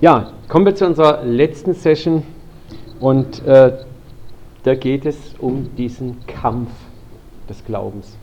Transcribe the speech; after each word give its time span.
Ja, 0.00 0.30
kommen 0.46 0.64
wir 0.64 0.76
zu 0.76 0.86
unserer 0.86 1.24
letzten 1.24 1.74
Session 1.74 2.22
und 3.00 3.44
äh, 3.44 3.72
da 4.62 4.74
geht 4.76 5.04
es 5.04 5.34
um 5.40 5.74
diesen 5.74 6.24
Kampf 6.24 6.70
des 7.48 7.64
Glaubens. 7.64 8.16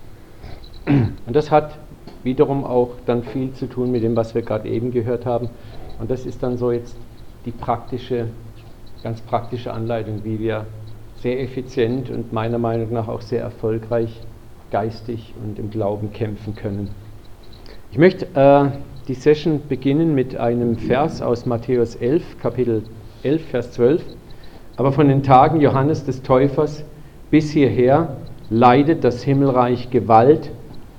Und 0.85 1.35
das 1.35 1.51
hat 1.51 1.77
wiederum 2.23 2.63
auch 2.63 2.91
dann 3.05 3.23
viel 3.23 3.51
zu 3.51 3.67
tun 3.67 3.91
mit 3.91 4.03
dem, 4.03 4.15
was 4.15 4.33
wir 4.33 4.41
gerade 4.41 4.69
eben 4.69 4.91
gehört 4.91 5.25
haben. 5.25 5.49
Und 5.99 6.09
das 6.09 6.25
ist 6.25 6.41
dann 6.41 6.57
so 6.57 6.71
jetzt 6.71 6.95
die 7.45 7.51
praktische, 7.51 8.27
ganz 9.03 9.19
praktische 9.19 9.73
Anleitung, 9.73 10.21
wie 10.23 10.39
wir 10.39 10.67
sehr 11.17 11.41
effizient 11.41 12.09
und 12.09 12.31
meiner 12.31 12.57
Meinung 12.57 12.93
nach 12.93 13.09
auch 13.09 13.21
sehr 13.21 13.41
erfolgreich 13.41 14.21
geistig 14.71 15.33
und 15.43 15.59
im 15.59 15.71
Glauben 15.71 16.13
kämpfen 16.13 16.55
können. 16.55 16.91
Ich 17.91 17.97
möchte 17.97 18.27
äh, 18.33 18.94
die 19.07 19.13
Session 19.13 19.61
beginnen 19.69 20.15
mit 20.15 20.35
einem 20.35 20.77
Vers 20.77 21.21
aus 21.21 21.45
Matthäus 21.45 21.95
11, 21.95 22.39
Kapitel 22.39 22.83
11, 23.21 23.45
Vers 23.45 23.71
12. 23.73 24.03
Aber 24.77 24.91
von 24.91 25.07
den 25.07 25.21
Tagen 25.21 25.61
Johannes 25.61 26.05
des 26.05 26.23
Täufers 26.23 26.83
bis 27.29 27.51
hierher 27.51 28.17
leidet 28.49 29.03
das 29.03 29.23
Himmelreich 29.23 29.91
Gewalt 29.91 30.49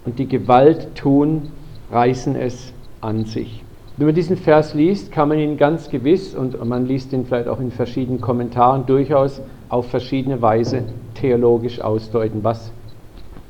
und 0.05 0.21
die 0.21 0.29
Gewalt 0.29 0.95
tun, 0.95 1.51
reißen 1.91 2.37
es 2.37 2.73
an 3.01 3.25
sich. 3.25 3.65
Wenn 3.97 4.07
man 4.07 4.15
diesen 4.15 4.37
Vers 4.37 4.75
liest, 4.75 5.11
kann 5.11 5.29
man 5.29 5.39
ihn 5.39 5.57
ganz 5.57 5.91
gewiss, 5.91 6.35
und 6.35 6.63
man 6.65 6.87
liest 6.87 7.13
ihn 7.13 7.25
vielleicht 7.25 7.49
auch 7.49 7.61
in 7.61 7.73
verschiedenen 7.73 8.21
Kommentaren, 8.21 8.87
durchaus 8.87 9.41
auf 9.69 9.89
verschiedene 9.89 10.41
Weise 10.43 10.85
theologisch 11.15 11.81
ausdeuten. 11.81 12.45
Was 12.45 12.73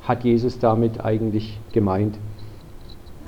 hat 0.01 0.23
Jesus 0.23 0.57
damit 0.57 1.03
eigentlich 1.03 1.59
gemeint? 1.73 2.17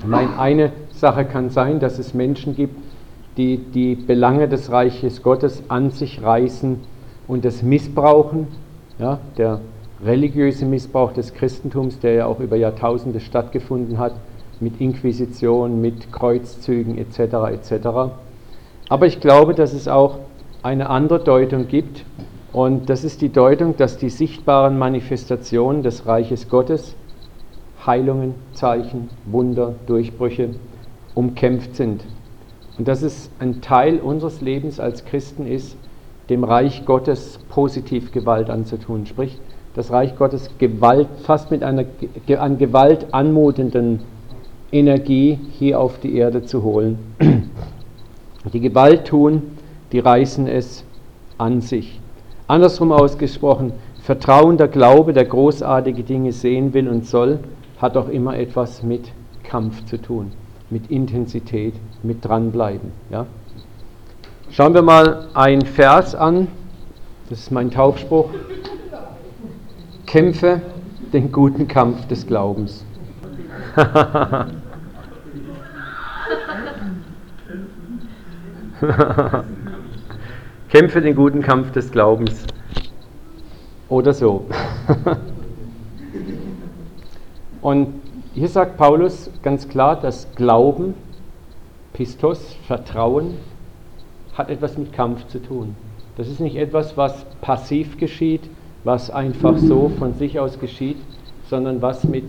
Meine, 0.06 0.40
eine 0.40 0.72
Sache 1.00 1.26
kann 1.26 1.50
sein, 1.50 1.80
dass 1.80 1.98
es 1.98 2.14
Menschen 2.14 2.56
gibt, 2.56 2.76
die 3.38 3.58
die 3.58 3.96
Belange 3.96 4.48
des 4.48 4.72
Reiches 4.72 5.24
Gottes 5.24 5.64
an 5.70 5.92
sich 5.92 6.22
reißen 6.22 6.78
und 7.28 7.46
es 7.46 7.64
missbrauchen. 7.64 8.48
Ja, 9.00 9.20
der 9.38 9.62
religiöse 10.04 10.66
Missbrauch 10.66 11.14
des 11.14 11.34
Christentums, 11.34 12.00
der 12.00 12.14
ja 12.14 12.26
auch 12.26 12.40
über 12.40 12.58
Jahrtausende 12.58 13.20
stattgefunden 13.22 13.98
hat, 13.98 14.14
mit 14.60 14.82
Inquisition, 14.82 15.80
mit 15.80 16.12
Kreuzzügen 16.12 16.98
etc. 16.98 17.20
etc. 17.54 17.88
Aber 18.90 19.06
ich 19.06 19.22
glaube, 19.22 19.54
dass 19.54 19.74
es 19.74 19.88
auch 19.88 20.20
eine 20.64 20.90
andere 20.90 21.20
Deutung 21.20 21.68
gibt 21.68 22.04
und 22.52 22.90
das 22.90 23.04
ist 23.04 23.22
die 23.22 23.30
Deutung, 23.30 23.78
dass 23.78 23.98
die 23.98 24.10
sichtbaren 24.10 24.78
Manifestationen 24.78 25.84
des 25.84 26.06
Reiches 26.08 26.50
Gottes, 26.50 26.96
Heilungen, 27.86 28.36
Zeichen, 28.54 29.10
Wunder, 29.26 29.76
Durchbrüche, 29.86 30.50
umkämpft 31.20 31.76
sind. 31.76 32.06
Und 32.78 32.88
dass 32.88 33.02
es 33.02 33.30
ein 33.40 33.60
Teil 33.60 34.00
unseres 34.00 34.40
Lebens 34.40 34.80
als 34.80 35.04
Christen 35.04 35.46
ist, 35.46 35.76
dem 36.30 36.46
Reich 36.46 36.86
Gottes 36.86 37.40
positiv 37.50 38.14
Gewalt 38.14 38.50
anzutun. 38.50 39.06
Sprich, 39.06 39.38
das 39.76 39.92
Reich 39.92 40.16
Gottes 40.16 40.50
Gewalt, 40.60 41.10
fast 41.24 41.52
mit 41.52 41.62
einer 41.62 41.84
an 42.38 42.58
Gewalt 42.58 43.14
anmutenden 43.14 44.00
Energie 44.72 45.40
hier 45.58 45.82
auf 45.82 46.00
die 46.00 46.16
Erde 46.16 46.44
zu 46.44 46.64
holen. 46.64 47.00
Die 48.54 48.62
Gewalt 48.62 49.06
tun, 49.06 49.58
die 49.92 50.00
reißen 50.00 50.48
es 50.48 50.86
an 51.38 51.60
sich. 51.60 52.00
Andersrum 52.48 52.94
ausgesprochen, 52.94 53.74
vertrauender 54.02 54.70
Glaube, 54.70 55.12
der 55.12 55.26
großartige 55.26 56.04
Dinge 56.04 56.32
sehen 56.32 56.74
will 56.74 56.88
und 56.88 57.06
soll, 57.06 57.40
hat 57.80 57.98
auch 57.98 58.08
immer 58.08 58.38
etwas 58.38 58.82
mit 58.82 59.12
Kampf 59.44 59.84
zu 59.86 60.02
tun, 60.02 60.32
mit 60.70 60.92
Intensität, 60.92 61.74
mit 62.04 62.24
dranbleiben. 62.26 62.92
Ja? 63.10 63.26
Schauen 64.52 64.74
wir 64.74 64.82
mal 64.82 65.28
ein 65.34 65.62
Vers 65.62 66.16
an, 66.16 66.48
das 67.30 67.40
ist 67.40 67.52
mein 67.52 67.70
Taufspruch. 67.72 68.30
Kämpfe 70.06 70.62
den 71.14 71.32
guten 71.32 71.68
Kampf 71.68 72.08
des 72.08 72.26
Glaubens. 72.26 72.84
Kämpfe 80.70 81.02
den 81.02 81.16
guten 81.16 81.42
Kampf 81.42 81.72
des 81.72 81.92
Glaubens. 81.92 82.46
Oder 83.88 84.14
so. 84.14 84.46
Und 87.62 87.99
hier 88.34 88.48
sagt 88.48 88.78
Paulus 88.78 89.30
ganz 89.42 89.68
klar, 89.68 90.00
dass 90.00 90.34
Glauben, 90.36 90.94
Pistos, 91.94 92.56
Vertrauen, 92.68 93.36
hat 94.34 94.50
etwas 94.50 94.78
mit 94.78 94.94
Kampf 94.94 95.28
zu 95.28 95.40
tun. 95.40 95.76
Das 96.16 96.28
ist 96.28 96.40
nicht 96.40 96.56
etwas, 96.56 96.96
was 96.96 97.26
passiv 97.42 97.98
geschieht, 97.98 98.42
was 98.84 99.10
einfach 99.10 99.58
so 99.58 99.90
von 99.98 100.14
sich 100.14 100.40
aus 100.40 100.60
geschieht, 100.60 100.98
sondern 101.50 101.82
was 101.82 102.04
mit 102.04 102.26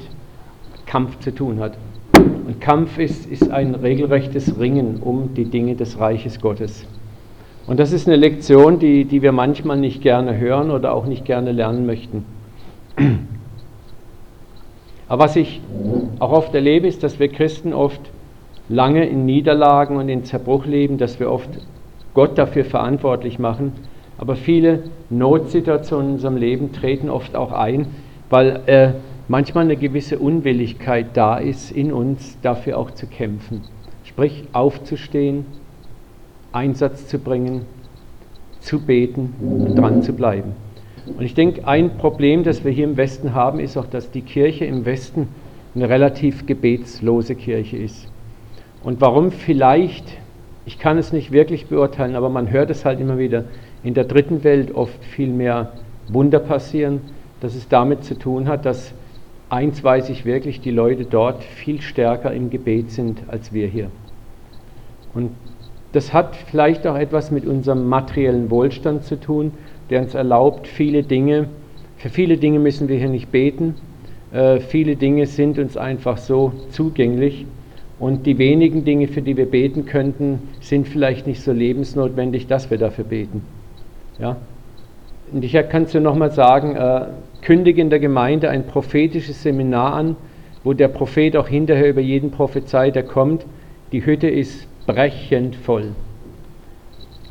Kampf 0.87 1.19
zu 1.21 1.35
tun 1.35 1.61
hat. 1.61 1.77
Und 2.15 2.61
Kampf 2.61 2.99
ist, 2.99 3.27
ist 3.27 3.51
ein 3.51 3.75
regelrechtes 3.75 4.59
Ringen 4.59 5.01
um 5.01 5.35
die 5.35 5.45
Dinge 5.45 5.77
des 5.77 6.01
Reiches 6.01 6.41
Gottes. 6.41 6.87
Und 7.67 7.79
das 7.79 7.93
ist 7.93 8.09
eine 8.09 8.17
Lektion, 8.17 8.79
die, 8.79 9.05
die 9.05 9.23
wir 9.23 9.33
manchmal 9.33 9.77
nicht 9.77 10.03
gerne 10.03 10.37
hören 10.39 10.71
oder 10.71 10.93
auch 10.95 11.07
nicht 11.07 11.25
gerne 11.25 11.53
lernen 11.53 11.87
möchten. 11.87 12.25
Aber 15.11 15.25
was 15.25 15.35
ich 15.35 15.61
auch 16.21 16.31
oft 16.31 16.55
erlebe, 16.55 16.87
ist, 16.87 17.03
dass 17.03 17.19
wir 17.19 17.27
Christen 17.27 17.75
oft 17.75 18.01
lange 18.69 19.09
in 19.09 19.27
Niederlagen 19.27 19.97
und 19.97 20.09
in 20.09 20.23
Zerbruch 20.25 20.67
leben, 20.67 20.99
dass 20.99 21.19
wir 21.19 21.33
oft 21.33 21.51
Gott 22.15 22.39
dafür 22.39 22.65
verantwortlich 22.65 23.41
machen. 23.41 23.73
Aber 24.19 24.37
viele 24.37 24.85
Notsituationen 25.11 26.07
in 26.07 26.15
unserem 26.15 26.37
Leben 26.37 26.71
treten 26.71 27.11
oft 27.11 27.35
auch 27.35 27.51
ein, 27.51 27.89
weil 28.29 28.61
äh, 28.67 28.93
manchmal 29.27 29.65
eine 29.65 29.77
gewisse 29.77 30.17
Unwilligkeit 30.21 31.09
da 31.15 31.39
ist, 31.39 31.73
in 31.73 31.93
uns 31.93 32.39
dafür 32.41 32.79
auch 32.79 32.93
zu 32.93 33.09
kämpfen. 33.09 33.63
Sprich, 34.05 34.45
aufzustehen, 34.53 35.45
Einsatz 36.53 37.09
zu 37.09 37.19
bringen, 37.19 37.63
zu 38.61 38.79
beten 38.81 39.35
und 39.41 39.75
dran 39.75 40.05
zu 40.05 40.13
bleiben. 40.13 40.53
Und 41.17 41.25
ich 41.25 41.35
denke, 41.35 41.67
ein 41.67 41.97
Problem, 41.97 42.45
das 42.45 42.65
wir 42.65 42.73
hier 42.73 42.85
im 42.85 42.97
Westen 42.97 43.35
haben, 43.35 43.61
ist 43.61 43.77
auch, 43.77 43.87
dass 43.87 44.11
die 44.11 44.23
Kirche 44.23 44.65
im 44.65 44.85
Westen 44.85 45.29
eine 45.75 45.89
relativ 45.89 46.47
gebetslose 46.47 47.35
Kirche 47.35 47.77
ist. 47.77 48.09
Und 48.83 49.01
warum 49.01 49.31
vielleicht, 49.31 50.07
ich 50.65 50.79
kann 50.79 50.99
es 50.99 51.13
nicht 51.13 51.33
wirklich 51.33 51.67
beurteilen, 51.67 52.17
aber 52.17 52.29
man 52.29 52.51
hört 52.51 52.71
es 52.71 52.85
halt 52.85 53.01
immer 53.01 53.19
wieder, 53.19 53.45
in 53.83 53.95
der 53.95 54.05
dritten 54.05 54.45
Welt 54.45 54.75
oft 54.75 55.05
viel 55.05 55.29
mehr 55.29 55.73
Wunder 56.09 56.39
passieren, 56.39 57.01
dass 57.41 57.55
es 57.55 57.69
damit 57.69 58.05
zu 58.05 58.19
tun 58.19 58.49
hat, 58.49 58.67
dass 58.67 58.95
eins 59.49 59.83
weiß 59.83 60.11
ich 60.11 60.25
wirklich, 60.25 60.61
die 60.61 60.71
Leute 60.71 61.05
dort 61.05 61.43
viel 61.43 61.81
stärker 61.81 62.33
im 62.33 62.51
Gebet 62.51 62.91
sind 62.91 63.23
als 63.29 63.53
wir 63.53 63.67
hier. 63.67 63.91
Und 65.15 65.31
das 65.93 66.13
hat 66.13 66.37
vielleicht 66.37 66.87
auch 66.87 66.97
etwas 66.97 67.31
mit 67.31 67.45
unserem 67.47 67.89
materiellen 67.89 68.51
Wohlstand 68.51 69.05
zu 69.05 69.19
tun, 69.19 69.53
der 69.91 70.01
uns 70.01 70.15
erlaubt, 70.15 70.67
viele 70.67 71.03
Dinge, 71.03 71.49
für 71.97 72.09
viele 72.09 72.37
Dinge 72.37 72.59
müssen 72.59 72.89
wir 72.89 72.97
hier 72.97 73.09
nicht 73.09 73.31
beten, 73.31 73.75
äh, 74.33 74.61
viele 74.61 74.97
Dinge 74.97 75.27
sind 75.27 75.59
uns 75.59 75.77
einfach 75.77 76.19
so 76.19 76.53
zugänglich 76.71 77.47
und 77.99 78.25
die 78.27 78.39
wenigen 78.39 78.85
Dinge, 78.85 79.09
für 79.09 79.21
die 79.21 79.37
wir 79.37 79.51
beten 79.51 79.85
könnten, 79.85 80.41
sind 80.61 80.89
vielleicht 80.89 81.27
nicht 81.27 81.43
so 81.43 81.53
lebensnotwendig, 81.53 82.47
dass 82.47 82.71
wir 82.71 82.79
dafür 82.79 83.05
beten. 83.05 83.43
Ja? 84.19 84.37
Und 85.33 85.45
ich 85.45 85.53
kann 85.69 85.83
es 85.83 85.93
dir 85.93 86.01
nochmal 86.01 86.31
sagen, 86.31 86.77
äh, 86.77 87.07
kündige 87.43 87.81
in 87.81 87.91
der 87.91 88.01
Gemeinde 88.01 88.49
ein 88.51 88.67
prophetisches 88.67 89.43
Seminar 89.43 89.95
an, 89.95 90.17
wo 90.65 90.73
der 90.73 90.89
Prophet 90.89 91.37
auch 91.37 91.49
hinterher 91.49 91.91
über 91.91 92.01
jeden 92.01 92.31
prophezeit, 92.31 92.95
der 92.95 93.05
kommt. 93.05 93.45
Die 93.93 94.05
Hütte 94.05 94.29
ist 94.29 94.67
brechend 94.87 95.57
voll. 95.57 95.93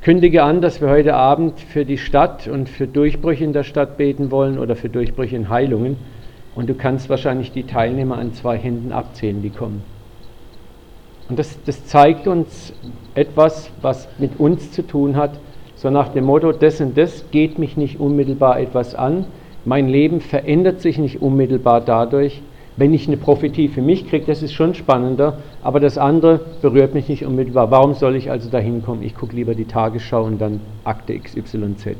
Kündige 0.02 0.44
an, 0.44 0.62
dass 0.62 0.79
wir 0.79 0.90
heute 0.90 1.16
Abend 1.16 1.59
für 1.59 1.84
die 1.84 1.97
Stadt 1.97 2.47
und 2.47 2.70
für 2.70 2.88
Durchbrüche 2.88 3.44
in 3.44 3.52
der 3.52 3.64
Stadt 3.64 3.97
beten 3.97 4.32
wollen 4.32 4.58
oder 4.58 4.78
für 4.78 4.88
Durchbrüche 4.88 5.35
in 5.35 5.50
Heilungen. 5.50 5.97
Und 6.56 6.70
du 6.70 6.73
kannst 6.73 7.09
wahrscheinlich 7.09 7.52
die 7.52 7.64
Teilnehmer 7.64 8.18
an 8.18 8.34
zwei 8.34 8.58
Händen 8.58 8.94
abzählen, 8.94 9.41
die 9.41 9.50
kommen. 9.50 9.84
Und 11.28 11.38
das, 11.38 11.62
das 11.66 11.85
zeigt 11.85 12.28
uns 12.28 12.73
etwas, 13.14 13.72
was 13.82 14.08
mit 14.20 14.40
uns 14.40 14.72
zu 14.72 14.88
tun 14.88 15.18
hat, 15.18 15.32
so 15.76 15.90
nach 15.90 16.09
dem 16.09 16.23
Motto, 16.23 16.53
das 16.53 16.79
und 16.79 16.97
das 16.97 17.29
geht 17.32 17.59
mich 17.59 17.76
nicht 17.76 18.00
unmittelbar 18.00 18.59
etwas 18.59 18.96
an, 18.96 19.26
mein 19.66 19.90
Leben 19.90 20.22
verändert 20.22 20.79
sich 20.79 20.97
nicht 20.97 21.22
unmittelbar 21.22 21.82
dadurch, 21.82 22.41
wenn 22.79 22.93
ich 22.93 23.08
eine 23.08 23.17
Prophetie 23.17 23.67
für 23.67 23.81
mich 23.81 24.08
kriege, 24.08 24.26
das 24.26 24.41
ist 24.41 24.53
schon 24.53 24.73
spannender, 24.73 25.40
aber 25.61 25.81
das 25.81 25.97
andere 25.97 26.40
berührt 26.61 26.93
mich 26.93 27.09
nicht 27.09 27.26
unmittelbar. 27.26 27.72
Warum 27.72 27.93
soll 27.93 28.16
ich 28.16 28.31
also 28.31 28.49
da 28.49 28.58
hinkommen? 28.58 29.03
Ich 29.03 29.16
gucke 29.16 29.35
lieber 29.35 29.53
die 29.53 29.66
Tagesschau 29.66 30.23
und 30.23 30.40
dann 30.40 30.61
Akte 30.85 31.20
XYZ. 31.20 31.97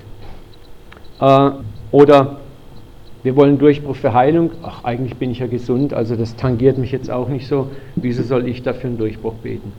Äh, 1.20 1.52
oder 1.92 2.38
wir 3.24 3.36
wollen 3.36 3.58
Durchbruch 3.58 3.98
für 3.98 4.14
Heilung. 4.14 4.52
Ach, 4.64 4.86
eigentlich 4.86 5.18
bin 5.18 5.32
ich 5.32 5.40
ja 5.40 5.48
gesund, 5.48 5.94
also 5.94 6.16
das 6.16 6.38
tangiert 6.38 6.78
mich 6.78 6.94
jetzt 6.94 7.12
auch 7.12 7.28
nicht 7.28 7.48
so. 7.48 7.68
Wieso 7.98 8.24
soll 8.24 8.48
ich 8.48 8.64
dafür 8.64 8.90
einen 8.90 8.98
Durchbruch 8.98 9.34
beten? 9.34 9.74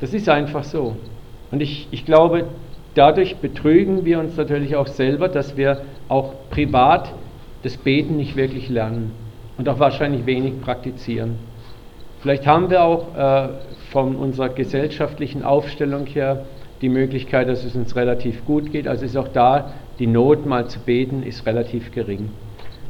Das 0.00 0.12
ist 0.12 0.28
einfach 0.28 0.64
so. 0.64 0.96
Und 1.52 1.62
ich, 1.62 1.86
ich 1.92 2.04
glaube, 2.04 2.46
dadurch 2.94 3.36
betrügen 3.36 4.04
wir 4.04 4.18
uns 4.18 4.36
natürlich 4.36 4.74
auch 4.74 4.88
selber, 4.88 5.28
dass 5.28 5.56
wir 5.56 5.82
auch 6.08 6.32
privat 6.50 7.12
das 7.62 7.76
Beten 7.76 8.16
nicht 8.16 8.34
wirklich 8.34 8.68
lernen 8.68 9.25
und 9.58 9.68
auch 9.68 9.78
wahrscheinlich 9.78 10.26
wenig 10.26 10.60
praktizieren. 10.60 11.38
Vielleicht 12.20 12.46
haben 12.46 12.70
wir 12.70 12.82
auch 12.82 13.16
äh, 13.16 13.48
von 13.90 14.16
unserer 14.16 14.48
gesellschaftlichen 14.48 15.42
Aufstellung 15.42 16.06
her 16.06 16.44
die 16.82 16.88
Möglichkeit, 16.88 17.48
dass 17.48 17.64
es 17.64 17.74
uns 17.74 17.96
relativ 17.96 18.44
gut 18.44 18.72
geht. 18.72 18.86
Also 18.88 19.04
ist 19.04 19.16
auch 19.16 19.28
da 19.28 19.72
die 19.98 20.06
Not, 20.06 20.46
mal 20.46 20.66
zu 20.66 20.80
beten, 20.80 21.22
ist 21.22 21.46
relativ 21.46 21.92
gering. 21.92 22.30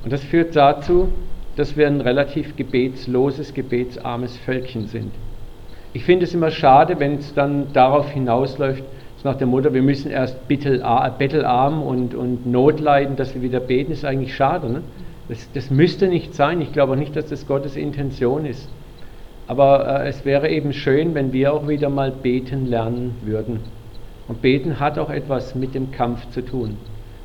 Und 0.02 0.12
das 0.12 0.22
führt 0.22 0.56
dazu, 0.56 1.08
dass 1.56 1.76
wir 1.76 1.86
ein 1.86 2.00
relativ 2.00 2.56
gebetsloses, 2.56 3.54
gebetsarmes 3.54 4.36
Völkchen 4.38 4.86
sind. 4.86 5.12
Ich 5.92 6.04
finde 6.04 6.24
es 6.24 6.34
immer 6.34 6.50
schade, 6.50 6.98
wenn 6.98 7.14
es 7.16 7.32
dann 7.34 7.72
darauf 7.72 8.10
hinausläuft, 8.10 8.82
nach 9.26 9.36
der 9.36 9.46
Mutter, 9.46 9.74
wir 9.74 9.82
müssen 9.82 10.10
erst 10.10 10.48
bettelarm 10.48 11.82
und, 11.82 12.14
und 12.14 12.46
Not 12.46 12.80
dass 13.16 13.34
wir 13.34 13.42
wieder 13.42 13.60
beten, 13.60 13.92
ist 13.92 14.04
eigentlich 14.04 14.34
schade. 14.34 14.70
Ne? 14.70 14.82
Das, 15.28 15.50
das 15.52 15.70
müsste 15.70 16.08
nicht 16.08 16.34
sein. 16.34 16.60
Ich 16.60 16.72
glaube 16.72 16.96
nicht, 16.96 17.16
dass 17.16 17.26
das 17.26 17.46
Gottes 17.46 17.76
Intention 17.76 18.44
ist. 18.44 18.68
Aber 19.46 20.02
äh, 20.02 20.08
es 20.08 20.24
wäre 20.24 20.48
eben 20.48 20.72
schön, 20.72 21.14
wenn 21.14 21.32
wir 21.32 21.52
auch 21.52 21.68
wieder 21.68 21.88
mal 21.88 22.10
beten 22.10 22.66
lernen 22.66 23.14
würden. 23.22 23.60
Und 24.28 24.42
beten 24.42 24.80
hat 24.80 24.98
auch 24.98 25.10
etwas 25.10 25.54
mit 25.54 25.74
dem 25.74 25.92
Kampf 25.92 26.28
zu 26.30 26.42
tun. 26.42 26.76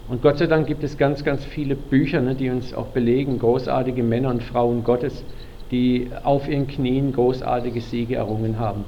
Und 0.07 0.21
Gott 0.21 0.37
sei 0.37 0.47
Dank 0.47 0.67
gibt 0.67 0.83
es 0.83 0.97
ganz, 0.97 1.23
ganz 1.23 1.45
viele 1.45 1.75
Bücher, 1.75 2.21
ne, 2.21 2.35
die 2.35 2.49
uns 2.49 2.73
auch 2.73 2.87
belegen, 2.87 3.39
großartige 3.39 4.03
Männer 4.03 4.29
und 4.29 4.43
Frauen 4.43 4.83
Gottes, 4.83 5.23
die 5.71 6.09
auf 6.23 6.49
ihren 6.49 6.67
Knien 6.67 7.13
großartige 7.13 7.81
Siege 7.81 8.15
errungen 8.15 8.59
haben. 8.59 8.83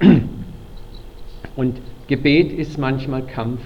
Und 1.56 1.80
Gebet 2.06 2.52
ist 2.52 2.78
manchmal 2.78 3.22
Kampf. 3.22 3.60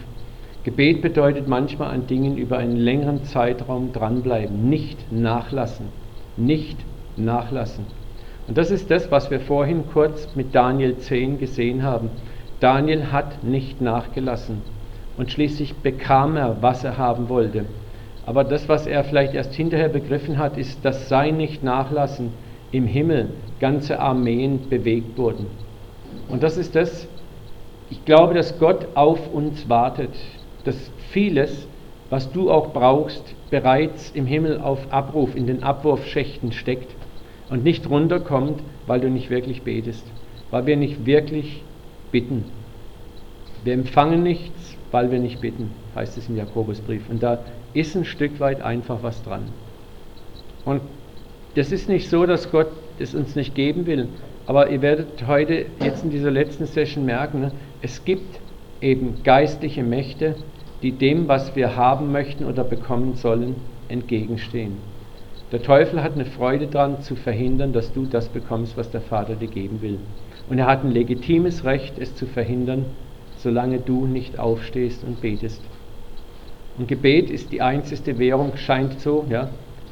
Gebet 0.64 1.02
bedeutet 1.02 1.48
manchmal 1.48 1.92
an 1.92 2.06
Dingen 2.06 2.36
über 2.36 2.58
einen 2.58 2.76
längeren 2.76 3.24
Zeitraum 3.24 3.92
dranbleiben, 3.92 4.68
nicht 4.68 5.10
nachlassen, 5.10 5.86
nicht 6.36 6.78
nachlassen. 7.16 7.84
Und 8.46 8.58
das 8.58 8.70
ist 8.70 8.90
das, 8.90 9.10
was 9.10 9.30
wir 9.30 9.40
vorhin 9.40 9.84
kurz 9.92 10.28
mit 10.36 10.54
Daniel 10.54 10.96
10 10.96 11.38
gesehen 11.38 11.82
haben. 11.82 12.10
Daniel 12.60 13.10
hat 13.10 13.42
nicht 13.42 13.80
nachgelassen 13.80 14.62
und 15.16 15.32
schließlich 15.32 15.74
bekam 15.76 16.36
er, 16.36 16.58
was 16.60 16.84
er 16.84 16.96
haben 16.96 17.28
wollte. 17.28 17.64
Aber 18.24 18.44
das, 18.44 18.68
was 18.68 18.86
er 18.86 19.02
vielleicht 19.02 19.34
erst 19.34 19.54
hinterher 19.54 19.88
begriffen 19.88 20.38
hat, 20.38 20.56
ist, 20.56 20.84
dass 20.84 21.08
sein 21.08 21.38
Nicht-Nachlassen 21.38 22.30
im 22.70 22.86
Himmel 22.86 23.30
ganze 23.58 23.98
Armeen 23.98 24.68
bewegt 24.68 25.18
wurden. 25.18 25.46
Und 26.28 26.44
das 26.44 26.56
ist 26.56 26.76
das, 26.76 27.08
ich 27.90 28.04
glaube, 28.04 28.34
dass 28.34 28.58
Gott 28.60 28.86
auf 28.94 29.32
uns 29.32 29.68
wartet, 29.68 30.14
dass 30.64 30.76
vieles, 31.10 31.66
was 32.10 32.30
du 32.32 32.50
auch 32.50 32.72
brauchst, 32.72 33.34
bereits 33.50 34.10
im 34.10 34.26
Himmel 34.26 34.60
auf 34.60 34.92
Abruf 34.92 35.34
in 35.34 35.46
den 35.46 35.62
Abwurfschächten 35.62 36.52
steckt 36.52 36.94
und 37.50 37.64
nicht 37.64 37.88
runterkommt, 37.88 38.62
weil 38.86 39.00
du 39.00 39.10
nicht 39.10 39.30
wirklich 39.30 39.62
betest, 39.62 40.04
weil 40.50 40.66
wir 40.66 40.76
nicht 40.76 41.06
wirklich 41.06 41.62
bitten. 42.10 42.44
Wir 43.64 43.74
empfangen 43.74 44.22
nichts, 44.22 44.76
weil 44.90 45.10
wir 45.10 45.18
nicht 45.18 45.40
bitten, 45.40 45.70
heißt 45.94 46.18
es 46.18 46.28
im 46.28 46.36
Jakobusbrief. 46.36 47.08
Und 47.08 47.22
da 47.22 47.38
ist 47.72 47.94
ein 47.94 48.04
Stück 48.04 48.40
weit 48.40 48.60
einfach 48.60 49.02
was 49.02 49.22
dran. 49.22 49.44
Und 50.64 50.82
das 51.54 51.72
ist 51.72 51.88
nicht 51.88 52.08
so, 52.08 52.26
dass 52.26 52.50
Gott 52.50 52.68
es 52.98 53.14
uns 53.14 53.36
nicht 53.36 53.54
geben 53.54 53.86
will, 53.86 54.08
aber 54.46 54.70
ihr 54.70 54.82
werdet 54.82 55.26
heute 55.26 55.66
jetzt 55.82 56.04
in 56.04 56.10
dieser 56.10 56.30
letzten 56.30 56.66
Session 56.66 57.04
merken, 57.04 57.40
ne, 57.40 57.52
es 57.80 58.04
gibt 58.04 58.40
eben 58.82 59.22
geistliche 59.22 59.82
Mächte, 59.82 60.34
die 60.82 60.92
dem, 60.92 61.28
was 61.28 61.54
wir 61.54 61.76
haben 61.76 62.12
möchten 62.12 62.44
oder 62.44 62.64
bekommen 62.64 63.14
sollen, 63.14 63.54
entgegenstehen. 63.88 64.76
Der 65.52 65.62
Teufel 65.62 66.02
hat 66.02 66.14
eine 66.14 66.24
Freude 66.24 66.66
daran, 66.66 67.00
zu 67.02 67.14
verhindern, 67.14 67.72
dass 67.72 67.92
du 67.92 68.06
das 68.06 68.28
bekommst, 68.28 68.76
was 68.76 68.90
der 68.90 69.02
Vater 69.02 69.36
dir 69.36 69.48
geben 69.48 69.82
will. 69.82 69.98
Und 70.48 70.58
er 70.58 70.66
hat 70.66 70.82
ein 70.82 70.90
legitimes 70.90 71.64
Recht, 71.64 71.98
es 71.98 72.16
zu 72.16 72.26
verhindern, 72.26 72.86
solange 73.36 73.78
du 73.78 74.06
nicht 74.06 74.38
aufstehst 74.38 75.04
und 75.04 75.20
betest. 75.20 75.60
Und 76.78 76.88
Gebet 76.88 77.30
ist 77.30 77.52
die 77.52 77.60
einzige 77.60 78.18
Währung, 78.18 78.56
scheint 78.56 78.98
so, 79.00 79.26
ja, 79.28 79.50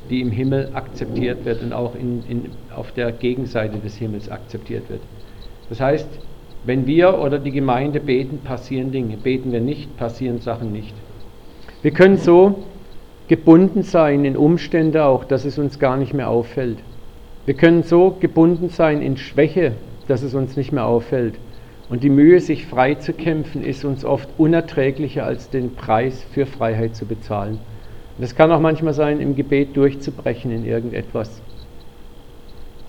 die 0.08 0.22
im 0.22 0.32
Himmel 0.32 0.70
akzeptiert 0.72 1.44
wird 1.44 1.62
und 1.62 1.74
auch 1.74 1.94
in, 1.94 2.24
in, 2.24 2.50
auf 2.74 2.92
der 2.92 3.12
Gegenseite 3.12 3.78
des 3.78 3.96
Himmels 3.96 4.30
akzeptiert 4.30 4.88
wird. 4.88 5.02
Das 5.68 5.78
heißt, 5.78 6.08
wenn 6.64 6.86
wir 6.86 7.18
oder 7.18 7.38
die 7.38 7.52
Gemeinde 7.52 8.00
beten, 8.00 8.38
passieren 8.38 8.92
Dinge. 8.92 9.16
Beten 9.16 9.52
wir 9.52 9.60
nicht, 9.60 9.96
passieren 9.96 10.40
Sachen 10.40 10.72
nicht. 10.72 10.94
Wir 11.82 11.92
können 11.92 12.18
so 12.18 12.64
gebunden 13.28 13.82
sein 13.82 14.24
in 14.24 14.36
Umstände 14.36 15.04
auch, 15.04 15.24
dass 15.24 15.44
es 15.44 15.58
uns 15.58 15.78
gar 15.78 15.96
nicht 15.96 16.12
mehr 16.12 16.28
auffällt. 16.28 16.78
Wir 17.46 17.54
können 17.54 17.82
so 17.82 18.16
gebunden 18.20 18.68
sein 18.68 19.00
in 19.00 19.16
Schwäche, 19.16 19.72
dass 20.08 20.22
es 20.22 20.34
uns 20.34 20.56
nicht 20.56 20.72
mehr 20.72 20.84
auffällt. 20.84 21.34
Und 21.88 22.04
die 22.04 22.10
Mühe, 22.10 22.40
sich 22.40 22.66
frei 22.66 22.94
zu 22.94 23.12
kämpfen, 23.12 23.64
ist 23.64 23.84
uns 23.84 24.04
oft 24.04 24.28
unerträglicher, 24.36 25.24
als 25.24 25.50
den 25.50 25.74
Preis 25.74 26.24
für 26.32 26.46
Freiheit 26.46 26.94
zu 26.94 27.06
bezahlen. 27.06 27.58
Und 28.18 28.24
es 28.24 28.36
kann 28.36 28.52
auch 28.52 28.60
manchmal 28.60 28.92
sein, 28.92 29.20
im 29.20 29.34
Gebet 29.34 29.76
durchzubrechen 29.76 30.50
in 30.50 30.64
irgendetwas. 30.64 31.40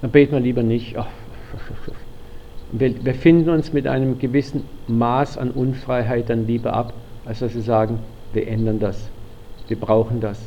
Dann 0.02 0.12
beten 0.12 0.34
wir 0.34 0.40
lieber 0.40 0.62
nicht. 0.62 0.98
Ach, 0.98 1.08
wir, 2.72 3.14
finden 3.14 3.50
uns 3.50 3.74
mit 3.74 3.88
einem 3.88 4.20
gewissen 4.20 4.64
Maß 4.88 5.38
an 5.38 5.52
Unfreiheit 5.52 6.30
dann 6.30 6.48
lieber 6.48 6.74
ab, 6.74 6.94
als 7.26 7.40
dass 7.40 7.54
wir 7.54 7.62
sagen, 7.62 8.00
wir 8.34 8.48
ändern 8.48 8.80
das. 8.80 9.10
Wir 9.68 9.80
brauchen 9.80 10.22
das. 10.22 10.40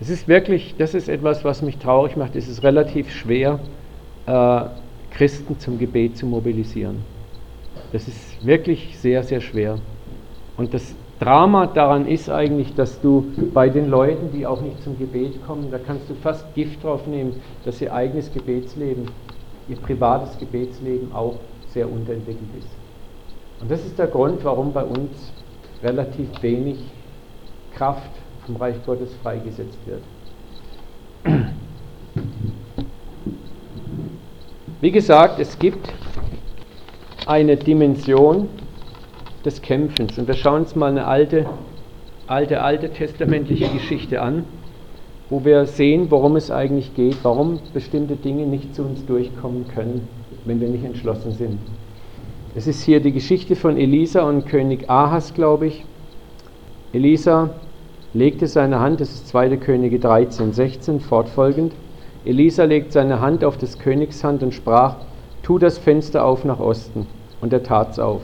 Es 0.00 0.10
ist 0.10 0.28
wirklich, 0.28 0.74
das 0.78 0.94
ist 0.94 1.08
etwas, 1.08 1.44
was 1.44 1.62
mich 1.62 1.78
traurig 1.78 2.16
macht. 2.16 2.36
Es 2.36 2.48
ist 2.48 2.62
relativ 2.62 3.10
schwer, 3.10 3.60
äh, 4.26 4.62
Christen 5.10 5.58
zum 5.58 5.78
Gebet 5.78 6.16
zu 6.16 6.26
mobilisieren. 6.26 6.96
Das 7.92 8.08
ist 8.08 8.44
wirklich 8.44 8.98
sehr, 8.98 9.22
sehr 9.22 9.40
schwer. 9.40 9.78
Und 10.56 10.74
das 10.74 10.94
Drama 11.20 11.66
daran 11.66 12.06
ist 12.06 12.30
eigentlich, 12.30 12.74
dass 12.74 13.00
du 13.00 13.26
bei 13.54 13.68
den 13.68 13.88
Leuten, 13.88 14.32
die 14.32 14.46
auch 14.46 14.60
nicht 14.60 14.82
zum 14.82 14.98
Gebet 14.98 15.44
kommen, 15.46 15.70
da 15.70 15.78
kannst 15.78 16.10
du 16.10 16.14
fast 16.14 16.52
Gift 16.54 16.82
drauf 16.82 17.06
nehmen, 17.06 17.34
dass 17.64 17.80
ihr 17.80 17.94
eigenes 17.94 18.32
Gebetsleben, 18.32 19.04
ihr 19.68 19.76
privates 19.76 20.38
Gebetsleben 20.38 21.12
auch 21.12 21.36
sehr 21.68 21.90
unterentwickelt 21.90 22.50
ist. 22.58 22.68
Und 23.60 23.70
das 23.70 23.84
ist 23.84 23.98
der 23.98 24.08
Grund, 24.08 24.44
warum 24.44 24.72
bei 24.72 24.84
uns 24.84 25.32
relativ 25.82 26.28
wenig 26.42 26.78
Kraft 27.74 28.10
vom 28.44 28.56
Reich 28.56 28.76
Gottes 28.84 29.14
freigesetzt 29.22 29.78
wird. 29.86 30.02
Wie 34.80 34.90
gesagt, 34.90 35.38
es 35.38 35.58
gibt 35.58 35.92
eine 37.26 37.56
Dimension 37.56 38.48
des 39.44 39.62
Kämpfens. 39.62 40.18
Und 40.18 40.26
wir 40.26 40.34
schauen 40.34 40.62
uns 40.62 40.74
mal 40.74 40.90
eine 40.90 41.06
alte, 41.06 41.46
alte, 42.26 42.62
alte 42.62 42.90
testamentliche 42.90 43.68
Geschichte 43.68 44.20
an, 44.20 44.44
wo 45.32 45.46
wir 45.46 45.64
sehen, 45.64 46.10
worum 46.10 46.36
es 46.36 46.50
eigentlich 46.50 46.94
geht, 46.94 47.16
warum 47.22 47.58
bestimmte 47.72 48.16
Dinge 48.16 48.44
nicht 48.44 48.74
zu 48.74 48.82
uns 48.82 49.06
durchkommen 49.06 49.64
können, 49.74 50.06
wenn 50.44 50.60
wir 50.60 50.68
nicht 50.68 50.84
entschlossen 50.84 51.32
sind. 51.32 51.58
Es 52.54 52.66
ist 52.66 52.82
hier 52.82 53.00
die 53.00 53.12
Geschichte 53.12 53.56
von 53.56 53.78
Elisa 53.78 54.28
und 54.28 54.44
König 54.44 54.90
Ahas, 54.90 55.32
glaube 55.32 55.68
ich. 55.68 55.86
Elisa 56.92 57.48
legte 58.12 58.46
seine 58.46 58.80
Hand, 58.80 59.00
das 59.00 59.08
ist 59.08 59.28
2. 59.28 59.56
Könige 59.56 59.98
13, 59.98 60.52
16, 60.52 61.00
fortfolgend. 61.00 61.72
Elisa 62.26 62.64
legt 62.64 62.92
seine 62.92 63.22
Hand 63.22 63.42
auf 63.42 63.56
des 63.56 63.78
Königs 63.78 64.22
Hand 64.22 64.42
und 64.42 64.52
sprach, 64.52 64.96
tu 65.42 65.58
das 65.58 65.78
Fenster 65.78 66.26
auf 66.26 66.44
nach 66.44 66.60
Osten. 66.60 67.06
Und 67.40 67.54
er 67.54 67.62
tat's 67.62 67.98
auf. 67.98 68.20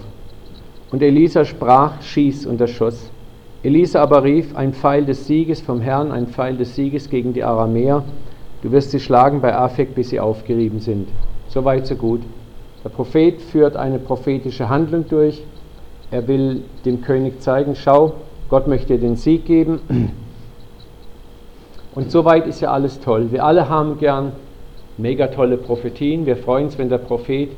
Und 0.90 1.00
Elisa 1.00 1.46
sprach, 1.46 2.02
schieß, 2.02 2.44
und 2.44 2.60
er 2.60 2.68
schoss. 2.68 3.10
Elisa 3.62 4.00
aber 4.00 4.22
rief, 4.22 4.54
ein 4.56 4.72
Pfeil 4.72 5.04
des 5.04 5.26
Sieges 5.26 5.60
vom 5.60 5.80
Herrn, 5.80 6.12
ein 6.12 6.28
Pfeil 6.28 6.56
des 6.56 6.76
Sieges 6.76 7.10
gegen 7.10 7.32
die 7.32 7.42
Aramäer. 7.42 8.04
Du 8.62 8.70
wirst 8.70 8.92
sie 8.92 9.00
schlagen 9.00 9.40
bei 9.40 9.54
Afek, 9.54 9.94
bis 9.94 10.10
sie 10.10 10.20
aufgerieben 10.20 10.78
sind. 10.78 11.08
So 11.48 11.64
weit, 11.64 11.86
so 11.86 11.96
gut. 11.96 12.20
Der 12.84 12.90
Prophet 12.90 13.42
führt 13.42 13.76
eine 13.76 13.98
prophetische 13.98 14.68
Handlung 14.68 15.06
durch. 15.08 15.42
Er 16.10 16.28
will 16.28 16.62
dem 16.84 17.00
König 17.02 17.40
zeigen, 17.40 17.74
schau, 17.74 18.12
Gott 18.48 18.68
möchte 18.68 18.94
dir 18.94 19.00
den 19.00 19.16
Sieg 19.16 19.44
geben. 19.44 19.80
Und 21.94 22.12
soweit 22.12 22.46
ist 22.46 22.60
ja 22.60 22.70
alles 22.70 23.00
toll. 23.00 23.32
Wir 23.32 23.44
alle 23.44 23.68
haben 23.68 23.98
gern 23.98 24.32
mega 24.96 25.26
tolle 25.26 25.56
Prophetien. 25.56 26.26
Wir 26.26 26.36
freuen 26.36 26.66
uns, 26.66 26.78
wenn 26.78 26.88
der 26.88 26.98
Prophet 26.98 27.50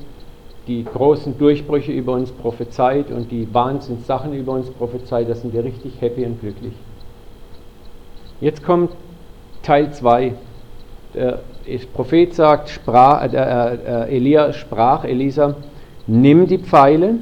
die 0.70 0.84
großen 0.84 1.36
Durchbrüche 1.36 1.90
über 1.90 2.12
uns 2.12 2.30
prophezeit 2.30 3.10
und 3.10 3.32
die 3.32 3.52
Wahnsinnssachen 3.52 4.32
über 4.32 4.52
uns 4.52 4.70
prophezeit, 4.70 5.28
da 5.28 5.34
sind 5.34 5.52
wir 5.52 5.64
richtig 5.64 6.00
happy 6.00 6.24
und 6.24 6.40
glücklich. 6.40 6.74
Jetzt 8.40 8.64
kommt 8.64 8.92
Teil 9.64 9.92
2. 9.92 10.34
Der 11.14 11.40
Prophet 11.92 12.32
sagt, 12.34 12.68
sprach, 12.68 13.32
äh, 13.32 13.36
äh, 13.36 14.16
Elia 14.16 14.52
sprach, 14.52 15.04
Elisa, 15.04 15.56
nimm 16.06 16.46
die 16.46 16.58
Pfeile 16.58 17.16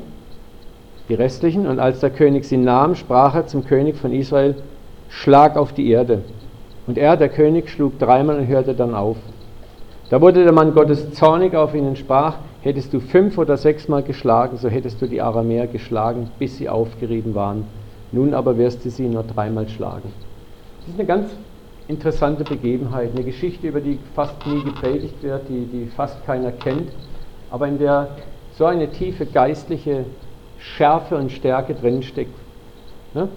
die 1.09 1.15
restlichen. 1.15 1.67
Und 1.67 1.79
als 1.79 2.01
der 2.01 2.11
König 2.11 2.45
sie 2.45 2.59
nahm, 2.59 2.97
sprach 2.97 3.35
er 3.35 3.47
zum 3.47 3.65
König 3.65 3.97
von 3.97 4.13
Israel, 4.13 4.57
Schlag 5.09 5.57
auf 5.57 5.73
die 5.73 5.89
Erde. 5.89 6.21
Und 6.87 6.99
er, 6.99 7.17
der 7.17 7.31
König, 7.31 7.71
schlug 7.71 7.99
dreimal 7.99 8.37
und 8.37 8.47
hörte 8.47 8.75
dann 8.75 8.95
auf. 8.95 9.17
Da 10.11 10.21
wurde 10.21 10.45
der 10.45 10.53
Mann 10.53 10.75
Gottes 10.75 11.13
zornig 11.13 11.55
auf 11.55 11.75
ihn 11.75 11.87
und 11.87 11.97
sprach, 11.97 12.35
hättest 12.63 12.93
du 12.93 13.01
fünf 13.01 13.39
oder 13.39 13.57
sechsmal 13.57 14.03
geschlagen, 14.03 14.57
so 14.57 14.69
hättest 14.69 15.01
du 15.01 15.07
die 15.07 15.21
Aramäer 15.21 15.67
geschlagen, 15.67 16.31
bis 16.39 16.57
sie 16.57 16.69
aufgerieben 16.69 17.35
waren. 17.35 17.65
Nun 18.13 18.35
aber 18.35 18.57
wirst 18.59 18.85
du 18.85 18.91
sie 18.91 19.09
nur 19.09 19.23
dreimal 19.23 19.69
schlagen. 19.69 20.13
Das 20.81 20.89
ist 20.95 20.99
eine 20.99 21.07
ganz 21.07 21.31
interessante 21.89 22.45
Begebenheit, 22.45 23.11
eine 23.15 23.25
Geschichte, 23.25 23.69
über 23.69 23.81
die 23.81 23.99
fast 24.15 24.35
nie 24.47 24.63
gepredigt 24.63 25.23
wird, 25.23 25.49
die, 25.49 25.67
die 25.67 25.87
fast 25.87 26.25
keiner 26.27 26.53
kennt, 26.53 26.91
aber 27.51 27.69
in 27.69 27.79
der 27.79 28.09
so 28.57 28.67
eine 28.67 28.91
tiefe 28.91 29.27
geistliche 29.27 30.05
Schärfe 30.59 31.17
und 31.17 31.31
Stärke 31.31 31.75
drinsteckt. 31.75 32.35
Ne? 33.15 33.29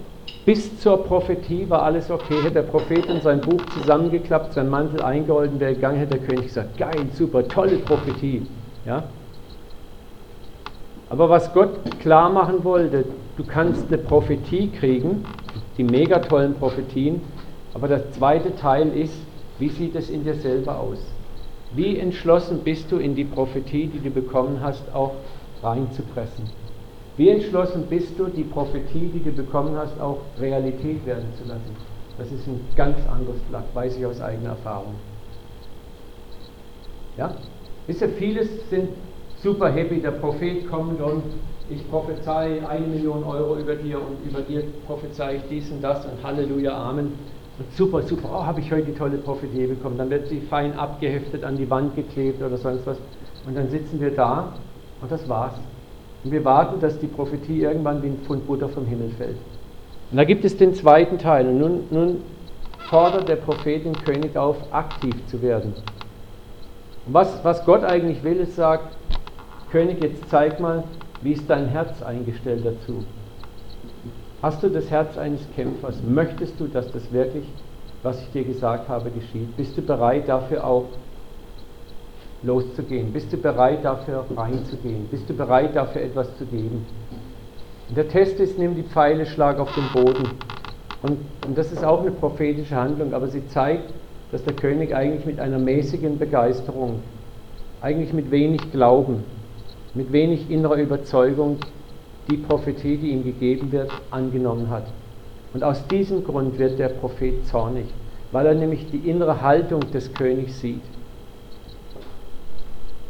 Bis 0.44 0.80
zur 0.80 1.04
Prophetie 1.04 1.70
war 1.70 1.82
alles 1.82 2.10
okay. 2.10 2.34
Hätte 2.42 2.54
der 2.54 2.62
Prophet 2.62 3.06
in 3.06 3.20
sein 3.20 3.40
Buch 3.40 3.64
zusammengeklappt, 3.66 4.54
sein 4.54 4.68
Mantel 4.68 5.00
eingeholt 5.02 5.52
und 5.52 5.60
wäre 5.60 5.74
gegangen, 5.74 5.98
hätte 5.98 6.18
der 6.18 6.26
König 6.26 6.46
gesagt, 6.46 6.76
geil, 6.76 7.06
super, 7.12 7.46
tolle 7.46 7.76
Prophetie. 7.76 8.42
Ja? 8.84 9.04
Aber 11.08 11.28
was 11.28 11.52
Gott 11.52 12.00
klar 12.00 12.30
machen 12.30 12.64
wollte, 12.64 13.04
du 13.36 13.44
kannst 13.44 13.88
eine 13.88 13.98
Prophetie 13.98 14.70
kriegen, 14.70 15.24
die 15.76 15.84
mega 15.84 16.18
tollen 16.18 16.54
Prophetien, 16.54 17.20
aber 17.74 17.88
der 17.88 18.10
zweite 18.12 18.54
Teil 18.56 18.88
ist, 18.96 19.14
wie 19.58 19.68
sieht 19.68 19.94
es 19.94 20.10
in 20.10 20.24
dir 20.24 20.34
selber 20.34 20.78
aus? 20.78 20.98
Wie 21.74 21.98
entschlossen 21.98 22.60
bist 22.64 22.90
du 22.90 22.96
in 22.96 23.14
die 23.14 23.24
Prophetie, 23.24 23.86
die 23.86 24.00
du 24.00 24.10
bekommen 24.10 24.60
hast, 24.62 24.82
auch 24.94 25.12
reinzupressen? 25.62 26.44
Wie 27.16 27.28
entschlossen 27.28 27.86
bist 27.88 28.18
du, 28.18 28.26
die 28.26 28.44
Prophetie, 28.44 29.10
die 29.14 29.22
du 29.22 29.32
bekommen 29.32 29.76
hast, 29.76 30.00
auch 30.00 30.18
Realität 30.40 31.04
werden 31.06 31.28
zu 31.36 31.46
lassen? 31.46 31.76
Das 32.18 32.30
ist 32.32 32.46
ein 32.46 32.60
ganz 32.76 32.98
anderes 33.06 33.40
Blatt, 33.48 33.64
weiß 33.74 33.96
ich 33.96 34.06
aus 34.06 34.20
eigener 34.20 34.50
Erfahrung. 34.50 34.94
Ja? 37.16 37.34
Wisst 37.86 38.00
ihr, 38.00 38.08
vieles 38.10 38.48
sind 38.70 38.90
super 39.42 39.70
happy, 39.70 40.00
der 40.00 40.12
Prophet 40.12 40.70
kommt 40.70 41.00
und 41.00 41.24
ich 41.68 41.88
prophezei 41.90 42.60
eine 42.68 42.86
Million 42.86 43.24
Euro 43.24 43.56
über 43.56 43.74
dir 43.74 43.98
und 43.98 44.28
über 44.28 44.40
dir 44.40 44.62
prophezei 44.86 45.36
ich 45.36 45.42
dies 45.50 45.70
und 45.70 45.82
das 45.82 46.04
und 46.04 46.22
Halleluja, 46.22 46.72
Amen. 46.76 47.12
Und 47.58 47.72
super, 47.76 48.02
super, 48.02 48.28
oh, 48.32 48.46
habe 48.46 48.60
ich 48.60 48.72
heute 48.72 48.86
die 48.86 48.94
tolle 48.94 49.18
Prophetie 49.18 49.66
bekommen. 49.66 49.98
Dann 49.98 50.10
wird 50.10 50.28
sie 50.28 50.40
fein 50.40 50.72
abgeheftet, 50.78 51.44
an 51.44 51.56
die 51.56 51.68
Wand 51.68 51.94
geklebt 51.96 52.42
oder 52.42 52.56
sonst 52.56 52.86
was. 52.86 52.98
Und 53.46 53.56
dann 53.56 53.68
sitzen 53.68 54.00
wir 54.00 54.10
da 54.10 54.54
und 55.00 55.10
das 55.10 55.28
war's. 55.28 55.54
Und 56.24 56.30
wir 56.30 56.44
warten, 56.44 56.80
dass 56.80 56.98
die 56.98 57.08
Prophetie 57.08 57.62
irgendwann 57.62 58.02
wie 58.02 58.06
ein 58.06 58.18
Pfund 58.24 58.46
Butter 58.46 58.68
vom 58.68 58.86
Himmel 58.86 59.10
fällt. 59.18 59.36
Und 60.10 60.16
da 60.16 60.24
gibt 60.24 60.44
es 60.44 60.56
den 60.56 60.74
zweiten 60.74 61.18
Teil. 61.18 61.48
Und 61.48 61.58
nun, 61.58 61.80
nun 61.90 62.16
fordert 62.88 63.28
der 63.28 63.36
Prophet 63.36 63.84
den 63.84 63.94
König 64.04 64.36
auf, 64.36 64.56
aktiv 64.72 65.14
zu 65.26 65.42
werden. 65.42 65.74
Und 67.06 67.14
was, 67.14 67.44
was 67.44 67.64
Gott 67.64 67.84
eigentlich 67.84 68.22
will, 68.22 68.38
ist 68.38 68.56
sagt, 68.56 68.96
König, 69.70 70.02
jetzt 70.02 70.28
zeig 70.28 70.60
mal, 70.60 70.84
wie 71.22 71.32
ist 71.32 71.48
dein 71.48 71.68
Herz 71.68 72.02
eingestellt 72.02 72.64
dazu? 72.64 73.04
Hast 74.42 74.62
du 74.62 74.68
das 74.68 74.90
Herz 74.90 75.16
eines 75.16 75.40
Kämpfers? 75.54 76.02
Möchtest 76.02 76.58
du, 76.58 76.66
dass 76.66 76.90
das 76.92 77.12
wirklich, 77.12 77.44
was 78.02 78.20
ich 78.20 78.30
dir 78.32 78.44
gesagt 78.44 78.88
habe, 78.88 79.10
geschieht? 79.10 79.56
Bist 79.56 79.76
du 79.76 79.82
bereit 79.82 80.28
dafür 80.28 80.66
auch 80.66 80.86
loszugehen? 82.42 83.12
Bist 83.12 83.32
du 83.32 83.36
bereit 83.36 83.84
dafür 83.84 84.24
reinzugehen? 84.36 85.06
Bist 85.10 85.28
du 85.30 85.34
bereit 85.34 85.76
dafür 85.76 86.02
etwas 86.02 86.36
zu 86.38 86.44
geben? 86.44 86.84
Und 87.88 87.96
der 87.96 88.08
Test 88.08 88.40
ist, 88.40 88.58
nimm 88.58 88.74
die 88.74 88.82
Pfeile, 88.82 89.26
schlag 89.26 89.58
auf 89.60 89.72
den 89.74 89.88
Boden. 89.92 90.28
Und, 91.02 91.18
und 91.46 91.58
das 91.58 91.72
ist 91.72 91.84
auch 91.84 92.00
eine 92.00 92.10
prophetische 92.10 92.74
Handlung, 92.76 93.14
aber 93.14 93.28
sie 93.28 93.46
zeigt, 93.48 93.92
dass 94.32 94.42
der 94.44 94.54
König 94.54 94.94
eigentlich 94.94 95.26
mit 95.26 95.38
einer 95.38 95.58
mäßigen 95.58 96.18
Begeisterung, 96.18 97.00
eigentlich 97.82 98.12
mit 98.14 98.30
wenig 98.30 98.72
Glauben, 98.72 99.24
mit 99.94 100.10
wenig 100.10 100.50
innerer 100.50 100.76
Überzeugung 100.76 101.58
die 102.30 102.38
Prophetie, 102.38 102.96
die 102.96 103.10
ihm 103.10 103.24
gegeben 103.24 103.70
wird, 103.72 103.90
angenommen 104.10 104.70
hat. 104.70 104.86
Und 105.52 105.62
aus 105.62 105.86
diesem 105.88 106.24
Grund 106.24 106.58
wird 106.58 106.78
der 106.78 106.88
Prophet 106.88 107.46
zornig, 107.46 107.84
weil 108.30 108.46
er 108.46 108.54
nämlich 108.54 108.90
die 108.90 109.08
innere 109.08 109.42
Haltung 109.42 109.80
des 109.92 110.14
Königs 110.14 110.60
sieht. 110.60 110.80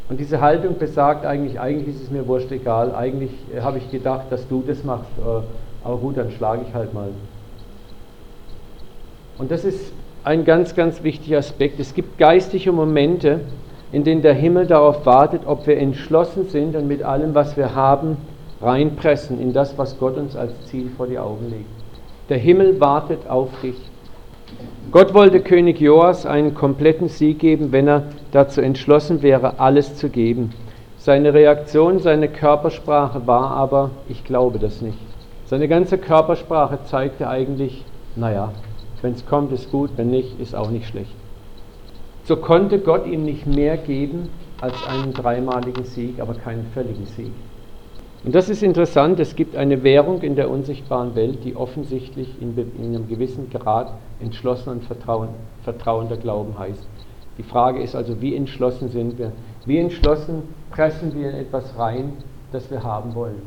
Und 0.09 0.19
diese 0.19 0.41
Haltung 0.41 0.77
besagt 0.77 1.25
eigentlich, 1.25 1.59
eigentlich 1.59 1.95
ist 1.95 2.03
es 2.03 2.11
mir 2.11 2.27
wurscht 2.27 2.51
egal, 2.51 2.93
eigentlich 2.93 3.31
äh, 3.55 3.61
habe 3.61 3.77
ich 3.77 3.89
gedacht, 3.89 4.25
dass 4.29 4.45
du 4.49 4.61
das 4.67 4.83
machst, 4.83 5.09
äh, 5.19 5.85
aber 5.85 5.97
gut, 5.97 6.17
dann 6.17 6.31
schlage 6.31 6.65
ich 6.67 6.73
halt 6.73 6.93
mal. 6.93 7.09
Und 9.37 9.49
das 9.49 9.63
ist 9.63 9.93
ein 10.23 10.45
ganz, 10.45 10.75
ganz 10.75 11.03
wichtiger 11.03 11.37
Aspekt. 11.37 11.79
Es 11.79 11.93
gibt 11.93 12.17
geistige 12.17 12.71
Momente, 12.71 13.41
in 13.91 14.03
denen 14.03 14.21
der 14.21 14.33
Himmel 14.33 14.65
darauf 14.67 15.05
wartet, 15.05 15.41
ob 15.45 15.67
wir 15.67 15.77
entschlossen 15.77 16.47
sind 16.49 16.75
und 16.75 16.87
mit 16.87 17.03
allem, 17.03 17.35
was 17.35 17.57
wir 17.57 17.75
haben, 17.75 18.17
reinpressen 18.61 19.39
in 19.41 19.53
das, 19.53 19.77
was 19.77 19.99
Gott 19.99 20.17
uns 20.17 20.35
als 20.35 20.53
Ziel 20.67 20.89
vor 20.95 21.07
die 21.07 21.19
Augen 21.19 21.49
legt. 21.49 21.65
Der 22.29 22.37
Himmel 22.37 22.79
wartet 22.79 23.29
auf 23.29 23.49
dich. 23.61 23.75
Gott 24.91 25.13
wollte 25.13 25.41
König 25.41 25.79
Joas 25.81 26.25
einen 26.25 26.53
kompletten 26.53 27.09
Sieg 27.09 27.39
geben, 27.39 27.71
wenn 27.71 27.87
er 27.87 28.03
dazu 28.31 28.61
entschlossen 28.61 29.21
wäre, 29.21 29.59
alles 29.59 29.95
zu 29.95 30.09
geben. 30.09 30.53
Seine 30.97 31.33
Reaktion, 31.33 31.99
seine 31.99 32.29
Körpersprache 32.29 33.27
war 33.27 33.51
aber, 33.51 33.89
ich 34.07 34.23
glaube 34.23 34.59
das 34.59 34.81
nicht. 34.81 34.97
Seine 35.45 35.67
ganze 35.67 35.97
Körpersprache 35.97 36.79
zeigte 36.85 37.27
eigentlich, 37.27 37.83
naja, 38.15 38.53
wenn 39.03 39.13
es 39.13 39.25
kommt, 39.25 39.51
ist 39.51 39.69
gut, 39.69 39.91
wenn 39.97 40.09
nicht, 40.09 40.39
ist 40.39 40.55
auch 40.55 40.71
nicht 40.71 40.87
schlecht. 40.87 41.13
So 42.23 42.37
konnte 42.37 42.79
Gott 42.79 43.05
ihm 43.05 43.23
nicht 43.23 43.45
mehr 43.45 43.75
geben 43.75 44.29
als 44.61 44.75
einen 44.87 45.13
dreimaligen 45.13 45.83
Sieg, 45.83 46.21
aber 46.21 46.33
keinen 46.35 46.65
völligen 46.73 47.05
Sieg. 47.05 47.33
Und 48.23 48.33
das 48.33 48.47
ist 48.47 48.63
interessant, 48.63 49.19
es 49.19 49.35
gibt 49.35 49.57
eine 49.57 49.83
Währung 49.83 50.21
in 50.21 50.37
der 50.37 50.49
unsichtbaren 50.49 51.13
Welt, 51.15 51.43
die 51.43 51.57
offensichtlich 51.57 52.41
in, 52.41 52.57
in 52.57 52.95
einem 52.95 53.09
gewissen 53.09 53.49
Grad 53.49 53.93
entschlossen 54.21 54.69
und 54.69 54.85
vertrauen, 54.85 55.29
vertrauender 55.63 56.15
Glauben 56.15 56.57
heißt. 56.57 56.87
Die 57.37 57.43
Frage 57.43 57.81
ist 57.81 57.95
also, 57.95 58.21
wie 58.21 58.33
entschlossen 58.33 58.87
sind 58.87 59.17
wir? 59.17 59.33
Wie 59.65 59.77
entschlossen 59.77 60.43
pressen 60.71 61.13
wir 61.13 61.31
in 61.31 61.35
etwas 61.35 61.77
rein, 61.77 62.13
das 62.53 62.71
wir 62.71 62.83
haben 62.83 63.13
wollen? 63.15 63.41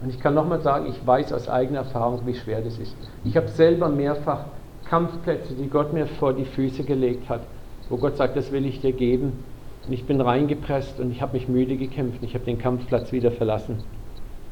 Und 0.00 0.10
ich 0.10 0.20
kann 0.20 0.34
nochmal 0.34 0.60
sagen, 0.60 0.86
ich 0.88 1.04
weiß 1.04 1.32
aus 1.32 1.48
eigener 1.48 1.80
Erfahrung, 1.80 2.20
wie 2.24 2.34
schwer 2.34 2.60
das 2.60 2.78
ist. 2.78 2.94
Ich 3.24 3.36
habe 3.36 3.48
selber 3.48 3.88
mehrfach 3.88 4.44
Kampfplätze, 4.90 5.54
die 5.54 5.68
Gott 5.68 5.92
mir 5.92 6.06
vor 6.06 6.32
die 6.32 6.44
Füße 6.44 6.82
gelegt 6.82 7.28
hat, 7.28 7.42
wo 7.88 7.96
Gott 7.96 8.16
sagt, 8.16 8.36
das 8.36 8.50
will 8.50 8.66
ich 8.66 8.80
dir 8.80 8.92
geben. 8.92 9.44
Und 9.86 9.92
ich 9.92 10.04
bin 10.04 10.20
reingepresst 10.20 10.98
und 10.98 11.12
ich 11.12 11.22
habe 11.22 11.34
mich 11.34 11.48
müde 11.48 11.76
gekämpft 11.76 12.20
und 12.20 12.26
ich 12.26 12.34
habe 12.34 12.44
den 12.44 12.58
Kampfplatz 12.58 13.12
wieder 13.12 13.30
verlassen. 13.30 13.78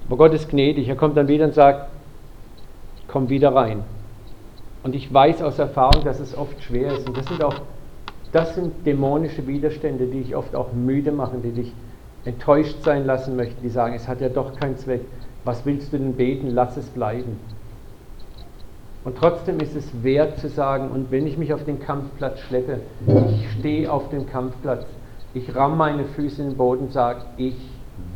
Aber 0.06 0.16
Gott 0.16 0.32
ist 0.32 0.48
gnädig. 0.48 0.88
Er 0.88 0.94
kommt 0.94 1.16
dann 1.16 1.26
wieder 1.26 1.44
und 1.44 1.54
sagt, 1.54 1.90
komm 3.08 3.28
wieder 3.28 3.52
rein. 3.52 3.82
Und 4.84 4.94
ich 4.94 5.12
weiß 5.12 5.42
aus 5.42 5.58
Erfahrung, 5.58 6.04
dass 6.04 6.20
es 6.20 6.38
oft 6.38 6.62
schwer 6.62 6.92
ist. 6.92 7.08
Und 7.08 7.16
das 7.16 7.26
sind 7.26 7.42
auch, 7.42 7.60
das 8.30 8.54
sind 8.54 8.86
dämonische 8.86 9.46
Widerstände, 9.46 10.06
die 10.06 10.22
dich 10.22 10.36
oft 10.36 10.54
auch 10.54 10.72
müde 10.72 11.10
machen, 11.10 11.42
die 11.42 11.50
dich 11.50 11.72
enttäuscht 12.24 12.82
sein 12.84 13.06
lassen 13.06 13.34
möchten, 13.34 13.60
die 13.62 13.70
sagen, 13.70 13.94
es 13.94 14.06
hat 14.06 14.20
ja 14.20 14.28
doch 14.28 14.54
keinen 14.54 14.76
Zweck. 14.78 15.00
Was 15.44 15.66
willst 15.66 15.92
du 15.92 15.98
denn 15.98 16.14
beten? 16.14 16.50
Lass 16.50 16.76
es 16.76 16.86
bleiben. 16.86 17.40
Und 19.04 19.16
trotzdem 19.16 19.60
ist 19.60 19.74
es 19.76 20.02
wert 20.02 20.38
zu 20.38 20.48
sagen, 20.48 20.90
und 20.90 21.10
wenn 21.10 21.26
ich 21.26 21.38
mich 21.38 21.54
auf 21.54 21.64
den 21.64 21.80
Kampfplatz 21.80 22.40
schleppe, 22.40 22.80
ich 23.06 23.50
stehe 23.58 23.90
auf 23.90 24.08
dem 24.10 24.26
Kampfplatz, 24.26 24.86
ich 25.34 25.54
ramm 25.54 25.76
meine 25.76 26.04
Füße 26.04 26.42
in 26.42 26.48
den 26.50 26.56
Boden 26.56 26.86
und 26.86 26.92
sage, 26.92 27.20
ich 27.36 27.56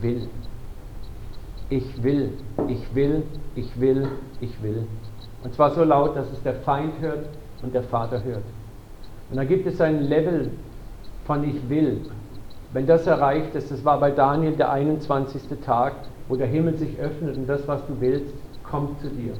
will 0.01 0.29
ich 1.73 2.03
will, 2.03 2.33
ich 2.69 2.95
will, 2.95 3.23
ich 3.55 3.81
will, 3.81 4.09
ich 4.41 4.63
will. 4.63 4.87
Und 5.43 5.55
zwar 5.55 5.71
so 5.71 5.83
laut, 5.83 6.15
dass 6.17 6.31
es 6.31 6.43
der 6.43 6.55
Feind 6.55 6.93
hört 7.01 7.27
und 7.63 7.75
der 7.75 7.83
Vater 7.83 8.23
hört. 8.23 8.45
Und 9.31 9.37
dann 9.37 9.49
gibt 9.49 9.67
es 9.67 9.81
ein 9.81 10.03
Level 10.03 10.51
von 11.25 11.43
ich 11.45 11.69
will. 11.71 12.03
Wenn 12.73 12.87
das 12.87 13.07
erreicht 13.07 13.55
ist, 13.55 13.71
das 13.71 13.85
war 13.85 13.99
bei 14.01 14.11
Daniel 14.11 14.53
der 14.53 14.71
21. 14.71 15.43
Tag, 15.65 15.95
wo 16.29 16.37
der 16.37 16.47
Himmel 16.47 16.77
sich 16.77 16.99
öffnet 16.99 17.37
und 17.37 17.47
das, 17.47 17.67
was 17.67 17.87
du 17.87 17.99
willst, 18.01 18.35
kommt 18.63 19.01
zu 19.01 19.09
dir. 19.09 19.33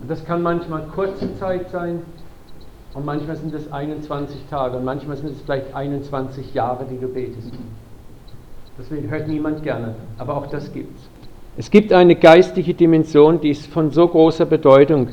Und 0.00 0.10
das 0.10 0.24
kann 0.24 0.42
manchmal 0.42 0.82
kurze 0.94 1.34
Zeit 1.38 1.70
sein 1.70 2.02
und 2.94 3.04
manchmal 3.04 3.36
sind 3.36 3.54
es 3.54 3.72
21 3.72 4.36
Tage 4.50 4.76
und 4.76 4.84
manchmal 4.84 5.16
sind 5.16 5.30
es 5.30 5.40
vielleicht 5.42 5.74
21 5.74 6.54
Jahre, 6.54 6.84
die 6.90 6.98
du 6.98 7.08
betest. 7.08 7.52
Deswegen 8.78 9.10
hört 9.10 9.28
niemand 9.28 9.62
gerne, 9.62 9.94
aber 10.18 10.36
auch 10.36 10.46
das 10.46 10.72
gibt 10.72 10.96
es. 10.96 11.08
Es 11.58 11.70
gibt 11.70 11.92
eine 11.92 12.16
geistige 12.16 12.74
Dimension, 12.74 13.40
die 13.40 13.50
ist 13.50 13.66
von 13.66 13.90
so 13.90 14.06
großer 14.06 14.44
Bedeutung, 14.44 15.08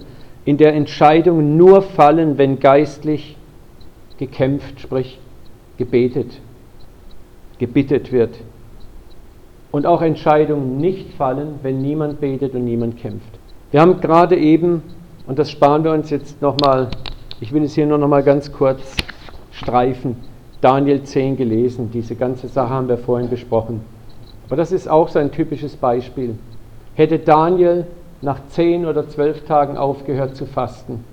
in 0.46 0.58
der 0.58 0.74
Entscheidungen 0.74 1.56
nur 1.56 1.82
fallen, 1.82 2.38
wenn 2.38 2.60
geistlich 2.60 3.38
gekämpft, 4.18 4.82
sprich 4.82 5.20
gebetet, 5.78 6.40
gebittet 7.58 8.12
wird. 8.12 8.38
und 9.74 9.88
auch 9.88 10.04
Entscheidungen 10.04 10.78
nicht 10.78 11.13
fallen, 11.13 11.56
wenn 11.63 11.82
niemand 11.82 12.22
betet 12.22 12.54
und 12.54 12.63
niemand 12.63 12.98
kämpft. 12.98 13.40
Wir 13.74 13.82
haben 13.82 14.00
gerade 14.01 14.38
eben, 14.38 14.84
und 15.25 15.39
das 15.39 15.50
sparen 15.50 15.84
wir 15.84 15.94
uns 15.94 16.12
jetzt 16.12 16.39
nochmal, 16.44 16.89
ich 17.42 17.51
will 17.51 17.63
es 17.63 17.74
hier 17.74 17.88
nur 17.88 17.98
nochmal 17.98 18.22
ganz 18.22 18.51
kurz 18.51 18.96
streifen, 19.51 20.15
Daniel 20.62 21.01
10 21.01 21.38
gelesen. 21.38 21.89
Diese 21.92 22.13
ganze 22.13 22.48
Sache 22.50 22.70
haben 22.70 22.88
wir 22.88 23.00
vorhin 23.00 23.32
besprochen. 23.32 23.82
Aber 24.46 24.58
das 24.58 24.72
ist 24.72 24.88
auch 24.88 25.10
so 25.10 25.18
ein 25.18 25.32
typisches 25.32 25.75
Beispiel. 25.75 26.36
Hätte 26.94 27.18
Daniel 27.18 27.88
nach 28.22 28.46
zehn 28.50 28.86
oder 28.86 29.10
zwölf 29.10 29.44
Tagen 29.46 29.75
aufgehört 29.75 30.36
zu 30.36 30.46
fasten, 30.46 31.03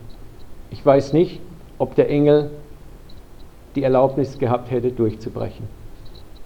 ich 0.71 0.85
weiß 0.85 1.14
nicht, 1.14 1.40
ob 1.79 1.95
der 1.95 2.11
Engel 2.11 2.50
die 3.75 3.85
Erlaubnis 3.85 4.38
gehabt 4.38 4.71
hätte, 4.71 4.93
durchzubrechen. 4.93 5.67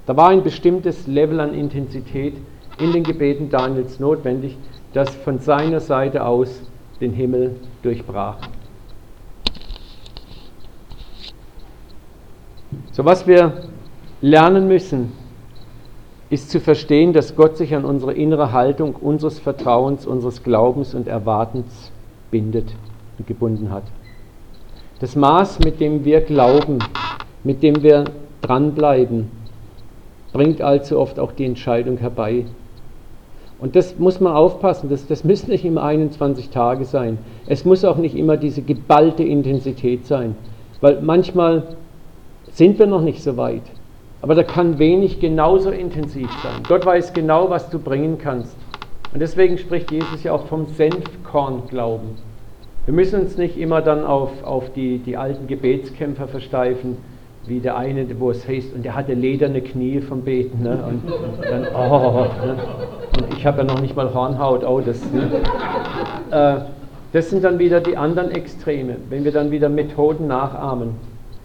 Da 0.06 0.16
war 0.16 0.28
ein 0.28 0.44
bestimmtes 0.44 1.08
Level 1.08 1.40
an 1.40 1.54
Intensität 1.54 2.34
in 2.78 2.92
den 2.92 3.02
Gebeten 3.02 3.50
Daniels 3.50 3.98
notwendig, 3.98 4.56
das 4.94 5.10
von 5.10 5.40
seiner 5.40 5.80
Seite 5.80 6.24
aus 6.24 6.62
den 7.00 7.12
Himmel 7.12 7.56
durchbrach. 7.82 8.38
So 12.92 13.04
was 13.04 13.26
wir 13.26 13.64
lernen 14.22 14.68
müssen, 14.68 15.12
ist 16.30 16.50
zu 16.50 16.60
verstehen, 16.60 17.12
dass 17.12 17.36
Gott 17.36 17.56
sich 17.56 17.74
an 17.74 17.84
unsere 17.84 18.14
innere 18.14 18.52
Haltung 18.52 18.94
unseres 18.94 19.38
Vertrauens, 19.38 20.06
unseres 20.06 20.42
Glaubens 20.42 20.94
und 20.94 21.06
Erwartens 21.06 21.90
bindet 22.30 22.72
und 23.18 23.26
gebunden 23.26 23.70
hat. 23.70 23.84
Das 25.00 25.16
Maß, 25.16 25.58
mit 25.60 25.80
dem 25.80 26.04
wir 26.04 26.20
glauben, 26.20 26.78
mit 27.42 27.62
dem 27.62 27.82
wir 27.82 28.04
dranbleiben, 28.40 29.30
bringt 30.32 30.62
allzu 30.62 30.98
oft 30.98 31.18
auch 31.18 31.32
die 31.32 31.44
Entscheidung 31.44 31.98
herbei. 31.98 32.46
Und 33.64 33.76
das 33.76 33.98
muss 33.98 34.20
man 34.20 34.34
aufpassen, 34.34 34.90
das, 34.90 35.06
das 35.06 35.24
müssen 35.24 35.48
nicht 35.48 35.64
immer 35.64 35.84
21 35.84 36.50
Tage 36.50 36.84
sein. 36.84 37.16
Es 37.46 37.64
muss 37.64 37.82
auch 37.82 37.96
nicht 37.96 38.14
immer 38.14 38.36
diese 38.36 38.60
geballte 38.60 39.22
Intensität 39.22 40.04
sein, 40.04 40.36
weil 40.82 41.00
manchmal 41.00 41.62
sind 42.52 42.78
wir 42.78 42.86
noch 42.86 43.00
nicht 43.00 43.22
so 43.22 43.38
weit. 43.38 43.62
Aber 44.20 44.34
da 44.34 44.42
kann 44.42 44.78
wenig 44.78 45.18
genauso 45.18 45.70
intensiv 45.70 46.28
sein. 46.42 46.62
Gott 46.68 46.84
weiß 46.84 47.14
genau, 47.14 47.48
was 47.48 47.70
du 47.70 47.78
bringen 47.78 48.18
kannst. 48.18 48.54
Und 49.14 49.20
deswegen 49.20 49.56
spricht 49.56 49.90
Jesus 49.90 50.22
ja 50.24 50.34
auch 50.34 50.44
vom 50.44 50.66
Senfkorn-Glauben. 50.66 52.18
Wir 52.84 52.92
müssen 52.92 53.22
uns 53.22 53.38
nicht 53.38 53.56
immer 53.56 53.80
dann 53.80 54.04
auf, 54.04 54.44
auf 54.44 54.74
die, 54.74 54.98
die 54.98 55.16
alten 55.16 55.46
Gebetskämpfer 55.46 56.28
versteifen, 56.28 56.98
wie 57.46 57.60
der 57.60 57.76
eine, 57.76 58.06
wo 58.18 58.30
es 58.30 58.46
heißt, 58.46 58.74
und 58.74 58.84
der 58.84 58.94
hatte 58.94 59.14
lederne 59.14 59.60
Knie 59.60 60.00
vom 60.00 60.22
Beten. 60.22 60.62
Ne? 60.62 60.78
Und 60.88 61.02
dann, 61.42 61.66
oh, 61.74 62.26
ne? 62.44 62.56
und 63.18 63.36
ich 63.36 63.46
habe 63.46 63.58
ja 63.58 63.64
noch 63.64 63.80
nicht 63.80 63.94
mal 63.94 64.12
Hornhaut, 64.12 64.64
oh, 64.64 64.80
das. 64.80 65.00
Ne? 65.12 65.30
Äh, 66.30 66.56
das 67.12 67.30
sind 67.30 67.44
dann 67.44 67.58
wieder 67.58 67.80
die 67.80 67.96
anderen 67.96 68.32
Extreme, 68.32 68.96
wenn 69.08 69.24
wir 69.24 69.30
dann 69.30 69.50
wieder 69.50 69.68
Methoden 69.68 70.26
nachahmen. 70.26 70.96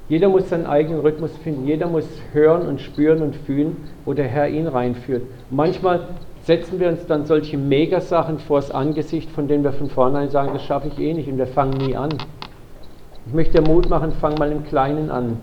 Jeder 0.08 0.28
muss 0.28 0.50
seinen 0.50 0.66
eigenen 0.66 1.02
Rhythmus 1.02 1.32
finden, 1.44 1.68
jeder 1.68 1.86
muss 1.86 2.08
hören 2.34 2.68
und 2.68 2.82
spüren 2.82 3.22
und 3.22 3.36
fühlen, 3.36 3.78
wo 4.06 4.14
der 4.14 4.26
Herr 4.26 4.48
ihn 4.48 4.66
reinführt. 4.66 5.22
Manchmal 5.52 6.08
setzen 6.46 6.80
wir 6.80 6.88
uns 6.88 7.06
dann 7.06 7.28
solche 7.28 7.60
Megasachen 7.60 8.40
vors 8.40 8.72
Angesicht, 8.72 9.30
von 9.30 9.48
denen 9.48 9.64
wir 9.64 9.72
von 9.72 9.90
vornherein 9.90 10.32
sagen, 10.32 10.50
das 10.54 10.64
schaffe 10.64 10.88
ich 10.88 10.98
eh 10.98 11.14
nicht 11.14 11.30
und 11.30 11.38
wir 11.38 11.46
fangen 11.46 11.78
nie 11.78 11.96
an. 11.96 12.10
Ich 13.28 13.34
möchte 13.36 13.62
Mut 13.62 13.88
machen, 13.88 14.14
fang 14.20 14.34
mal 14.40 14.52
im 14.52 14.64
Kleinen 14.64 15.12
an. 15.12 15.38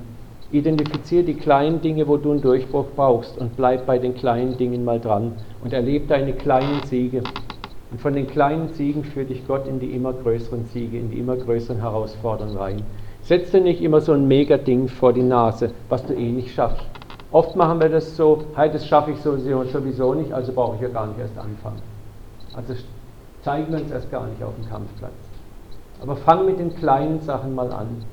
Identifiziere 0.58 1.24
die 1.24 1.34
kleinen 1.34 1.80
Dinge, 1.80 2.06
wo 2.06 2.16
du 2.16 2.32
einen 2.32 2.40
Durchbruch 2.40 2.86
brauchst 2.94 3.38
und 3.38 3.56
bleib 3.56 3.86
bei 3.86 3.98
den 3.98 4.14
kleinen 4.14 4.56
Dingen 4.56 4.84
mal 4.84 5.00
dran 5.00 5.32
und 5.62 5.72
erlebe 5.72 6.06
deine 6.06 6.32
kleinen 6.32 6.82
Siege. 6.84 7.22
Und 7.90 8.00
von 8.00 8.14
den 8.14 8.26
kleinen 8.26 8.68
Siegen 8.74 9.04
führt 9.04 9.30
dich 9.30 9.46
Gott 9.46 9.66
in 9.66 9.78
die 9.80 9.90
immer 9.92 10.12
größeren 10.12 10.66
Siege, 10.66 10.98
in 10.98 11.10
die 11.10 11.18
immer 11.18 11.36
größeren 11.36 11.80
Herausforderungen 11.80 12.56
rein. 12.56 12.82
Setz 13.22 13.50
dir 13.50 13.60
nicht 13.60 13.80
immer 13.80 14.00
so 14.00 14.12
ein 14.12 14.28
Mega-Ding 14.28 14.88
vor 14.88 15.12
die 15.12 15.22
Nase, 15.22 15.70
was 15.88 16.04
du 16.06 16.14
eh 16.14 16.30
nicht 16.30 16.54
schaffst. 16.54 16.84
Oft 17.32 17.56
machen 17.56 17.80
wir 17.80 17.88
das 17.88 18.16
so, 18.16 18.44
hey, 18.54 18.70
das 18.70 18.86
schaffe 18.86 19.10
ich 19.10 19.18
sowieso 19.18 20.14
nicht, 20.14 20.32
also 20.32 20.52
brauche 20.52 20.76
ich 20.76 20.82
ja 20.82 20.88
gar 20.88 21.06
nicht 21.06 21.18
erst 21.18 21.36
anfangen. 21.36 21.82
Also 22.54 22.74
zeigen 23.42 23.72
wir 23.72 23.80
uns 23.80 23.90
erst 23.90 24.10
gar 24.10 24.26
nicht 24.26 24.42
auf 24.42 24.54
dem 24.54 24.68
Kampfplatz. 24.68 25.12
Aber 26.00 26.16
fang 26.16 26.46
mit 26.46 26.58
den 26.58 26.74
kleinen 26.76 27.20
Sachen 27.20 27.54
mal 27.54 27.72
an. 27.72 28.04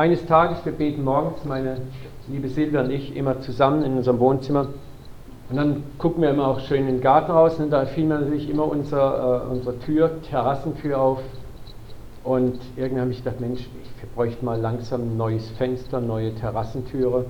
Eines 0.00 0.24
Tages, 0.24 0.64
wir 0.64 0.72
beten 0.72 1.04
morgens, 1.04 1.44
meine 1.44 1.76
liebe 2.26 2.48
Silvia 2.48 2.80
und 2.80 2.90
ich, 2.90 3.14
immer 3.14 3.42
zusammen 3.42 3.82
in 3.82 3.98
unserem 3.98 4.18
Wohnzimmer. 4.18 4.68
Und 5.50 5.56
dann 5.56 5.82
gucken 5.98 6.22
wir 6.22 6.30
immer 6.30 6.48
auch 6.48 6.60
schön 6.60 6.88
in 6.88 6.94
den 6.94 7.00
Garten 7.02 7.30
raus 7.30 7.58
und 7.58 7.68
da 7.68 7.84
fiel 7.84 8.06
mir 8.06 8.18
natürlich 8.18 8.48
immer 8.48 8.64
unser, 8.64 9.44
äh, 9.44 9.52
unsere 9.52 9.78
Tür, 9.80 10.22
Terrassentür 10.22 10.98
auf. 10.98 11.20
Und 12.24 12.58
irgendwann 12.76 13.02
habe 13.02 13.10
ich 13.10 13.22
gedacht, 13.22 13.40
Mensch, 13.40 13.60
ich 13.60 14.10
bräuchte 14.14 14.42
mal 14.42 14.58
langsam 14.58 15.02
ein 15.02 15.16
neues 15.18 15.50
Fenster, 15.58 16.00
neue 16.00 16.34
Terrassentüre. 16.34 17.26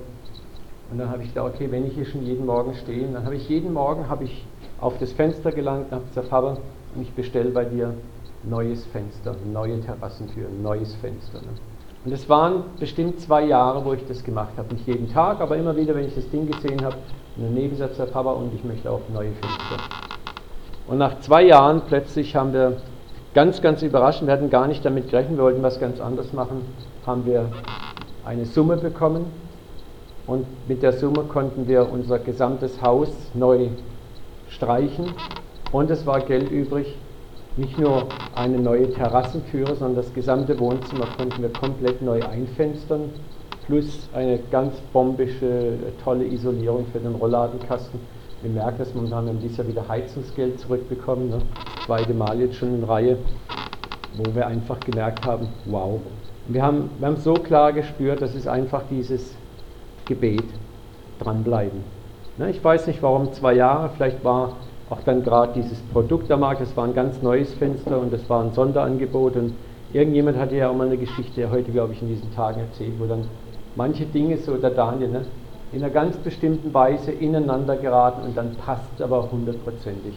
Und 0.91 0.97
dann 0.97 1.09
habe 1.09 1.23
ich 1.23 1.33
gedacht, 1.33 1.53
okay, 1.53 1.69
wenn 1.71 1.85
ich 1.85 1.95
hier 1.95 2.05
schon 2.05 2.23
jeden 2.23 2.45
Morgen 2.45 2.73
stehe, 2.75 3.05
dann 3.05 3.25
habe 3.25 3.35
ich 3.35 3.49
jeden 3.49 3.73
Morgen 3.73 4.07
habe 4.07 4.23
ich 4.23 4.47
auf 4.79 4.97
das 4.97 5.11
Fenster 5.11 5.51
gelangt 5.51 5.87
und 5.87 5.91
habe 5.91 6.05
gesagt, 6.05 6.29
Papa, 6.29 6.55
ich 7.01 7.11
bestelle 7.15 7.49
bei 7.49 7.65
dir 7.65 7.95
neues 8.43 8.85
Fenster, 8.85 9.35
neue 9.51 9.81
Terrassentür, 9.81 10.47
neues 10.63 10.95
Fenster. 10.95 11.41
Ne? 11.41 11.70
Und 12.03 12.11
es 12.11 12.27
waren 12.27 12.63
bestimmt 12.79 13.19
zwei 13.19 13.43
Jahre, 13.45 13.85
wo 13.85 13.93
ich 13.93 14.05
das 14.07 14.23
gemacht 14.23 14.53
habe. 14.57 14.73
Nicht 14.73 14.87
jeden 14.87 15.11
Tag, 15.11 15.39
aber 15.39 15.55
immer 15.55 15.75
wieder, 15.75 15.93
wenn 15.93 16.07
ich 16.07 16.15
das 16.15 16.29
Ding 16.29 16.47
gesehen 16.47 16.83
habe, 16.83 16.95
und 17.37 17.43
daneben 17.43 17.75
sagt 17.77 17.99
der 17.99 18.05
Papa, 18.05 18.31
und 18.31 18.53
ich 18.53 18.63
möchte 18.63 18.89
auch 18.89 19.01
neue 19.13 19.31
Fenster. 19.33 19.83
Und 20.87 20.97
nach 20.97 21.19
zwei 21.19 21.43
Jahren 21.43 21.81
plötzlich 21.87 22.35
haben 22.35 22.53
wir 22.53 22.77
ganz, 23.33 23.61
ganz 23.61 23.83
überraschend, 23.83 24.27
wir 24.27 24.33
hatten 24.33 24.49
gar 24.49 24.67
nicht 24.67 24.83
damit 24.83 25.09
gerechnet, 25.09 25.37
wir 25.37 25.43
wollten 25.43 25.63
was 25.63 25.79
ganz 25.79 25.99
anderes 26.01 26.33
machen, 26.33 26.65
haben 27.05 27.25
wir 27.25 27.45
eine 28.25 28.45
Summe 28.45 28.77
bekommen 28.77 29.25
und 30.27 30.45
mit 30.67 30.83
der 30.83 30.93
Summe 30.93 31.23
konnten 31.23 31.67
wir 31.67 31.91
unser 31.91 32.19
gesamtes 32.19 32.81
Haus 32.81 33.09
neu 33.33 33.69
streichen 34.49 35.13
und 35.71 35.89
es 35.89 36.05
war 36.05 36.19
Geld 36.21 36.51
übrig. 36.51 36.97
Nicht 37.57 37.77
nur 37.77 38.07
eine 38.33 38.57
neue 38.57 38.89
Terrassentüre, 38.91 39.75
sondern 39.75 39.97
das 39.97 40.13
gesamte 40.13 40.57
Wohnzimmer 40.57 41.05
konnten 41.17 41.41
wir 41.41 41.51
komplett 41.51 42.01
neu 42.01 42.21
einfenstern, 42.23 43.09
plus 43.65 44.07
eine 44.13 44.39
ganz 44.51 44.75
bombische, 44.93 45.73
tolle 46.03 46.25
Isolierung 46.25 46.85
für 46.93 46.99
den 46.99 47.13
Rollladenkasten. 47.13 47.99
Wir 48.41 48.51
merken 48.51 48.77
das 48.79 48.93
momentan, 48.93 49.25
wir 49.25 49.33
haben 49.33 49.41
dieses 49.41 49.57
Jahr 49.57 49.67
wieder 49.67 49.87
Heizungsgeld 49.87 50.61
zurückbekommen, 50.61 51.29
ne? 51.29 51.39
zweite 51.85 52.13
Mal 52.13 52.39
jetzt 52.39 52.55
schon 52.55 52.73
in 52.73 52.83
Reihe, 52.85 53.17
wo 54.15 54.33
wir 54.33 54.47
einfach 54.47 54.79
gemerkt 54.79 55.25
haben, 55.25 55.49
wow. 55.65 55.99
wir 56.47 56.63
haben, 56.63 56.89
wir 56.99 57.07
haben 57.07 57.17
so 57.17 57.33
klar 57.33 57.73
gespürt, 57.73 58.21
das 58.21 58.33
ist 58.33 58.47
einfach 58.47 58.83
dieses 58.89 59.35
Gebet, 60.05 60.45
dranbleiben. 61.19 61.83
Ne, 62.37 62.49
ich 62.49 62.63
weiß 62.63 62.87
nicht, 62.87 63.03
warum 63.03 63.33
zwei 63.33 63.53
Jahre, 63.53 63.89
vielleicht 63.95 64.23
war 64.23 64.55
auch 64.91 65.01
dann 65.05 65.23
gerade 65.23 65.53
dieses 65.55 65.79
Produkt 65.93 66.29
am 66.31 66.41
Markt, 66.41 66.61
das 66.61 66.75
war 66.75 66.83
ein 66.83 66.93
ganz 66.93 67.21
neues 67.21 67.53
Fenster 67.53 67.99
und 67.99 68.11
das 68.11 68.29
war 68.29 68.43
ein 68.43 68.51
Sonderangebot 68.53 69.37
und 69.37 69.53
irgendjemand 69.93 70.37
hatte 70.37 70.57
ja 70.57 70.69
auch 70.69 70.75
mal 70.75 70.87
eine 70.87 70.97
Geschichte 70.97 71.49
heute, 71.49 71.71
glaube 71.71 71.93
ich, 71.93 72.01
in 72.01 72.09
diesen 72.09 72.33
Tagen 72.35 72.59
erzählt, 72.59 72.93
wo 72.99 73.05
dann 73.05 73.23
manche 73.77 74.05
Dinge, 74.05 74.37
so 74.37 74.57
der 74.57 74.71
Daniel, 74.71 75.09
ne, 75.09 75.25
in 75.71 75.81
einer 75.81 75.93
ganz 75.93 76.17
bestimmten 76.17 76.73
Weise 76.73 77.11
ineinander 77.11 77.77
geraten 77.77 78.23
und 78.23 78.35
dann 78.35 78.55
passt 78.55 78.89
es 78.95 79.01
aber 79.01 79.31
hundertprozentig. 79.31 80.13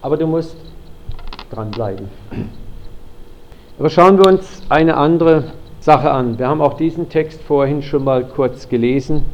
Aber 0.00 0.16
du 0.16 0.28
musst 0.28 0.56
dranbleiben. 1.50 2.06
Aber 3.80 3.90
schauen 3.90 4.18
wir 4.18 4.26
uns 4.26 4.62
eine 4.68 4.96
andere 4.96 5.44
Sache 5.80 6.12
an. 6.12 6.38
Wir 6.38 6.46
haben 6.46 6.60
auch 6.60 6.74
diesen 6.74 7.08
Text 7.08 7.42
vorhin 7.42 7.82
schon 7.82 8.04
mal 8.04 8.24
kurz 8.24 8.68
gelesen. 8.68 9.24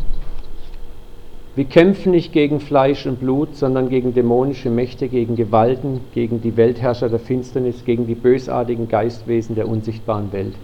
Wir 1.59 1.65
kämpfen 1.65 2.13
nicht 2.13 2.33
gegen 2.33 2.61
Fleisch 2.61 3.05
und 3.05 3.19
Blut, 3.19 3.57
sondern 3.57 3.89
gegen 3.89 4.15
dämonische 4.15 4.71
Mächte, 4.71 5.09
gegen 5.09 5.35
Gewalten, 5.35 6.03
gegen 6.15 6.41
die 6.41 6.57
Weltherrscher 6.57 7.09
der 7.09 7.19
Finsternis, 7.19 7.85
gegen 7.85 8.07
die 8.07 8.15
bösartigen 8.15 8.87
Geistwesen 8.87 9.57
der 9.57 9.67
unsichtbaren 9.67 10.33
Welt. 10.33 10.55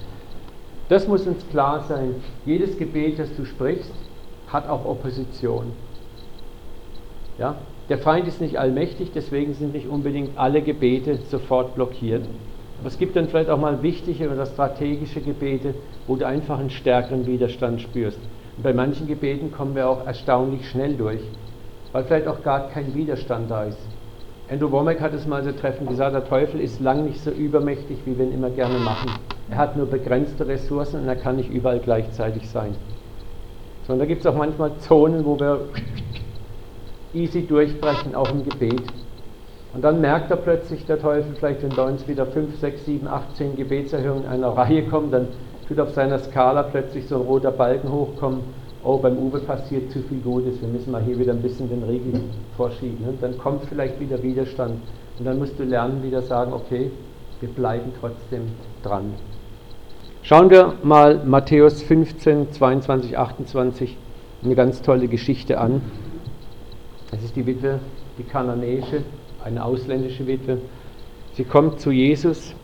Das 0.88 1.08
muss 1.08 1.26
uns 1.26 1.48
klar 1.50 1.82
sein. 1.88 2.14
Jedes 2.46 2.78
Gebet, 2.78 3.18
das 3.18 3.34
du 3.34 3.44
sprichst, 3.44 3.90
hat 4.46 4.68
auch 4.68 4.84
Opposition. 4.84 5.72
Ja? 7.40 7.56
Der 7.88 7.98
Feind 7.98 8.28
ist 8.28 8.40
nicht 8.40 8.56
allmächtig, 8.56 9.10
deswegen 9.12 9.54
sind 9.54 9.74
nicht 9.74 9.88
unbedingt 9.88 10.38
alle 10.38 10.62
Gebete 10.62 11.18
sofort 11.28 11.74
blockiert. 11.74 12.22
Aber 12.78 12.86
es 12.86 13.00
gibt 13.00 13.16
dann 13.16 13.26
vielleicht 13.26 13.50
auch 13.50 13.58
mal 13.58 13.82
wichtige 13.82 14.30
oder 14.30 14.46
strategische 14.46 15.20
Gebete, 15.20 15.74
wo 16.06 16.14
du 16.14 16.24
einfach 16.24 16.60
einen 16.60 16.70
stärkeren 16.70 17.26
Widerstand 17.26 17.80
spürst. 17.80 18.20
Und 18.56 18.62
bei 18.62 18.72
manchen 18.72 19.06
Gebeten 19.06 19.52
kommen 19.52 19.74
wir 19.74 19.88
auch 19.88 20.06
erstaunlich 20.06 20.68
schnell 20.68 20.94
durch, 20.94 21.20
weil 21.92 22.04
vielleicht 22.04 22.28
auch 22.28 22.42
gar 22.42 22.68
kein 22.68 22.94
Widerstand 22.94 23.50
da 23.50 23.64
ist. 23.64 23.78
Andrew 24.50 24.70
Womack 24.70 25.00
hat 25.00 25.14
es 25.14 25.26
mal 25.26 25.42
so 25.42 25.52
treffend 25.52 25.88
gesagt, 25.88 26.14
der 26.14 26.28
Teufel 26.28 26.60
ist 26.60 26.80
lang 26.80 27.04
nicht 27.04 27.22
so 27.22 27.30
übermächtig, 27.30 27.98
wie 28.04 28.18
wir 28.18 28.26
ihn 28.26 28.34
immer 28.34 28.50
gerne 28.50 28.78
machen. 28.78 29.10
Er 29.50 29.56
hat 29.56 29.76
nur 29.76 29.86
begrenzte 29.86 30.46
Ressourcen 30.46 31.00
und 31.00 31.08
er 31.08 31.16
kann 31.16 31.36
nicht 31.36 31.50
überall 31.50 31.78
gleichzeitig 31.78 32.48
sein. 32.48 32.74
Sondern 33.86 34.06
da 34.06 34.14
gibt 34.14 34.20
es 34.20 34.26
auch 34.26 34.36
manchmal 34.36 34.76
Zonen, 34.78 35.24
wo 35.24 35.38
wir 35.40 35.60
easy 37.14 37.46
durchbrechen, 37.46 38.14
auch 38.14 38.30
im 38.30 38.44
Gebet. 38.44 38.82
Und 39.72 39.82
dann 39.82 40.00
merkt 40.00 40.30
er 40.30 40.36
plötzlich, 40.36 40.86
der 40.86 41.00
Teufel, 41.00 41.34
vielleicht 41.34 41.62
wenn 41.62 41.74
bei 41.74 41.82
uns 41.82 42.06
wieder 42.06 42.26
5, 42.26 42.58
6, 42.58 42.84
7, 42.84 43.08
8, 43.08 43.36
10 43.36 43.56
Gebetserhöhungen 43.56 44.24
in 44.24 44.30
einer 44.30 44.48
Reihe 44.48 44.84
kommen, 44.84 45.10
dann 45.10 45.28
tut 45.66 45.80
auf 45.80 45.92
seiner 45.92 46.18
Skala 46.18 46.62
plötzlich 46.64 47.06
so 47.06 47.16
ein 47.16 47.22
roter 47.22 47.50
Balken 47.50 47.90
hochkommen. 47.90 48.40
Oh, 48.82 48.98
beim 48.98 49.16
Uwe 49.16 49.40
passiert 49.40 49.90
zu 49.90 50.02
viel 50.02 50.20
Gutes, 50.20 50.60
wir 50.60 50.68
müssen 50.68 50.92
mal 50.92 51.02
hier 51.02 51.18
wieder 51.18 51.32
ein 51.32 51.40
bisschen 51.40 51.70
den 51.70 51.82
Riegel 51.84 52.20
vorschieben. 52.56 53.08
Und 53.08 53.22
dann 53.22 53.38
kommt 53.38 53.64
vielleicht 53.64 53.98
wieder 53.98 54.22
Widerstand. 54.22 54.74
Und 55.18 55.24
dann 55.24 55.38
musst 55.38 55.58
du 55.58 55.64
lernen, 55.64 56.02
wieder 56.02 56.20
sagen, 56.20 56.52
okay, 56.52 56.90
wir 57.40 57.48
bleiben 57.48 57.92
trotzdem 57.98 58.42
dran. 58.82 59.14
Schauen 60.22 60.50
wir 60.50 60.74
mal 60.82 61.22
Matthäus 61.24 61.82
15, 61.82 62.52
22, 62.52 63.16
28, 63.16 63.96
eine 64.42 64.54
ganz 64.54 64.82
tolle 64.82 65.08
Geschichte 65.08 65.58
an. 65.58 65.82
Das 67.10 67.22
ist 67.22 67.36
die 67.36 67.46
Witwe, 67.46 67.78
die 68.18 68.24
kananäische, 68.24 69.02
eine 69.44 69.64
ausländische 69.64 70.26
Witwe. 70.26 70.58
Sie 71.34 71.44
kommt 71.44 71.80
zu 71.80 71.90
Jesus, 71.90 72.54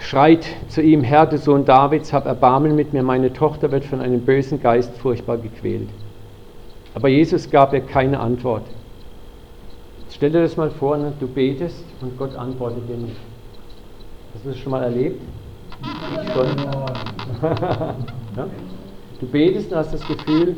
schreit 0.00 0.46
zu 0.68 0.82
ihm, 0.82 1.02
Herr, 1.02 1.26
du 1.26 1.38
Sohn 1.38 1.64
Davids, 1.64 2.12
hab 2.12 2.26
Erbarmen 2.26 2.74
mit 2.74 2.92
mir, 2.92 3.02
meine 3.02 3.32
Tochter 3.32 3.70
wird 3.70 3.84
von 3.84 4.00
einem 4.00 4.20
bösen 4.22 4.60
Geist 4.60 4.96
furchtbar 4.98 5.38
gequält. 5.38 5.88
Aber 6.94 7.08
Jesus 7.08 7.48
gab 7.50 7.72
ihr 7.72 7.80
keine 7.80 8.18
Antwort. 8.18 8.64
Stell 10.10 10.30
dir 10.30 10.42
das 10.42 10.56
mal 10.56 10.70
vor, 10.70 10.96
ne? 10.96 11.12
du 11.20 11.28
betest 11.28 11.84
und 12.00 12.18
Gott 12.18 12.34
antwortet 12.34 12.88
dir 12.88 12.96
nicht. 12.96 13.16
Hast 14.34 14.44
du 14.44 14.48
das 14.50 14.58
schon 14.58 14.72
mal 14.72 14.82
erlebt? 14.82 15.20
Schon. 16.34 16.48
ja? 18.36 18.46
Du 19.20 19.26
betest 19.26 19.70
und 19.70 19.78
hast 19.78 19.94
das 19.94 20.06
Gefühl, 20.06 20.56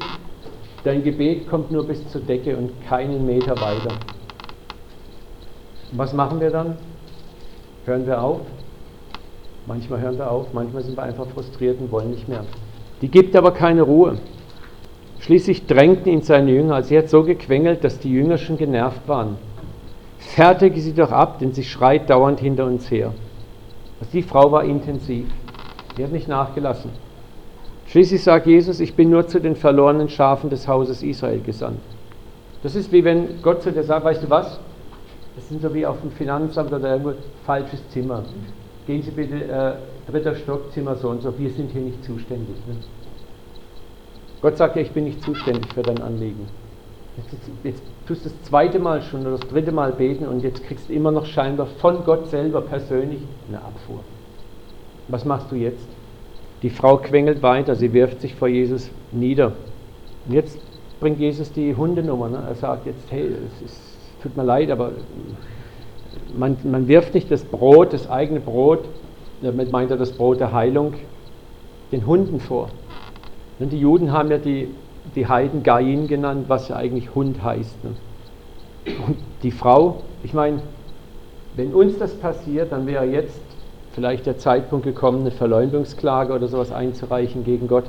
dein 0.84 1.02
Gebet 1.02 1.48
kommt 1.48 1.70
nur 1.70 1.86
bis 1.86 2.06
zur 2.08 2.22
Decke 2.22 2.56
und 2.56 2.70
keinen 2.86 3.26
Meter 3.26 3.52
weiter. 3.60 3.94
Was 5.92 6.12
machen 6.12 6.40
wir 6.40 6.50
dann? 6.50 6.76
Hören 7.84 8.06
wir 8.06 8.22
auf? 8.22 8.40
Manchmal 9.66 10.00
hören 10.00 10.18
wir 10.18 10.30
auf, 10.30 10.52
manchmal 10.52 10.82
sind 10.82 10.96
wir 10.96 11.04
einfach 11.04 11.26
frustriert 11.28 11.80
und 11.80 11.92
wollen 11.92 12.10
nicht 12.10 12.28
mehr. 12.28 12.44
Die 13.00 13.08
gibt 13.08 13.36
aber 13.36 13.52
keine 13.52 13.82
Ruhe. 13.82 14.18
Schließlich 15.20 15.66
drängten 15.66 16.10
ihn 16.10 16.22
seine 16.22 16.50
Jünger, 16.50 16.74
also 16.74 16.94
er 16.94 17.02
hat 17.02 17.08
so 17.08 17.22
gequengelt, 17.22 17.84
dass 17.84 18.00
die 18.00 18.10
Jünger 18.10 18.38
schon 18.38 18.56
genervt 18.56 19.06
waren. 19.06 19.36
Fertige 20.18 20.80
sie 20.80 20.94
doch 20.94 21.12
ab, 21.12 21.38
denn 21.38 21.52
sie 21.52 21.62
schreit 21.62 22.10
dauernd 22.10 22.40
hinter 22.40 22.66
uns 22.66 22.90
her. 22.90 23.12
Also 24.00 24.12
die 24.12 24.22
Frau 24.22 24.50
war 24.50 24.64
intensiv. 24.64 25.26
Die 25.96 26.02
hat 26.02 26.10
nicht 26.10 26.26
nachgelassen. 26.26 26.90
Schließlich 27.86 28.22
sagt 28.22 28.46
Jesus, 28.46 28.80
ich 28.80 28.94
bin 28.94 29.10
nur 29.10 29.26
zu 29.28 29.40
den 29.40 29.54
verlorenen 29.54 30.08
Schafen 30.08 30.50
des 30.50 30.66
Hauses 30.66 31.02
Israel 31.02 31.40
gesandt. 31.40 31.78
Das 32.62 32.74
ist 32.74 32.90
wie 32.90 33.04
wenn 33.04 33.42
Gott 33.42 33.62
zu 33.62 33.70
dir 33.70 33.82
sagt, 33.84 34.04
weißt 34.04 34.22
du 34.22 34.30
was? 34.30 34.58
Das 35.36 35.48
sind 35.48 35.62
so 35.62 35.72
wie 35.74 35.86
auf 35.86 36.00
dem 36.00 36.10
Finanzamt 36.10 36.72
oder 36.72 36.90
irgendwo 36.90 37.12
falsches 37.44 37.86
Zimmer. 37.90 38.24
Gehen 38.92 39.02
Sie 39.02 39.10
bitte 39.10 39.36
äh, 39.36 40.10
dritter 40.10 40.34
Stock, 40.34 40.70
Zimmer 40.70 40.96
so 40.96 41.08
und 41.08 41.22
so. 41.22 41.32
Wir 41.38 41.48
sind 41.48 41.70
hier 41.70 41.80
nicht 41.80 42.04
zuständig. 42.04 42.56
Ne? 42.66 42.76
Gott 44.42 44.58
sagt 44.58 44.76
ja, 44.76 44.82
ich 44.82 44.90
bin 44.90 45.04
nicht 45.04 45.22
zuständig 45.22 45.72
für 45.72 45.80
dein 45.80 46.02
Anliegen. 46.02 46.46
Jetzt, 47.16 47.34
jetzt, 47.64 47.82
tust 48.06 48.26
du 48.26 48.28
das 48.28 48.42
zweite 48.42 48.78
Mal 48.78 49.00
schon 49.00 49.22
oder 49.22 49.38
das 49.38 49.48
dritte 49.48 49.72
Mal 49.72 49.92
beten 49.92 50.26
und 50.26 50.42
jetzt 50.42 50.62
kriegst 50.64 50.90
du 50.90 50.92
immer 50.92 51.10
noch 51.10 51.24
scheinbar 51.24 51.68
von 51.78 52.04
Gott 52.04 52.28
selber 52.28 52.60
persönlich 52.60 53.20
eine 53.48 53.62
Abfuhr. 53.62 54.00
Was 55.08 55.24
machst 55.24 55.50
du 55.50 55.56
jetzt? 55.56 55.88
Die 56.60 56.68
Frau 56.68 56.98
quengelt 56.98 57.42
weiter, 57.42 57.74
sie 57.76 57.94
wirft 57.94 58.20
sich 58.20 58.34
vor 58.34 58.48
Jesus 58.48 58.90
nieder. 59.10 59.52
Und 60.26 60.34
jetzt 60.34 60.58
bringt 61.00 61.18
Jesus 61.18 61.50
die 61.50 61.74
Hundenummer. 61.74 62.28
Ne? 62.28 62.42
Er 62.46 62.56
sagt 62.56 62.84
jetzt, 62.84 63.10
hey, 63.10 63.30
es 63.56 63.70
ist, 63.70 63.80
tut 64.22 64.36
mir 64.36 64.44
leid, 64.44 64.70
aber 64.70 64.92
man, 66.36 66.56
man 66.64 66.88
wirft 66.88 67.14
nicht 67.14 67.30
das 67.30 67.44
Brot, 67.44 67.92
das 67.92 68.08
eigene 68.08 68.40
Brot, 68.40 68.84
damit 69.42 69.72
meint 69.72 69.90
er 69.90 69.96
das 69.96 70.12
Brot 70.12 70.40
der 70.40 70.52
Heilung, 70.52 70.94
den 71.90 72.06
Hunden 72.06 72.40
vor. 72.40 72.68
Die 73.58 73.78
Juden 73.78 74.10
haben 74.10 74.30
ja 74.30 74.38
die 74.38 74.68
die 75.14 75.26
Heiden 75.26 75.62
Gain 75.62 76.08
genannt, 76.08 76.46
was 76.48 76.68
ja 76.68 76.76
eigentlich 76.76 77.14
Hund 77.14 77.42
heißt. 77.42 77.84
Ne? 77.84 77.90
Und 79.06 79.16
die 79.42 79.50
Frau, 79.50 80.02
ich 80.22 80.34
meine, 80.34 80.62
wenn 81.56 81.74
uns 81.74 81.98
das 81.98 82.14
passiert, 82.14 82.72
dann 82.72 82.86
wäre 82.86 83.04
jetzt 83.04 83.40
vielleicht 83.92 84.26
der 84.26 84.38
Zeitpunkt 84.38 84.84
gekommen, 84.84 85.20
eine 85.20 85.30
Verleumdungsklage 85.30 86.32
oder 86.32 86.48
sowas 86.48 86.72
einzureichen 86.72 87.44
gegen 87.44 87.68
Gott 87.68 87.84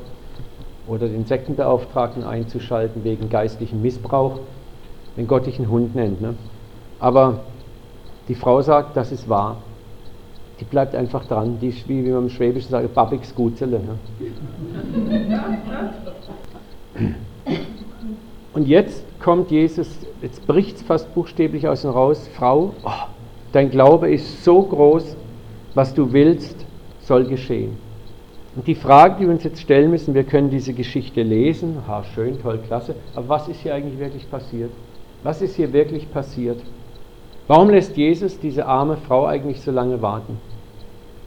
oder 0.88 1.08
den 1.08 1.26
Sektenbeauftragten 1.26 2.26
einzuschalten 2.26 3.06
wegen 3.06 3.30
geistlichem 3.30 3.82
Missbrauch, 3.82 4.40
wenn 5.16 5.28
Gott 5.28 5.46
dich 5.46 5.60
einen 5.60 5.70
Hund 5.70 5.96
nennt. 5.96 6.20
Ne? 6.20 6.36
Aber 7.00 7.40
die 8.28 8.36
Frau 8.36 8.62
sagt, 8.62 8.96
das 8.96 9.12
ist 9.12 9.28
wahr. 9.28 9.58
Die 10.60 10.66
bleibt 10.66 10.96
einfach 10.96 11.26
dran. 11.26 11.58
Die 11.60 11.70
ist, 11.70 11.88
wie, 11.90 12.06
wie 12.06 12.10
man 12.10 12.24
im 12.24 12.30
Schwäbischen 12.30 12.70
sagt, 12.70 12.94
Babix 12.94 13.34
Gutzele. 13.36 13.80
Ne? 13.80 13.98
Und 18.54 18.68
jetzt 18.68 19.04
kommt 19.20 19.50
Jesus, 19.52 19.90
jetzt 20.22 20.46
bricht 20.46 20.78
es 20.78 20.84
fast 20.84 21.14
buchstäblich 21.16 21.68
aus 21.68 21.84
ihm 21.84 21.90
raus, 21.90 22.30
Frau, 22.36 22.74
oh, 22.84 22.92
dein 23.52 23.72
Glaube 23.72 24.12
ist 24.12 24.44
so 24.44 24.62
groß, 24.62 25.18
was 25.74 25.94
du 25.94 26.14
willst, 26.14 26.66
soll 27.00 27.26
geschehen. 27.26 27.78
Und 28.56 28.68
die 28.68 28.76
Frage, 28.76 29.16
die 29.20 29.26
wir 29.26 29.34
uns 29.34 29.44
jetzt 29.44 29.60
stellen 29.60 29.90
müssen, 29.90 30.14
wir 30.14 30.24
können 30.24 30.52
diese 30.52 30.74
Geschichte 30.74 31.24
lesen, 31.24 31.78
ha, 31.88 32.04
schön, 32.14 32.40
toll, 32.40 32.60
klasse, 32.68 32.96
aber 33.16 33.30
was 33.30 33.48
ist 33.48 33.62
hier 33.62 33.74
eigentlich 33.74 33.98
wirklich 33.98 34.30
passiert? 34.30 34.70
Was 35.24 35.42
ist 35.42 35.56
hier 35.56 35.74
wirklich 35.74 36.12
passiert? 36.12 36.60
Warum 37.48 37.70
lässt 37.70 37.98
Jesus 37.98 38.40
diese 38.40 38.66
arme 38.66 38.96
Frau 38.96 39.26
eigentlich 39.26 39.60
so 39.60 39.72
lange 39.72 40.02
warten? 40.02 40.38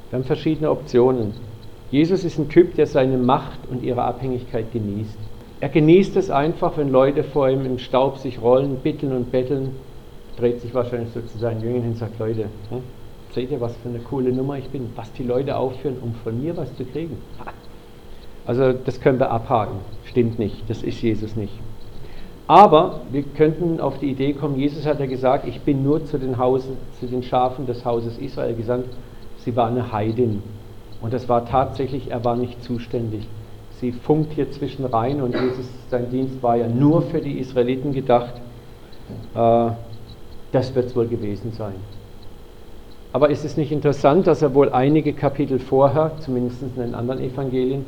Wir 0.09 0.18
haben 0.18 0.24
verschiedene 0.24 0.70
Optionen. 0.70 1.35
Jesus 1.90 2.24
ist 2.24 2.38
ein 2.38 2.48
Typ, 2.48 2.74
der 2.74 2.87
seine 2.87 3.18
Macht 3.18 3.59
und 3.70 3.83
ihre 3.83 4.02
Abhängigkeit 4.02 4.72
genießt. 4.72 5.18
Er 5.61 5.68
genießt 5.68 6.16
es 6.16 6.31
einfach, 6.31 6.79
wenn 6.79 6.90
Leute 6.90 7.22
vor 7.22 7.50
ihm 7.50 7.66
im 7.66 7.79
Staub 7.79 8.16
sich 8.16 8.40
rollen, 8.40 8.76
bitteln 8.76 9.12
und 9.12 9.31
betteln, 9.31 9.76
dreht 10.38 10.61
sich 10.62 10.72
wahrscheinlich 10.72 11.11
so 11.12 11.20
zu 11.20 11.37
seinen 11.37 11.61
Jüngern 11.61 11.83
hin 11.83 11.90
und 11.92 11.98
sagt, 11.98 12.18
Leute, 12.18 12.46
hm, 12.70 12.83
seht 13.33 13.50
ihr, 13.50 13.61
was 13.61 13.76
für 13.76 13.90
eine 13.90 13.98
coole 13.98 14.33
Nummer 14.33 14.57
ich 14.57 14.68
bin, 14.70 14.88
was 14.96 15.12
die 15.12 15.22
Leute 15.22 15.57
aufführen, 15.57 15.98
um 16.00 16.14
von 16.24 16.42
mir 16.42 16.57
was 16.57 16.74
zu 16.76 16.85
kriegen. 16.85 17.18
Also 18.46 18.72
das 18.72 19.00
können 19.00 19.18
wir 19.18 19.31
abhaken, 19.31 19.76
stimmt 20.05 20.38
nicht, 20.38 20.68
das 20.68 20.83
ist 20.83 21.02
Jesus 21.02 21.37
nicht. 21.37 21.52
Aber 22.49 23.01
wir 23.11 23.23
könnten 23.23 23.81
auf 23.81 23.99
die 23.99 24.11
Idee 24.11 24.33
kommen, 24.33 24.57
Jesus 24.57 24.87
hat 24.87 25.01
ja 25.01 25.07
gesagt, 25.07 25.49
ich 25.49 25.61
bin 25.63 25.83
nur 25.83 26.05
zu 26.05 26.19
den, 26.19 26.39
Hausen, 26.39 26.77
zu 27.01 27.07
den 27.07 27.23
Schafen 27.23 27.67
des 27.67 27.85
Hauses 27.85 28.19
Israel 28.19 28.55
gesandt. 28.55 28.87
Sie 29.39 29.57
war 29.57 29.69
eine 29.69 29.93
Heidin. 29.93 30.43
Und 31.01 31.13
das 31.13 31.29
war 31.29 31.45
tatsächlich, 31.45 32.11
er 32.11 32.25
war 32.25 32.37
nicht 32.37 32.63
zuständig 32.63 33.27
sie 33.81 33.93
funkt 33.93 34.33
hier 34.33 34.51
zwischen 34.51 34.85
rein 34.85 35.21
und 35.21 35.35
Jesus, 35.35 35.67
sein 35.91 36.11
Dienst 36.11 36.43
war 36.43 36.57
ja 36.57 36.67
nur 36.67 37.03
für 37.03 37.21
die 37.21 37.39
Israeliten 37.39 37.93
gedacht. 37.93 38.35
Äh, 39.35 39.71
das 40.53 40.75
wird 40.75 40.87
es 40.87 40.97
wohl 40.97 41.07
gewesen 41.07 41.53
sein. 41.53 41.75
Aber 43.13 43.31
ist 43.31 43.45
es 43.45 43.57
nicht 43.57 43.73
interessant, 43.73 44.27
dass 44.27 44.43
er 44.43 44.55
wohl 44.55 44.71
einige 44.71 45.13
Kapitel 45.13 45.59
vorher, 45.59 46.13
zumindest 46.21 46.63
in 46.63 46.75
den 46.77 46.95
anderen 46.95 47.21
Evangelien, 47.21 47.87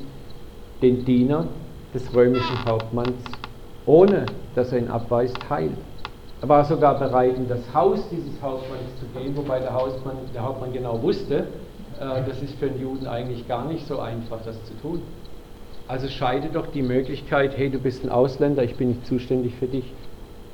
den 0.82 1.04
Diener 1.04 1.46
des 1.92 2.14
römischen 2.14 2.64
Hauptmanns, 2.66 3.24
ohne 3.84 4.26
dass 4.58 4.72
er 4.72 4.80
ihn 4.80 4.88
abweist, 4.88 5.38
heilt? 5.48 5.72
Er 6.40 6.48
war 6.48 6.64
sogar 6.64 6.98
bereit, 6.98 7.36
in 7.36 7.48
das 7.48 7.60
Haus 7.72 8.00
dieses 8.10 8.40
Hauptmanns 8.42 8.90
zu 9.00 9.06
gehen, 9.18 9.36
wobei 9.36 9.60
der, 9.60 9.72
Hausmann, 9.72 10.16
der 10.34 10.42
Hauptmann 10.42 10.72
genau 10.72 11.00
wusste, 11.02 11.46
äh, 12.00 12.22
das 12.26 12.42
ist 12.42 12.54
für 12.58 12.66
einen 12.66 12.80
Juden 12.80 13.06
eigentlich 13.06 13.46
gar 13.48 13.64
nicht 13.66 13.86
so 13.86 13.98
einfach, 13.98 14.38
das 14.44 14.62
zu 14.64 14.74
tun. 14.80 15.02
Also 15.88 16.08
scheide 16.08 16.48
doch 16.48 16.66
die 16.66 16.82
Möglichkeit, 16.82 17.56
hey, 17.56 17.70
du 17.70 17.78
bist 17.78 18.04
ein 18.04 18.10
Ausländer, 18.10 18.62
ich 18.62 18.76
bin 18.76 18.88
nicht 18.88 19.06
zuständig 19.06 19.54
für 19.54 19.66
dich, 19.66 19.84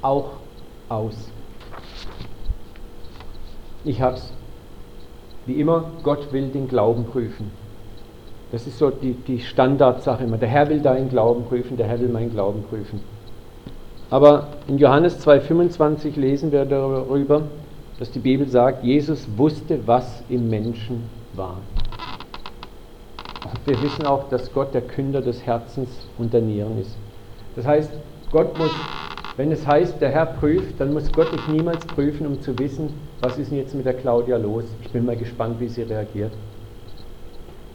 auch 0.01 0.31
aus. 0.89 1.17
Ich 3.85 4.01
hab's. 4.01 4.33
Wie 5.47 5.61
immer, 5.61 5.91
Gott 6.03 6.33
will 6.33 6.49
den 6.49 6.69
Glauben 6.69 7.05
prüfen. 7.05 7.51
Das 8.53 8.67
ist 8.67 8.79
so 8.79 8.91
die, 8.91 9.13
die 9.13 9.41
Standardsache 9.41 10.25
immer. 10.25 10.39
Der 10.39 10.49
Herr 10.49 10.69
will 10.71 10.81
deinen 10.81 11.11
Glauben 11.11 11.45
prüfen, 11.45 11.77
der 11.77 11.89
Herr 11.89 12.01
will 12.01 12.09
meinen 12.09 12.31
Glauben 12.31 12.63
prüfen. 12.63 13.01
Aber 14.15 14.47
in 14.69 14.79
Johannes 14.79 15.27
2,25 15.27 16.19
lesen 16.19 16.53
wir 16.53 16.65
darüber, 16.65 17.43
dass 17.99 18.11
die 18.11 18.21
Bibel 18.21 18.49
sagt, 18.49 18.85
Jesus 18.85 19.27
wusste, 19.37 19.81
was 19.87 20.23
im 20.29 20.49
Menschen 20.49 21.03
war 21.35 21.57
wir 23.67 23.83
wissen 23.83 24.07
auch, 24.07 24.29
dass 24.29 24.53
Gott 24.53 24.75
der 24.75 24.83
Künder 24.83 25.21
des 25.21 25.45
Herzens 25.45 25.89
und 26.19 26.33
der 26.33 26.43
Nieren 26.43 26.81
ist. 26.81 26.97
Das 27.57 27.67
heißt, 27.67 27.91
Gott 28.31 28.59
muss, 28.59 28.71
wenn 29.37 29.53
es 29.53 29.67
heißt, 29.67 30.01
der 30.01 30.11
Herr 30.11 30.27
prüft, 30.27 30.79
dann 30.79 30.93
muss 30.93 31.11
Gott 31.13 31.33
dich 31.33 31.47
niemals 31.49 31.85
prüfen, 31.87 32.27
um 32.27 32.41
zu 32.41 32.59
wissen, 32.59 32.93
was 33.21 33.39
ist 33.39 33.51
denn 33.51 33.59
jetzt 33.59 33.75
mit 33.75 33.87
der 33.87 33.95
Claudia 33.95 34.37
los. 34.37 34.65
Ich 34.83 34.91
bin 34.91 35.07
mal 35.07 35.17
gespannt, 35.17 35.61
wie 35.61 35.69
sie 35.69 35.83
reagiert. 35.83 36.33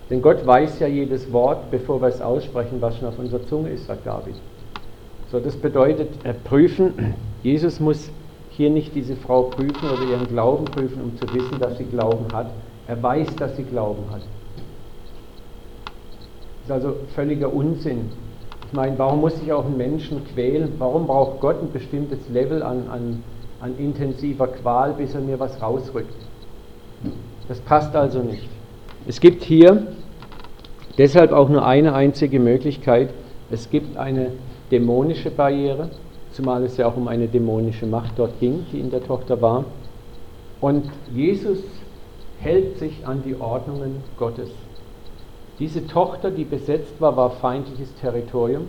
Denn 0.09 0.21
Gott 0.21 0.45
weiß 0.45 0.79
ja 0.79 0.87
jedes 0.87 1.31
Wort, 1.31 1.69
bevor 1.71 2.01
wir 2.01 2.07
es 2.07 2.21
aussprechen, 2.21 2.81
was 2.81 2.97
schon 2.97 3.07
auf 3.07 3.19
unserer 3.19 3.45
Zunge 3.45 3.69
ist, 3.69 3.85
sagt 3.85 4.05
David. 4.05 4.35
So, 5.31 5.39
das 5.39 5.55
bedeutet, 5.55 6.09
äh, 6.23 6.33
prüfen 6.33 7.13
Jesus 7.43 7.79
muss 7.79 8.09
hier 8.51 8.69
nicht 8.69 8.93
diese 8.93 9.15
Frau 9.15 9.43
prüfen 9.43 9.89
oder 9.89 10.03
ihren 10.03 10.27
Glauben 10.27 10.65
prüfen, 10.65 11.01
um 11.01 11.17
zu 11.17 11.33
wissen, 11.33 11.59
dass 11.59 11.77
sie 11.77 11.85
Glauben 11.85 12.25
hat. 12.33 12.47
Er 12.87 13.01
weiß, 13.01 13.35
dass 13.37 13.55
sie 13.55 13.63
Glauben 13.63 14.03
hat. 14.11 14.21
Das 16.67 16.77
ist 16.77 16.85
also 16.85 16.95
völliger 17.15 17.53
Unsinn. 17.53 18.09
Ich 18.67 18.73
meine, 18.73 18.99
warum 18.99 19.21
muss 19.21 19.39
sich 19.39 19.51
auch 19.53 19.65
ein 19.65 19.77
Menschen 19.77 20.25
quälen? 20.33 20.73
Warum 20.77 21.07
braucht 21.07 21.39
Gott 21.39 21.61
ein 21.61 21.71
bestimmtes 21.71 22.19
Level 22.29 22.61
an, 22.61 22.89
an, 22.89 23.23
an 23.61 23.77
intensiver 23.77 24.47
Qual, 24.47 24.93
bis 24.93 25.15
er 25.15 25.21
mir 25.21 25.39
was 25.39 25.61
rausrückt? 25.61 26.13
Das 27.47 27.61
passt 27.61 27.95
also 27.95 28.19
nicht. 28.19 28.49
Es 29.07 29.21
gibt 29.21 29.43
hier 29.43 29.87
deshalb 30.97 31.31
auch 31.31 31.47
nur 31.47 31.65
eine 31.65 31.93
einzige 31.93 32.39
Möglichkeit. 32.39 33.11
Es 33.49 33.69
gibt 33.69 33.97
eine 33.97 34.33
dämonische 34.71 35.31
Barriere, 35.31 35.89
zumal 36.31 36.63
es 36.63 36.77
ja 36.77 36.87
auch 36.87 36.97
um 36.97 37.07
eine 37.07 37.27
dämonische 37.27 37.85
Macht 37.85 38.13
dort 38.17 38.39
ging, 38.39 38.65
die 38.71 38.79
in 38.79 38.91
der 38.91 39.03
Tochter 39.03 39.41
war. 39.41 39.65
Und 40.61 40.89
Jesus 41.13 41.59
hält 42.39 42.77
sich 42.77 43.05
an 43.05 43.23
die 43.23 43.39
Ordnungen 43.39 44.03
Gottes. 44.17 44.49
Diese 45.59 45.85
Tochter, 45.87 46.31
die 46.31 46.45
besetzt 46.45 47.01
war, 47.01 47.17
war 47.17 47.31
feindliches 47.31 47.93
Territorium. 47.95 48.67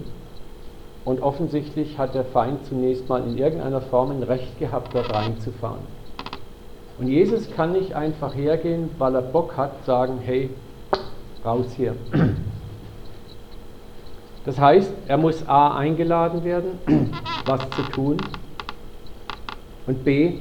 Und 1.04 1.22
offensichtlich 1.22 1.98
hat 1.98 2.14
der 2.14 2.24
Feind 2.24 2.64
zunächst 2.66 3.08
mal 3.08 3.22
in 3.22 3.38
irgendeiner 3.38 3.80
Form 3.80 4.10
ein 4.10 4.22
Recht 4.22 4.58
gehabt, 4.58 4.94
dort 4.94 5.12
reinzufahren. 5.14 5.80
Und 6.98 7.08
Jesus 7.08 7.50
kann 7.52 7.72
nicht 7.72 7.94
einfach 7.94 8.34
hergehen, 8.34 8.90
weil 8.98 9.14
er 9.14 9.22
Bock 9.22 9.56
hat, 9.56 9.84
sagen, 9.86 10.18
hey, 10.22 10.50
raus 11.44 11.66
hier. 11.76 11.94
Das 14.44 14.58
heißt, 14.58 14.92
er 15.06 15.16
muss 15.18 15.46
A 15.48 15.76
eingeladen 15.76 16.44
werden, 16.44 16.78
was 17.46 17.60
zu 17.70 17.82
tun, 17.92 18.16
und 19.86 20.04
B 20.04 20.34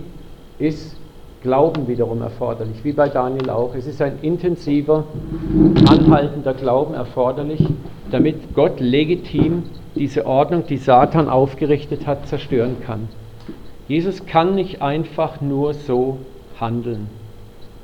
ist 0.59 0.95
Glauben 1.41 1.87
wiederum 1.87 2.21
erforderlich, 2.21 2.83
wie 2.83 2.91
bei 2.91 3.07
Daniel 3.07 3.49
auch. 3.49 3.73
Es 3.73 3.87
ist 3.87 4.01
ein 4.01 4.19
intensiver, 4.21 5.05
anhaltender 5.89 6.53
Glauben 6.53 6.93
erforderlich, 6.93 7.65
damit 8.11 8.53
Gott 8.53 8.79
legitim 8.81 9.63
diese 9.95 10.25
Ordnung, 10.25 10.65
die 10.67 10.77
Satan 10.77 11.29
aufgerichtet 11.29 12.05
hat, 12.05 12.27
zerstören 12.27 12.77
kann. 12.85 13.07
Jesus 13.87 14.25
kann 14.25 14.53
nicht 14.53 14.81
einfach 14.81 15.39
nur 15.39 15.73
so 15.73 16.17
handeln, 16.59 17.07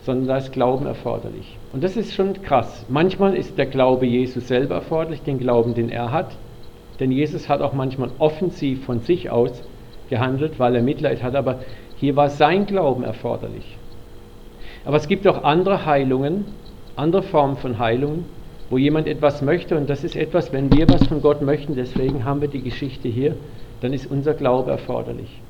sondern 0.03 0.27
da 0.27 0.37
ist 0.37 0.51
Glauben 0.51 0.85
erforderlich. 0.85 1.57
Und 1.75 1.83
das 1.83 1.97
ist 1.97 2.13
schon 2.13 2.41
krass. 2.41 2.85
Manchmal 2.87 3.35
ist 3.35 3.57
der 3.57 3.65
Glaube 3.65 4.05
Jesus 4.05 4.47
selber 4.47 4.75
erforderlich, 4.75 5.23
den 5.23 5.39
Glauben, 5.39 5.73
den 5.73 5.89
er 5.89 6.09
hat. 6.09 6.37
Denn 7.01 7.11
Jesus 7.11 7.49
hat 7.49 7.59
auch 7.59 7.73
manchmal 7.73 8.11
offensiv 8.17 8.85
von 8.85 9.01
sich 9.01 9.29
aus 9.29 9.61
gehandelt, 10.09 10.57
weil 10.57 10.73
er 10.75 10.81
Mitleid 10.81 11.21
hat, 11.21 11.35
aber 11.35 11.59
hier 11.97 12.15
war 12.15 12.29
sein 12.29 12.65
Glauben 12.65 13.03
erforderlich. 13.03 13.77
Aber 14.85 14.95
es 14.95 15.09
gibt 15.09 15.27
auch 15.27 15.43
andere 15.43 15.85
Heilungen, 15.85 16.45
andere 16.95 17.23
Formen 17.23 17.57
von 17.57 17.77
Heilungen, 17.77 18.23
wo 18.69 18.77
jemand 18.77 19.05
etwas 19.05 19.41
möchte 19.41 19.75
und 19.75 19.89
das 19.89 20.05
ist 20.05 20.15
etwas, 20.15 20.53
wenn 20.53 20.71
wir 20.71 20.87
was 20.87 21.05
von 21.07 21.21
Gott 21.21 21.41
möchten, 21.41 21.75
deswegen 21.75 22.23
haben 22.23 22.39
wir 22.39 22.47
die 22.47 22.61
Geschichte 22.61 23.09
hier, 23.09 23.35
dann 23.81 23.91
ist 23.91 24.09
unser 24.09 24.33
Glaube 24.33 24.71
erforderlich. 24.71 25.41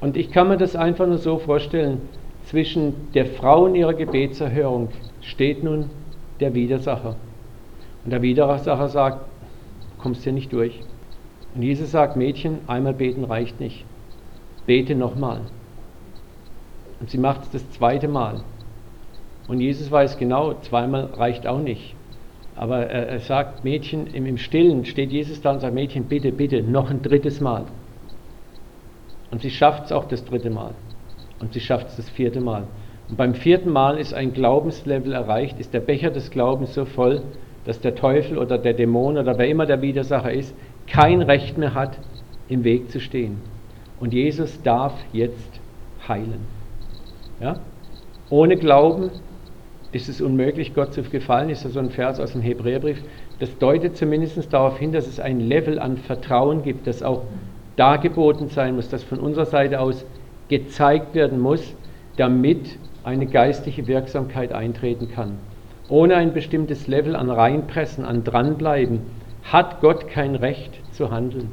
Und 0.00 0.16
ich 0.16 0.30
kann 0.30 0.46
mir 0.46 0.58
das 0.58 0.76
einfach 0.76 1.08
nur 1.08 1.18
so 1.18 1.38
vorstellen, 1.38 2.02
zwischen 2.44 3.10
der 3.14 3.26
Frau 3.26 3.64
und 3.64 3.74
ihrer 3.74 3.94
Gebetserhörung 3.94 4.90
steht 5.26 5.62
nun 5.62 5.90
der 6.40 6.54
Widersacher. 6.54 7.16
Und 8.04 8.10
der 8.10 8.22
Widersacher 8.22 8.88
sagt, 8.88 9.26
kommst 9.98 10.22
hier 10.24 10.32
nicht 10.32 10.52
durch. 10.52 10.80
Und 11.54 11.62
Jesus 11.62 11.90
sagt, 11.90 12.16
Mädchen, 12.16 12.60
einmal 12.66 12.94
beten 12.94 13.24
reicht 13.24 13.60
nicht. 13.60 13.84
Bete 14.66 14.94
nochmal. 14.94 15.42
Und 17.00 17.10
sie 17.10 17.18
macht 17.18 17.42
es 17.42 17.50
das 17.50 17.70
zweite 17.72 18.08
Mal. 18.08 18.42
Und 19.48 19.60
Jesus 19.60 19.90
weiß 19.90 20.18
genau, 20.18 20.54
zweimal 20.62 21.06
reicht 21.16 21.46
auch 21.46 21.60
nicht. 21.60 21.94
Aber 22.54 22.86
er, 22.86 23.08
er 23.08 23.20
sagt, 23.20 23.64
Mädchen, 23.64 24.06
im, 24.08 24.26
im 24.26 24.38
Stillen 24.38 24.84
steht 24.84 25.12
Jesus 25.12 25.40
da 25.40 25.52
und 25.52 25.60
sagt, 25.60 25.74
Mädchen, 25.74 26.04
bitte, 26.04 26.32
bitte, 26.32 26.62
noch 26.62 26.90
ein 26.90 27.02
drittes 27.02 27.40
Mal. 27.40 27.64
Und 29.30 29.42
sie 29.42 29.50
schafft 29.50 29.86
es 29.86 29.92
auch 29.92 30.06
das 30.06 30.24
dritte 30.24 30.50
Mal. 30.50 30.74
Und 31.40 31.52
sie 31.52 31.60
schafft 31.60 31.88
es 31.88 31.96
das 31.96 32.08
vierte 32.08 32.40
Mal. 32.40 32.66
Und 33.08 33.16
beim 33.16 33.34
vierten 33.34 33.70
Mal 33.70 33.98
ist 33.98 34.14
ein 34.14 34.32
Glaubenslevel 34.32 35.12
erreicht, 35.12 35.60
ist 35.60 35.74
der 35.74 35.80
Becher 35.80 36.10
des 36.10 36.30
Glaubens 36.30 36.74
so 36.74 36.84
voll, 36.84 37.22
dass 37.64 37.80
der 37.80 37.94
Teufel 37.94 38.38
oder 38.38 38.58
der 38.58 38.74
Dämon 38.74 39.18
oder 39.18 39.38
wer 39.38 39.48
immer 39.48 39.66
der 39.66 39.82
Widersacher 39.82 40.32
ist, 40.32 40.54
kein 40.86 41.22
Recht 41.22 41.58
mehr 41.58 41.74
hat, 41.74 41.98
im 42.48 42.64
Weg 42.64 42.90
zu 42.90 43.00
stehen. 43.00 43.38
Und 43.98 44.12
Jesus 44.12 44.62
darf 44.62 44.94
jetzt 45.12 45.60
heilen. 46.06 46.46
Ja? 47.40 47.58
Ohne 48.30 48.56
Glauben 48.56 49.10
ist 49.92 50.08
es 50.08 50.20
unmöglich, 50.20 50.74
Gott 50.74 50.92
zu 50.92 51.02
gefallen, 51.02 51.48
ist 51.48 51.64
ja 51.64 51.70
so 51.70 51.78
ein 51.78 51.90
Vers 51.90 52.20
aus 52.20 52.32
dem 52.32 52.40
Hebräerbrief. 52.40 53.02
Das 53.38 53.56
deutet 53.58 53.96
zumindest 53.96 54.52
darauf 54.52 54.78
hin, 54.78 54.92
dass 54.92 55.06
es 55.06 55.20
ein 55.20 55.40
Level 55.40 55.78
an 55.78 55.96
Vertrauen 55.96 56.62
gibt, 56.62 56.86
das 56.86 57.02
auch 57.02 57.22
dargeboten 57.76 58.48
sein 58.48 58.76
muss, 58.76 58.88
das 58.88 59.02
von 59.02 59.18
unserer 59.18 59.46
Seite 59.46 59.80
aus 59.80 60.04
gezeigt 60.48 61.14
werden 61.14 61.40
muss, 61.40 61.74
damit 62.16 62.78
eine 63.06 63.26
geistliche 63.26 63.86
Wirksamkeit 63.86 64.52
eintreten 64.52 65.08
kann. 65.08 65.38
Ohne 65.88 66.16
ein 66.16 66.34
bestimmtes 66.34 66.88
Level 66.88 67.14
an 67.14 67.30
Reinpressen, 67.30 68.04
an 68.04 68.24
Dranbleiben, 68.24 69.02
hat 69.44 69.80
Gott 69.80 70.08
kein 70.08 70.34
Recht 70.34 70.72
zu 70.92 71.12
handeln. 71.12 71.52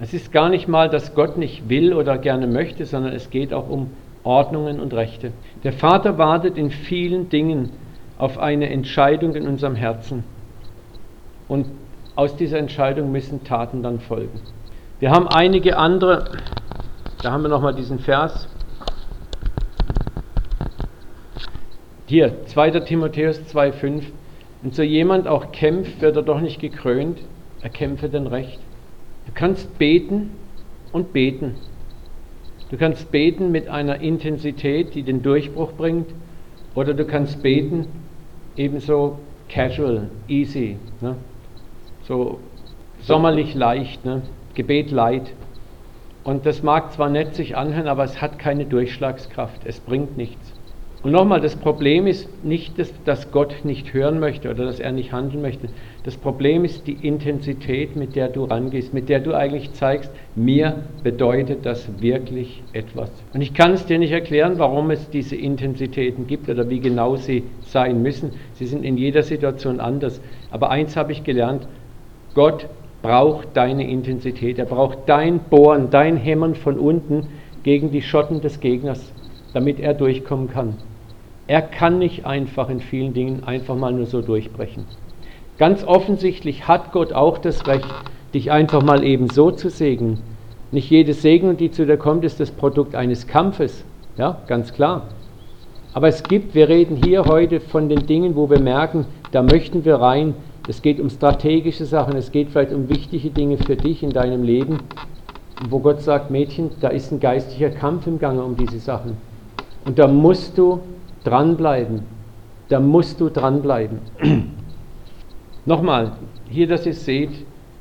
Es 0.00 0.14
ist 0.14 0.32
gar 0.32 0.48
nicht 0.48 0.66
mal, 0.66 0.88
dass 0.88 1.14
Gott 1.14 1.36
nicht 1.36 1.68
will 1.68 1.92
oder 1.92 2.16
gerne 2.16 2.46
möchte, 2.46 2.86
sondern 2.86 3.12
es 3.12 3.28
geht 3.28 3.52
auch 3.52 3.68
um 3.68 3.90
Ordnungen 4.22 4.80
und 4.80 4.94
Rechte. 4.94 5.32
Der 5.64 5.74
Vater 5.74 6.16
wartet 6.16 6.56
in 6.56 6.70
vielen 6.70 7.28
Dingen 7.28 7.68
auf 8.16 8.38
eine 8.38 8.70
Entscheidung 8.70 9.34
in 9.34 9.46
unserem 9.46 9.74
Herzen. 9.74 10.24
Und 11.46 11.66
aus 12.16 12.36
dieser 12.36 12.58
Entscheidung 12.58 13.12
müssen 13.12 13.44
Taten 13.44 13.82
dann 13.82 14.00
folgen. 14.00 14.40
Wir 14.98 15.10
haben 15.10 15.28
einige 15.28 15.76
andere, 15.76 16.24
da 17.22 17.32
haben 17.32 17.42
wir 17.42 17.50
nochmal 17.50 17.74
diesen 17.74 17.98
Vers, 17.98 18.48
Hier, 22.14 22.46
2. 22.46 22.70
Timotheus 22.78 23.40
2,5. 23.52 24.04
Und 24.62 24.72
so 24.72 24.84
jemand 24.84 25.26
auch 25.26 25.50
kämpft, 25.50 26.00
wird 26.00 26.14
er 26.14 26.22
doch 26.22 26.40
nicht 26.40 26.60
gekrönt, 26.60 27.18
er 27.60 27.70
kämpfe 27.70 28.08
denn 28.08 28.28
recht. 28.28 28.60
Du 29.26 29.32
kannst 29.34 29.76
beten 29.78 30.30
und 30.92 31.12
beten. 31.12 31.56
Du 32.70 32.76
kannst 32.76 33.10
beten 33.10 33.50
mit 33.50 33.66
einer 33.66 34.00
Intensität, 34.00 34.94
die 34.94 35.02
den 35.02 35.24
Durchbruch 35.24 35.72
bringt, 35.72 36.06
oder 36.76 36.94
du 36.94 37.04
kannst 37.04 37.42
beten 37.42 37.86
ebenso 38.56 39.18
casual, 39.48 40.08
easy, 40.28 40.76
ne? 41.00 41.16
so 42.04 42.38
sommerlich 43.00 43.56
leicht, 43.56 44.04
ne? 44.04 44.22
Gebet 44.54 44.92
light. 44.92 45.32
Und 46.22 46.46
das 46.46 46.62
mag 46.62 46.92
zwar 46.92 47.10
nett 47.10 47.34
sich 47.34 47.56
anhören, 47.56 47.88
aber 47.88 48.04
es 48.04 48.22
hat 48.22 48.38
keine 48.38 48.66
Durchschlagskraft, 48.66 49.62
es 49.66 49.80
bringt 49.80 50.16
nichts. 50.16 50.54
Und 51.04 51.12
nochmal, 51.12 51.42
das 51.42 51.54
Problem 51.54 52.06
ist 52.06 52.26
nicht, 52.42 52.78
dass, 52.78 52.90
dass, 53.04 53.30
Gott 53.30 53.56
nicht 53.62 53.92
hören 53.92 54.20
möchte 54.20 54.48
oder 54.48 54.64
dass 54.64 54.80
er 54.80 54.90
nicht 54.90 55.12
handeln 55.12 55.42
möchte. 55.42 55.68
Das 56.02 56.16
Problem 56.16 56.64
ist 56.64 56.86
die 56.86 56.94
Intensität, 56.94 57.94
mit 57.94 58.16
der 58.16 58.30
du 58.30 58.44
rangehst, 58.44 58.94
mit 58.94 59.10
der 59.10 59.20
du 59.20 59.34
eigentlich 59.34 59.74
zeigst, 59.74 60.10
mir 60.34 60.84
bedeutet 61.02 61.66
das 61.66 62.00
wirklich 62.00 62.62
etwas. 62.72 63.12
Und 63.34 63.42
ich 63.42 63.52
kann 63.52 63.74
es 63.74 63.84
dir 63.84 63.98
nicht 63.98 64.12
erklären, 64.12 64.54
warum 64.58 64.90
es 64.90 65.10
diese 65.10 65.36
Intensitäten 65.36 66.26
gibt 66.26 66.48
oder 66.48 66.70
wie 66.70 66.80
genau 66.80 67.16
sie 67.16 67.42
sein 67.60 68.00
müssen. 68.02 68.30
Sie 68.54 68.64
sind 68.64 68.82
in 68.82 68.96
jeder 68.96 69.22
Situation 69.22 69.80
anders. 69.80 70.22
Aber 70.50 70.70
eins 70.70 70.96
habe 70.96 71.12
ich 71.12 71.22
gelernt, 71.22 71.68
Gott 72.32 72.66
braucht 73.02 73.48
deine 73.52 73.86
Intensität. 73.86 74.58
Er 74.58 74.64
braucht 74.64 75.00
dein 75.04 75.38
Bohren, 75.38 75.90
dein 75.90 76.16
Hämmern 76.16 76.54
von 76.54 76.78
unten 76.78 77.26
gegen 77.62 77.90
die 77.90 78.00
Schotten 78.00 78.40
des 78.40 78.60
Gegners, 78.60 79.12
damit 79.52 79.78
er 79.78 79.92
durchkommen 79.92 80.48
kann. 80.48 80.78
Er 81.46 81.60
kann 81.60 81.98
nicht 81.98 82.24
einfach 82.24 82.70
in 82.70 82.80
vielen 82.80 83.12
Dingen 83.12 83.44
einfach 83.44 83.76
mal 83.76 83.92
nur 83.92 84.06
so 84.06 84.22
durchbrechen. 84.22 84.84
Ganz 85.58 85.84
offensichtlich 85.84 86.66
hat 86.66 86.92
Gott 86.92 87.12
auch 87.12 87.38
das 87.38 87.66
Recht, 87.66 87.86
dich 88.32 88.50
einfach 88.50 88.82
mal 88.82 89.04
eben 89.04 89.28
so 89.28 89.50
zu 89.50 89.68
segnen. 89.68 90.20
Nicht 90.72 90.90
jede 90.90 91.12
Segnung, 91.12 91.56
die 91.56 91.70
zu 91.70 91.86
dir 91.86 91.98
kommt, 91.98 92.24
ist 92.24 92.40
das 92.40 92.50
Produkt 92.50 92.94
eines 92.94 93.26
Kampfes. 93.26 93.84
Ja, 94.16 94.38
ganz 94.46 94.72
klar. 94.72 95.08
Aber 95.92 96.08
es 96.08 96.22
gibt, 96.22 96.54
wir 96.54 96.68
reden 96.68 96.96
hier 97.04 97.26
heute 97.26 97.60
von 97.60 97.88
den 97.88 98.06
Dingen, 98.06 98.34
wo 98.34 98.50
wir 98.50 98.58
merken, 98.58 99.06
da 99.30 99.42
möchten 99.42 99.84
wir 99.84 99.96
rein. 99.96 100.34
Es 100.66 100.82
geht 100.82 100.98
um 100.98 101.10
strategische 101.10 101.84
Sachen, 101.84 102.16
es 102.16 102.32
geht 102.32 102.48
vielleicht 102.48 102.72
um 102.72 102.88
wichtige 102.88 103.30
Dinge 103.30 103.58
für 103.58 103.76
dich 103.76 104.02
in 104.02 104.10
deinem 104.10 104.42
Leben, 104.42 104.78
wo 105.68 105.78
Gott 105.78 106.00
sagt, 106.00 106.30
Mädchen, 106.30 106.70
da 106.80 106.88
ist 106.88 107.12
ein 107.12 107.20
geistlicher 107.20 107.70
Kampf 107.70 108.06
im 108.06 108.18
Gange 108.18 108.42
um 108.42 108.56
diese 108.56 108.78
Sachen. 108.78 109.18
Und 109.84 109.98
da 109.98 110.08
musst 110.08 110.56
du 110.56 110.80
dranbleiben. 111.24 112.02
Da 112.68 112.80
musst 112.80 113.20
du 113.20 113.28
dranbleiben. 113.28 113.98
Nochmal, 115.66 116.12
hier, 116.48 116.68
dass 116.68 116.86
ihr 116.86 116.94
seht, 116.94 117.30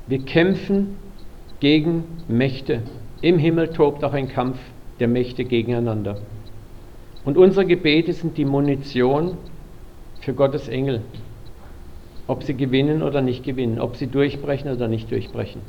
wir 0.08 0.20
kämpfen 0.20 0.98
gegen 1.60 2.04
Mächte. 2.28 2.82
Im 3.22 3.38
Himmel 3.38 3.70
tobt 3.70 4.04
auch 4.04 4.14
ein 4.14 4.28
Kampf 4.28 4.58
der 5.00 5.08
Mächte 5.08 5.46
gegeneinander. 5.46 6.18
Und 7.26 7.38
unsere 7.38 7.66
Gebete 7.66 8.12
sind 8.12 8.38
die 8.38 8.46
Munition 8.46 9.38
für 10.20 10.34
Gottes 10.34 10.68
Engel, 10.68 11.02
ob 12.28 12.44
sie 12.44 12.56
gewinnen 12.56 13.02
oder 13.02 13.22
nicht 13.22 13.44
gewinnen, 13.44 13.80
ob 13.80 13.96
sie 13.96 14.08
durchbrechen 14.08 14.72
oder 14.72 14.88
nicht 14.88 15.10
durchbrechen. 15.12 15.62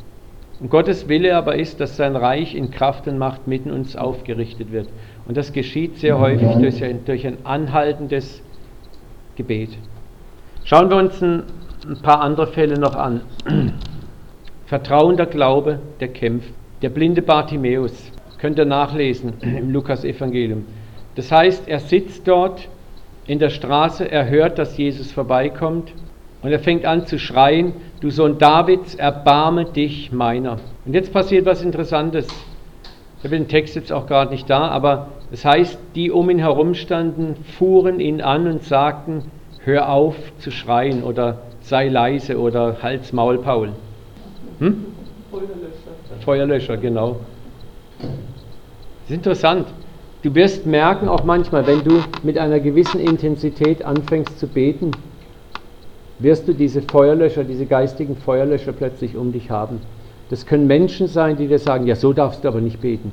Und 0.61 0.71
Gottes 0.71 1.09
Wille 1.09 1.37
aber 1.37 1.57
ist, 1.57 1.81
dass 1.81 1.97
sein 1.97 2.17
Reich 2.17 2.55
in 2.55 2.71
Kraft 2.71 3.09
und 3.09 3.19
Macht 3.19 3.47
mitten 3.49 3.71
uns 3.71 3.97
aufgerichtet 3.97 4.71
wird. 4.71 4.89
Und 5.27 5.37
das 5.37 5.53
geschieht 5.53 5.99
sehr 5.99 6.19
häufig 6.19 6.49
durch 6.57 6.83
ein, 6.85 7.05
durch 7.05 7.27
ein 7.27 7.39
anhaltendes 7.45 8.43
Gebet. 9.37 9.71
Schauen 10.65 10.91
wir 10.91 10.97
uns 10.97 11.21
ein, 11.23 11.45
ein 11.89 12.03
paar 12.03 12.21
andere 12.21 12.47
Fälle 12.47 12.79
noch 12.79 12.95
an. 12.95 13.23
Vertrauender 14.67 15.27
Glaube, 15.27 15.79
der 16.01 16.09
kämpft. 16.09 16.53
Der 16.83 16.91
blinde 16.91 17.23
Bartimäus, 17.23 18.13
könnt 18.39 18.59
ihr 18.59 18.67
nachlesen 18.67 19.35
im 19.41 19.71
Lukas-Evangelium. 19.71 20.67
Das 21.15 21.33
heißt, 21.33 21.69
er 21.69 21.81
sitzt 21.81 22.29
dort 22.29 22.69
in 23.27 23.39
der 23.39 23.51
Straße, 23.51 24.11
er 24.11 24.29
hört, 24.29 24.59
dass 24.59 24.77
Jesus 24.77 25.13
vorbeikommt 25.13 25.93
und 26.43 26.53
er 26.53 26.59
fängt 26.59 26.85
an 26.85 27.07
zu 27.07 27.19
schreien, 27.19 27.73
du 28.01 28.11
Sohn 28.11 28.37
Davids, 28.37 28.97
erbarme 28.97 29.65
dich 29.65 30.13
meiner. 30.13 30.59
Und 30.85 30.93
jetzt 30.93 31.11
passiert 31.11 31.47
was 31.47 31.63
Interessantes. 31.63 32.27
Ich 33.25 33.27
habe 33.27 33.39
den 33.39 33.49
Text 33.49 33.75
jetzt 33.75 33.91
auch 33.91 34.07
gerade 34.07 34.33
nicht 34.33 34.51
da, 34.51 34.69
aber 34.69 35.07
das 35.31 35.47
heißt, 35.47 35.79
die 35.95 36.11
um 36.11 36.29
ihn 36.29 36.39
herum 36.39 36.75
standen, 36.75 37.37
fuhren 37.57 37.99
ihn 37.99 38.21
an 38.21 38.47
und 38.47 38.65
sagten, 38.65 39.23
hör 39.61 39.89
auf 39.89 40.15
zu 40.41 40.51
schreien 40.51 41.03
oder 41.03 41.39
sei 41.63 41.89
leise 41.89 42.39
oder 42.39 42.83
halt's 42.83 43.15
Maul, 43.15 43.39
Paul. 43.39 43.71
Hm? 44.59 44.85
Feuerlöscher. 45.31 46.21
Feuerlöscher, 46.23 46.77
genau. 46.77 47.17
Das 47.99 49.09
ist 49.09 49.17
interessant. 49.17 49.69
Du 50.21 50.35
wirst 50.35 50.67
merken 50.67 51.09
auch 51.09 51.25
manchmal, 51.25 51.67
wenn 51.67 51.83
du 51.83 52.05
mit 52.25 52.37
einer 52.37 52.61
gewissen 52.61 53.01
Intensität 53.01 53.87
anfängst 53.87 54.39
zu 54.39 54.47
beten, 54.47 54.91
wirst 56.19 56.47
du 56.47 56.53
diese 56.53 56.83
Feuerlöscher, 56.83 57.45
diese 57.45 57.65
geistigen 57.65 58.17
Feuerlöscher 58.17 58.73
plötzlich 58.73 59.17
um 59.17 59.33
dich 59.33 59.51
haben. 59.51 59.81
Das 60.31 60.47
können 60.47 60.67
Menschen 60.67 61.07
sein, 61.07 61.37
die 61.37 61.47
dir 61.47 61.59
sagen, 61.59 61.87
ja, 61.87 61.97
so 61.97 62.13
darfst 62.13 62.45
du 62.45 62.49
aber 62.49 62.61
nicht 62.61 62.81
beten. 62.81 63.13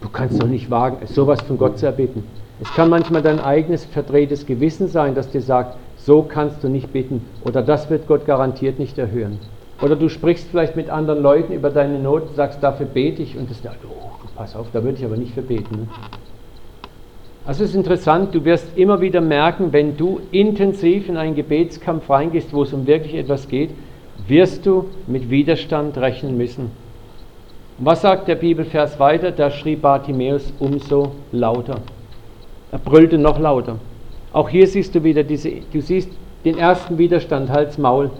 Du 0.00 0.08
kannst 0.08 0.42
doch 0.42 0.48
nicht 0.48 0.70
wagen, 0.70 1.06
sowas 1.06 1.40
von 1.42 1.58
Gott 1.58 1.78
zu 1.78 1.86
erbitten. 1.86 2.24
Es 2.60 2.72
kann 2.74 2.90
manchmal 2.90 3.22
dein 3.22 3.40
eigenes 3.40 3.84
verdrehtes 3.84 4.46
Gewissen 4.46 4.88
sein, 4.88 5.14
das 5.14 5.30
dir 5.30 5.40
sagt, 5.40 5.76
so 5.96 6.22
kannst 6.22 6.62
du 6.62 6.68
nicht 6.68 6.92
bitten 6.92 7.24
oder 7.44 7.62
das 7.62 7.88
wird 7.90 8.06
Gott 8.06 8.26
garantiert 8.26 8.78
nicht 8.78 8.98
erhören. 8.98 9.38
Oder 9.80 9.96
du 9.96 10.08
sprichst 10.08 10.48
vielleicht 10.48 10.76
mit 10.76 10.90
anderen 10.90 11.22
Leuten 11.22 11.52
über 11.52 11.70
deine 11.70 11.98
Not, 11.98 12.34
sagst, 12.36 12.62
dafür 12.62 12.86
bete 12.86 13.22
ich 13.22 13.36
und 13.36 13.50
das 13.50 13.58
oh, 13.84 14.10
pass 14.36 14.54
auf, 14.54 14.66
da 14.72 14.82
würde 14.84 14.98
ich 14.98 15.04
aber 15.04 15.16
nicht 15.16 15.34
für 15.34 15.42
beten. 15.42 15.76
Ne? 15.76 15.86
Also 17.44 17.64
es 17.64 17.70
ist 17.70 17.76
interessant, 17.76 18.32
du 18.32 18.44
wirst 18.44 18.66
immer 18.76 19.00
wieder 19.00 19.20
merken, 19.20 19.72
wenn 19.72 19.96
du 19.96 20.20
intensiv 20.30 21.08
in 21.08 21.16
einen 21.16 21.34
Gebetskampf 21.34 22.08
reingehst, 22.08 22.52
wo 22.52 22.62
es 22.62 22.72
um 22.72 22.86
wirklich 22.86 23.14
etwas 23.14 23.48
geht, 23.48 23.70
wirst 24.26 24.66
du 24.66 24.86
mit 25.06 25.30
Widerstand 25.30 25.96
rechnen 25.98 26.36
müssen. 26.36 26.70
Und 27.78 27.86
was 27.86 28.02
sagt 28.02 28.28
der 28.28 28.36
Bibelvers 28.36 28.98
weiter? 29.00 29.30
Da 29.30 29.50
schrieb 29.50 29.82
Bartimäus 29.82 30.52
umso 30.58 31.12
lauter. 31.32 31.80
Er 32.70 32.78
brüllte 32.78 33.18
noch 33.18 33.38
lauter. 33.38 33.78
Auch 34.32 34.48
hier 34.48 34.66
siehst 34.66 34.94
du 34.94 35.04
wieder 35.04 35.24
diese, 35.24 35.50
du 35.72 35.80
siehst 35.80 36.10
den 36.44 36.58
ersten 36.58 36.98
Widerstand, 36.98 37.50
Hals, 37.50 37.78
Maul. 37.78 38.10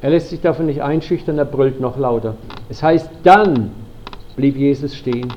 Er 0.00 0.10
lässt 0.10 0.30
sich 0.30 0.40
davon 0.40 0.66
nicht 0.66 0.82
einschüchtern, 0.82 1.38
er 1.38 1.44
brüllt 1.44 1.80
noch 1.80 1.98
lauter. 1.98 2.36
Es 2.68 2.82
heißt, 2.82 3.10
dann 3.22 3.70
blieb 4.36 4.56
Jesus 4.56 4.94
stehen 4.94 5.32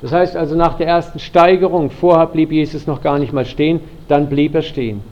das 0.00 0.12
heißt 0.12 0.36
also 0.36 0.54
nach 0.54 0.74
der 0.74 0.86
ersten 0.86 1.18
Steigerung, 1.18 1.90
vorher 1.90 2.26
blieb 2.26 2.52
Jesus 2.52 2.86
noch 2.86 3.02
gar 3.02 3.18
nicht 3.18 3.32
mal 3.32 3.44
stehen, 3.44 3.80
dann 4.06 4.28
blieb 4.28 4.54
er 4.54 4.62
stehen. 4.62 5.02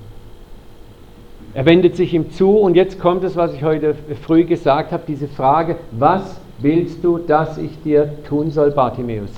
Er 1.56 1.64
wendet 1.64 1.96
sich 1.96 2.12
ihm 2.12 2.30
zu 2.32 2.50
und 2.50 2.74
jetzt 2.74 3.00
kommt 3.00 3.24
es, 3.24 3.34
was 3.34 3.54
ich 3.54 3.64
heute 3.64 3.94
früh 4.26 4.44
gesagt 4.44 4.92
habe, 4.92 5.04
diese 5.08 5.26
Frage, 5.26 5.76
was 5.90 6.38
willst 6.58 7.02
du, 7.02 7.16
dass 7.16 7.56
ich 7.56 7.82
dir 7.82 8.22
tun 8.28 8.50
soll, 8.50 8.72
Bartimäus? 8.72 9.30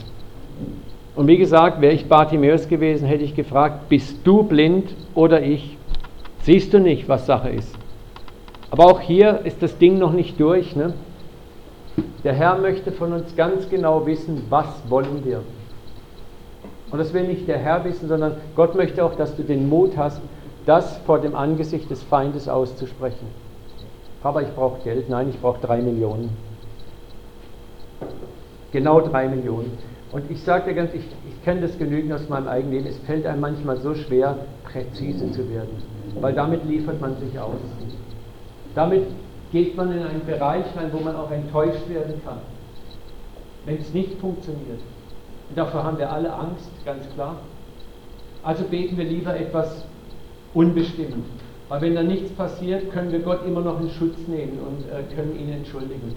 Und 1.15 1.29
wie 1.29 1.37
gesagt, 1.37 1.81
wäre 1.81 1.93
ich 1.93 2.09
Bartimäus 2.09 2.67
gewesen, 2.67 3.07
hätte 3.07 3.23
ich 3.23 3.37
gefragt, 3.37 3.89
bist 3.89 4.17
du 4.25 4.43
blind 4.43 4.97
oder 5.15 5.45
ich? 5.45 5.77
Siehst 6.43 6.75
du 6.75 6.81
nicht, 6.81 7.09
was 7.09 7.25
Sache 7.25 7.51
ist? 7.51 7.73
Aber 8.73 8.87
auch 8.87 8.99
hier 8.99 9.43
ist 9.45 9.63
das 9.63 9.79
Ding 9.79 10.01
noch 10.01 10.13
nicht 10.13 10.41
durch. 10.41 10.75
Ne? 10.75 10.95
Der 12.25 12.33
Herr 12.33 12.59
möchte 12.59 12.91
von 12.91 13.13
uns 13.13 13.37
ganz 13.37 13.69
genau 13.69 14.07
wissen, 14.07 14.43
was 14.51 14.67
wollen 14.89 15.25
wir. 15.25 15.43
Und 16.91 16.99
das 16.99 17.15
will 17.15 17.29
nicht 17.29 17.47
der 17.47 17.59
Herr 17.59 17.85
wissen, 17.85 18.09
sondern 18.09 18.39
Gott 18.57 18.75
möchte 18.75 19.05
auch, 19.05 19.15
dass 19.15 19.37
du 19.37 19.45
den 19.45 19.69
Mut 19.69 19.97
hast, 19.97 20.21
das 20.69 20.99
vor 21.07 21.19
dem 21.19 21.35
Angesicht 21.35 21.91
des 21.91 22.03
Feindes 22.03 22.47
auszusprechen. 22.47 23.27
Papa, 24.23 24.43
ich 24.43 24.55
brauche 24.55 24.83
Geld. 24.83 25.09
Nein, 25.09 25.31
ich 25.31 25.41
brauche 25.41 25.61
drei 25.61 25.81
Millionen. 25.81 26.29
Genau 28.71 29.01
drei 29.01 29.29
Millionen. 29.29 29.79
Und 30.13 30.31
ich 30.31 30.43
sage 30.43 30.69
dir 30.69 30.75
ganz, 30.75 30.93
ich, 30.93 31.05
ich 31.27 31.45
kenne 31.45 31.63
das 31.63 31.79
genügend 31.79 32.13
aus 32.13 32.29
meinem 32.29 32.49
eigenen 32.49 32.75
Leben, 32.75 32.87
es 32.87 32.99
fällt 32.99 33.25
einem 33.25 33.41
manchmal 33.41 33.79
so 33.79 33.95
schwer, 33.95 34.37
präzise 34.65 35.31
zu 35.33 35.49
werden. 35.51 35.83
Weil 36.21 36.35
damit 36.35 36.65
liefert 36.67 37.01
man 37.01 37.17
sich 37.17 37.39
aus. 37.39 37.57
Damit 38.75 39.07
geht 39.53 39.75
man 39.75 39.91
in 39.91 40.03
einen 40.03 40.27
Bereich 40.27 40.65
rein, 40.77 40.91
wo 40.93 41.01
man 41.01 41.17
auch 41.17 41.31
enttäuscht 41.31 41.89
werden 41.89 42.21
kann, 42.25 42.39
wenn 43.65 43.79
es 43.79 43.95
nicht 43.95 44.19
funktioniert. 44.21 44.81
Und 45.49 45.57
davor 45.57 45.83
haben 45.85 45.99
wir 45.99 46.13
alle 46.13 46.31
Angst, 46.31 46.71
ganz 46.85 47.09
klar. 47.15 47.37
Also 48.43 48.65
beten 48.65 48.99
wir 48.99 49.05
lieber 49.05 49.35
etwas 49.35 49.85
unbestimmt. 50.55 51.25
Weil 51.69 51.81
wenn 51.83 51.95
da 51.95 52.03
nichts 52.03 52.31
passiert, 52.33 52.91
können 52.93 53.13
wir 53.13 53.21
Gott 53.21 53.47
immer 53.47 53.61
noch 53.61 53.81
in 53.81 53.91
Schutz 53.91 54.17
nehmen 54.27 54.59
und 54.59 54.91
äh, 54.91 55.15
können 55.15 55.39
ihn 55.39 55.53
entschuldigen. 55.53 56.15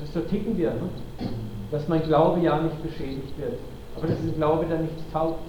Das 0.00 0.12
so 0.12 0.20
ticken 0.20 0.56
wir, 0.56 0.70
ne? 0.70 1.28
dass 1.70 1.88
mein 1.88 2.02
Glaube 2.02 2.40
ja 2.40 2.60
nicht 2.60 2.80
beschädigt 2.82 3.36
wird. 3.38 3.54
Aber 3.96 4.06
das 4.06 4.18
ist 4.18 4.26
ein 4.26 4.36
Glaube, 4.36 4.66
der 4.66 4.78
nichts 4.78 5.02
taugt. 5.12 5.40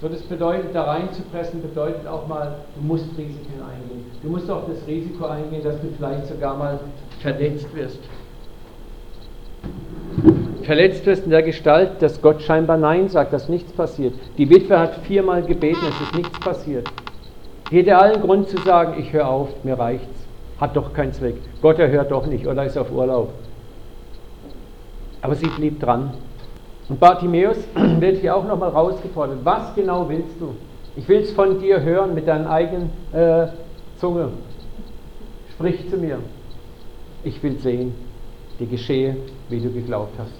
So, 0.00 0.08
das 0.08 0.22
bedeutet, 0.22 0.74
da 0.74 0.84
reinzupressen, 0.84 1.60
bedeutet 1.60 2.06
auch 2.06 2.26
mal, 2.28 2.54
du 2.76 2.86
musst 2.86 3.06
Risiken 3.18 3.60
eingehen. 3.60 4.04
Du 4.22 4.30
musst 4.30 4.48
auch 4.48 4.62
das 4.68 4.86
Risiko 4.86 5.26
eingehen, 5.26 5.62
dass 5.64 5.80
du 5.80 5.88
vielleicht 5.96 6.26
sogar 6.26 6.56
mal 6.56 6.78
verletzt 7.20 7.74
wirst. 7.74 7.98
Verletzt 10.62 11.04
wirst 11.04 11.24
in 11.24 11.30
der 11.30 11.42
Gestalt, 11.42 12.00
dass 12.00 12.22
Gott 12.22 12.42
scheinbar 12.42 12.76
Nein 12.76 13.08
sagt, 13.08 13.32
dass 13.32 13.48
nichts 13.48 13.72
passiert. 13.72 14.14
Die 14.36 14.48
Witwe 14.48 14.78
hat 14.78 14.94
viermal 15.04 15.42
gebeten, 15.42 15.80
es 15.88 16.00
ist 16.00 16.14
nichts 16.14 16.38
passiert. 16.38 16.88
Die 17.70 17.76
hätte 17.76 17.98
allen 17.98 18.22
Grund 18.22 18.48
zu 18.48 18.56
sagen, 18.58 18.98
ich 18.98 19.12
höre 19.12 19.28
auf, 19.28 19.48
mir 19.62 19.78
reicht's. 19.78 20.26
Hat 20.58 20.74
doch 20.74 20.92
keinen 20.92 21.12
Zweck. 21.12 21.36
Gott 21.60 21.78
erhört 21.78 22.10
doch 22.10 22.26
nicht 22.26 22.46
oder 22.46 22.64
ist 22.64 22.78
auf 22.78 22.90
Urlaub. 22.90 23.30
Aber 25.20 25.34
sie 25.34 25.46
blieb 25.46 25.80
dran. 25.80 26.14
Und 26.88 26.98
Bartimäus 26.98 27.58
wird 27.74 28.18
hier 28.18 28.34
auch 28.34 28.44
nochmal 28.44 28.70
rausgefordert. 28.70 29.40
Was 29.44 29.74
genau 29.74 30.08
willst 30.08 30.40
du? 30.40 30.54
Ich 30.96 31.06
will 31.08 31.20
es 31.20 31.32
von 31.32 31.60
dir 31.60 31.82
hören 31.82 32.14
mit 32.14 32.26
deiner 32.26 32.50
eigenen 32.50 32.90
äh, 33.12 33.48
Zunge. 33.98 34.30
Sprich 35.52 35.88
zu 35.90 35.96
mir. 35.96 36.18
Ich 37.24 37.42
will 37.42 37.58
sehen, 37.58 37.94
dir 38.58 38.66
geschehe, 38.66 39.16
wie 39.48 39.60
du 39.60 39.70
geglaubt 39.70 40.18
hast. 40.18 40.32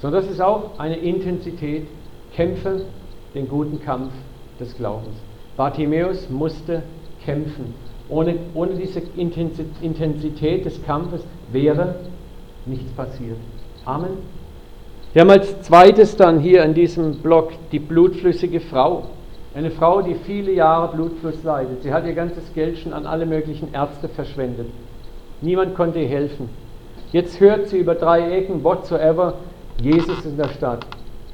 So, 0.00 0.10
das 0.10 0.26
ist 0.26 0.40
auch 0.40 0.78
eine 0.78 0.96
Intensität. 0.96 1.86
Kämpfe 2.34 2.86
den 3.34 3.48
guten 3.48 3.80
Kampf 3.82 4.12
des 4.58 4.74
Glaubens. 4.76 5.14
Bartimäus 5.56 6.28
musste 6.30 6.82
kämpfen. 7.24 7.74
Ohne, 8.08 8.36
ohne 8.54 8.74
diese 8.74 9.00
Intensität 9.16 10.64
des 10.64 10.84
Kampfes 10.84 11.24
wäre 11.50 11.96
nichts 12.66 12.90
passiert. 12.92 13.38
Amen. 13.84 14.18
Wir 15.12 15.22
haben 15.22 15.30
als 15.30 15.62
zweites 15.62 16.16
dann 16.16 16.40
hier 16.40 16.62
in 16.64 16.74
diesem 16.74 17.16
Block 17.16 17.52
die 17.70 17.78
blutflüssige 17.78 18.60
Frau. 18.60 19.04
Eine 19.54 19.70
Frau, 19.70 20.00
die 20.00 20.14
viele 20.14 20.52
Jahre 20.52 20.94
Blutfluss 20.94 21.42
leidet. 21.42 21.82
Sie 21.82 21.92
hat 21.92 22.06
ihr 22.06 22.14
ganzes 22.14 22.54
Geld 22.54 22.78
schon 22.78 22.94
an 22.94 23.06
alle 23.06 23.26
möglichen 23.26 23.74
Ärzte 23.74 24.08
verschwendet. 24.08 24.66
Niemand 25.42 25.74
konnte 25.74 25.98
ihr 25.98 26.08
helfen. 26.08 26.48
Jetzt 27.12 27.40
hört 27.40 27.68
sie 27.68 27.78
über 27.78 27.94
drei 27.94 28.30
Ecken, 28.30 28.64
whatsoever, 28.64 29.34
Jesus 29.82 30.24
in 30.24 30.38
der 30.38 30.48
Stadt. 30.48 30.86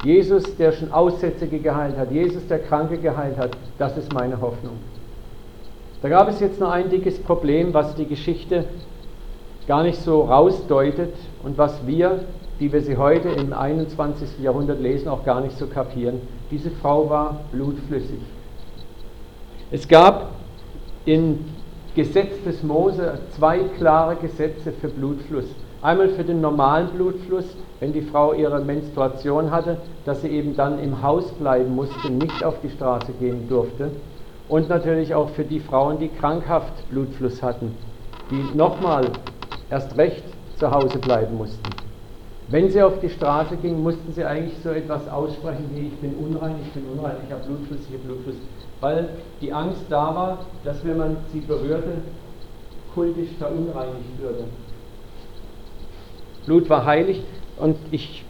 Jesus, 0.05 0.57
der 0.57 0.73
schon 0.73 0.93
Aussätzige 0.93 1.59
geheilt 1.59 1.97
hat. 1.97 2.11
Jesus, 2.11 2.47
der 2.47 2.61
Kranke 2.61 2.99
geheilt 2.99 3.37
hat. 3.37 3.57
Das 3.79 3.97
ist 3.97 4.13
meine 4.13 4.41
Hoffnung. 4.41 4.79
Da 6.03 6.09
gab 6.09 6.29
es 6.29 6.41
jetzt 6.41 6.61
noch 6.61 6.71
ein 6.71 6.91
dickes 6.91 7.19
Problem, 7.19 7.75
was 7.75 7.95
die 7.97 8.07
Geschichte 8.07 8.65
gar 9.67 9.83
nicht 9.83 10.01
so 10.01 10.23
rausdeutet 10.23 11.15
und 11.43 11.59
was 11.59 11.87
wir 11.87 12.21
die 12.61 12.73
wir 12.73 12.83
sie 12.83 12.97
heute 12.97 13.29
im 13.29 13.53
21. 13.53 14.41
Jahrhundert 14.41 14.81
lesen, 14.81 15.09
auch 15.09 15.25
gar 15.25 15.41
nicht 15.41 15.57
so 15.57 15.67
kapieren. 15.67 16.21
Diese 16.51 16.71
Frau 16.71 17.09
war 17.09 17.41
blutflüssig. 17.53 18.21
Es 19.71 19.87
gab 19.87 20.33
im 21.05 21.45
Gesetz 21.95 22.43
des 22.45 22.63
Mose 22.63 23.21
zwei 23.37 23.61
klare 23.77 24.17
Gesetze 24.17 24.73
für 24.73 24.89
Blutfluss. 24.89 25.47
Einmal 25.81 26.09
für 26.09 26.25
den 26.25 26.41
normalen 26.41 26.89
Blutfluss, 26.89 27.45
wenn 27.79 27.93
die 27.93 28.03
Frau 28.03 28.33
ihre 28.33 28.61
Menstruation 28.61 29.53
hatte, 29.53 29.77
dass 30.05 30.23
sie 30.23 30.29
eben 30.29 30.57
dann 30.57 30.81
im 30.81 31.03
Haus 31.03 31.31
bleiben 31.33 31.75
musste, 31.75 32.11
nicht 32.11 32.43
auf 32.43 32.61
die 32.63 32.71
Straße 32.71 33.13
gehen 33.21 33.49
durfte. 33.49 33.91
Und 34.49 34.69
natürlich 34.69 35.15
auch 35.15 35.29
für 35.31 35.45
die 35.45 35.61
Frauen, 35.61 35.99
die 35.99 36.09
krankhaft 36.09 36.89
Blutfluss 36.91 37.43
hatten, 37.43 37.75
die 38.31 38.57
nochmal 38.57 39.05
erst 39.71 39.97
recht 39.97 40.25
zu 40.57 40.71
Hause 40.71 40.99
bleiben 40.99 41.37
mussten. 41.37 41.71
Wenn 42.49 42.71
sie 42.71 42.83
auf 42.83 42.99
die 43.01 43.11
Straße 43.11 43.57
gingen, 43.59 43.83
mussten 43.83 44.13
sie 44.13 44.25
eigentlich 44.25 44.59
so 44.65 44.71
etwas 44.71 45.07
aussprechen 45.09 45.71
wie 45.75 45.89
ich 45.89 45.97
bin 45.99 46.15
unrein, 46.15 46.57
ich 46.65 46.73
bin 46.73 46.85
unrein, 46.91 47.17
ich 47.27 47.33
habe 47.33 47.45
Blutfluss, 47.45 47.81
ich 47.89 47.95
habe 47.95 48.05
Blutfluss, 48.05 48.37
weil 48.81 49.11
die 49.41 49.53
Angst 49.53 49.83
da 49.91 50.15
war, 50.15 50.39
dass 50.65 50.83
wenn 50.85 50.97
man 50.97 51.19
sie 51.31 51.41
berührte, 51.41 51.99
kultisch 52.95 53.29
verunreinigt 53.39 54.19
würde. 54.21 54.45
Blut 56.49 56.71
war 56.71 56.87
heilig 56.87 57.23
und 57.59 57.77
ich, 57.91 58.25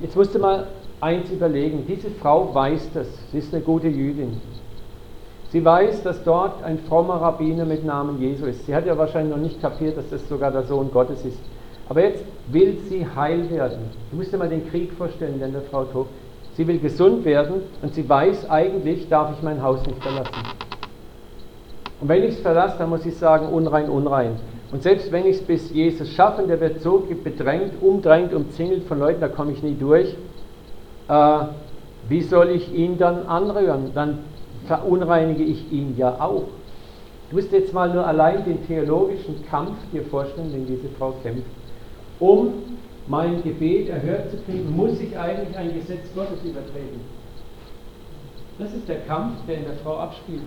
jetzt 0.00 0.16
musste 0.16 0.40
mal 0.40 0.66
eins 1.00 1.30
überlegen, 1.30 1.84
diese 1.86 2.10
Frau 2.10 2.52
weiß 2.52 2.90
das, 2.92 3.06
sie 3.30 3.38
ist 3.38 3.54
eine 3.54 3.62
gute 3.62 3.86
Jüdin. 3.86 4.40
Sie 5.50 5.64
weiß, 5.64 6.02
dass 6.02 6.24
dort 6.24 6.64
ein 6.64 6.80
frommer 6.80 7.20
Rabbiner 7.20 7.64
mit 7.64 7.84
Namen 7.84 8.20
Jesu 8.20 8.46
ist. 8.46 8.66
Sie 8.66 8.74
hat 8.74 8.84
ja 8.84 8.98
wahrscheinlich 8.98 9.34
noch 9.34 9.40
nicht 9.40 9.62
kapiert, 9.62 9.96
dass 9.96 10.10
das 10.10 10.28
sogar 10.28 10.50
der 10.50 10.64
Sohn 10.64 10.90
Gottes 10.90 11.24
ist. 11.24 11.38
Aber 11.88 12.02
jetzt 12.02 12.24
will 12.48 12.78
sie 12.88 13.06
heil 13.06 13.48
werden. 13.48 13.78
Du 14.10 14.16
musst 14.16 14.32
dir 14.32 14.38
mal 14.38 14.48
den 14.48 14.68
Krieg 14.68 14.92
vorstellen, 14.92 15.38
den 15.38 15.52
der 15.52 15.62
Frau 15.62 15.84
tobt. 15.84 16.10
Sie 16.56 16.66
will 16.66 16.80
gesund 16.80 17.24
werden 17.24 17.62
und 17.80 17.94
sie 17.94 18.08
weiß, 18.08 18.50
eigentlich 18.50 19.08
darf 19.08 19.30
ich 19.36 19.42
mein 19.42 19.62
Haus 19.62 19.86
nicht 19.86 20.02
verlassen. 20.02 20.32
Und 22.00 22.08
wenn 22.08 22.24
ich 22.24 22.30
es 22.30 22.40
verlasse, 22.40 22.74
dann 22.78 22.90
muss 22.90 23.06
ich 23.06 23.16
sagen, 23.16 23.46
unrein, 23.46 23.88
unrein. 23.88 24.36
Und 24.72 24.82
selbst 24.82 25.12
wenn 25.12 25.26
ich 25.26 25.36
es 25.36 25.42
bis 25.42 25.72
Jesus 25.72 26.10
schaffe, 26.10 26.42
der 26.42 26.60
wird 26.60 26.80
so 26.80 27.06
bedrängt, 27.22 27.72
umdrängt, 27.80 28.32
umzingelt 28.32 28.84
von 28.84 28.98
Leuten, 28.98 29.20
da 29.20 29.28
komme 29.28 29.52
ich 29.52 29.62
nie 29.62 29.76
durch. 29.78 30.16
Äh, 31.08 31.38
wie 32.08 32.22
soll 32.22 32.50
ich 32.50 32.72
ihn 32.72 32.98
dann 32.98 33.26
anrühren? 33.26 33.92
Dann 33.94 34.18
verunreinige 34.66 35.44
ich 35.44 35.70
ihn 35.72 35.94
ja 35.96 36.20
auch. 36.20 36.44
Du 37.30 37.36
musst 37.36 37.52
jetzt 37.52 37.72
mal 37.72 37.92
nur 37.92 38.06
allein 38.06 38.44
den 38.44 38.64
theologischen 38.66 39.44
Kampf 39.48 39.76
dir 39.92 40.02
vorstellen, 40.04 40.52
den 40.52 40.66
diese 40.66 40.88
Frau 40.96 41.14
kämpft. 41.22 41.46
Um 42.18 42.52
mein 43.08 43.42
Gebet 43.42 43.88
erhört 43.88 44.30
zu 44.30 44.36
kriegen, 44.38 44.74
muss 44.74 45.00
ich 45.00 45.16
eigentlich 45.16 45.56
ein 45.56 45.74
Gesetz 45.74 46.12
Gottes 46.14 46.42
übertreten. 46.44 47.00
Das 48.58 48.72
ist 48.72 48.88
der 48.88 49.00
Kampf, 49.00 49.34
der 49.46 49.58
in 49.58 49.64
der 49.64 49.74
Frau 49.84 49.98
abspielt. 49.98 50.42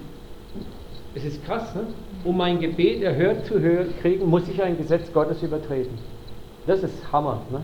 Es 1.15 1.26
ist 1.26 1.43
krass, 1.45 1.74
ne? 1.76 1.82
Um 2.26 2.36
mein 2.36 2.59
Gebet 2.59 3.01
erhört 3.01 3.45
zu 3.45 3.55
kriegen, 4.01 4.30
muss 4.30 4.47
ich 4.49 4.61
ein 4.61 4.78
Gesetz 4.78 5.11
Gottes 5.13 5.41
übertreten. 5.41 5.97
Das 6.67 6.84
ist 6.84 7.11
Hammer. 7.11 7.41
Ne? 7.49 7.61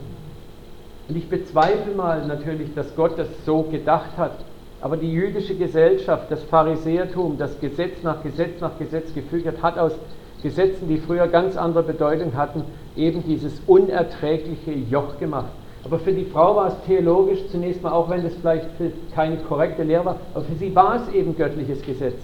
Und 1.09 1.17
ich 1.17 1.27
bezweifle 1.27 1.93
mal 1.93 2.25
natürlich, 2.25 2.73
dass 2.73 2.95
Gott 2.95 3.19
das 3.19 3.27
so 3.45 3.63
gedacht 3.63 4.17
hat. 4.17 4.45
Aber 4.81 4.97
die 4.97 5.11
jüdische 5.11 5.55
Gesellschaft, 5.55 6.31
das 6.31 6.43
Pharisäertum, 6.43 7.37
das 7.37 7.59
Gesetz 7.59 8.01
nach 8.03 8.23
Gesetz 8.23 8.61
nach 8.61 8.77
Gesetz 8.79 9.13
gefügt 9.13 9.45
hat, 9.47 9.61
hat 9.61 9.77
aus 9.77 9.93
Gesetzen, 10.41 10.87
die 10.87 10.99
früher 10.99 11.27
ganz 11.27 11.57
andere 11.57 11.83
Bedeutung 11.83 12.35
hatten, 12.35 12.63
eben 12.95 13.23
dieses 13.25 13.61
unerträgliche 13.67 14.71
Joch 14.71 15.19
gemacht. 15.19 15.51
Aber 15.83 15.99
für 15.99 16.13
die 16.13 16.25
Frau 16.25 16.55
war 16.55 16.67
es 16.67 16.75
theologisch 16.85 17.47
zunächst 17.49 17.83
mal, 17.83 17.91
auch 17.91 18.09
wenn 18.09 18.23
das 18.23 18.33
vielleicht 18.35 18.67
keine 19.13 19.37
korrekte 19.37 19.83
Lehre 19.83 20.05
war, 20.05 20.19
aber 20.33 20.43
für 20.45 20.55
sie 20.55 20.73
war 20.75 20.95
es 20.95 21.13
eben 21.13 21.35
göttliches 21.35 21.81
Gesetz. 21.81 22.15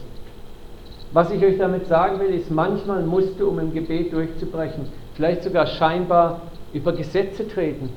Was 1.13 1.31
ich 1.31 1.43
euch 1.43 1.57
damit 1.57 1.87
sagen 1.87 2.19
will, 2.19 2.33
ist, 2.33 2.49
manchmal 2.49 3.03
musst 3.03 3.39
du, 3.39 3.49
um 3.49 3.59
im 3.59 3.73
Gebet 3.73 4.13
durchzubrechen, 4.13 4.85
vielleicht 5.15 5.43
sogar 5.43 5.67
scheinbar 5.67 6.41
über 6.73 6.93
Gesetze 6.93 7.47
treten. 7.47 7.89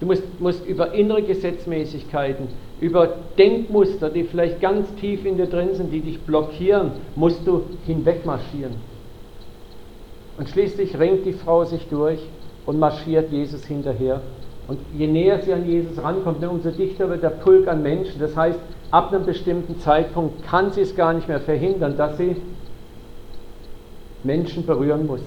Du 0.00 0.06
musst, 0.06 0.24
musst 0.40 0.66
über 0.66 0.92
innere 0.92 1.22
Gesetzmäßigkeiten, 1.22 2.48
über 2.80 3.08
Denkmuster, 3.38 4.10
die 4.10 4.24
vielleicht 4.24 4.60
ganz 4.60 4.92
tief 4.96 5.24
in 5.24 5.36
dir 5.36 5.46
drin 5.46 5.74
sind, 5.74 5.92
die 5.92 6.00
dich 6.00 6.20
blockieren, 6.20 6.90
musst 7.14 7.46
du 7.46 7.62
hinwegmarschieren. 7.86 8.74
Und 10.38 10.48
schließlich 10.48 10.98
ringt 10.98 11.24
die 11.24 11.32
Frau 11.32 11.64
sich 11.64 11.86
durch 11.88 12.18
und 12.66 12.78
marschiert 12.78 13.30
Jesus 13.30 13.64
hinterher. 13.64 14.20
Und 14.68 14.78
je 14.96 15.06
näher 15.06 15.40
sie 15.42 15.52
an 15.52 15.68
Jesus 15.68 16.02
rankommt, 16.02 16.40
ne, 16.40 16.50
umso 16.50 16.70
dichter 16.70 17.08
wird 17.08 17.22
der 17.22 17.30
Pulk 17.30 17.68
an 17.68 17.82
Menschen. 17.82 18.20
Das 18.20 18.36
heißt, 18.36 18.58
ab 18.92 19.12
einem 19.12 19.26
bestimmten 19.26 19.80
Zeitpunkt 19.80 20.44
kann 20.44 20.70
sie 20.70 20.82
es 20.82 20.94
gar 20.94 21.12
nicht 21.12 21.26
mehr 21.26 21.40
verhindern, 21.40 21.96
dass 21.96 22.16
sie 22.18 22.36
Menschen 24.22 24.64
berühren 24.64 25.06
muss. 25.06 25.22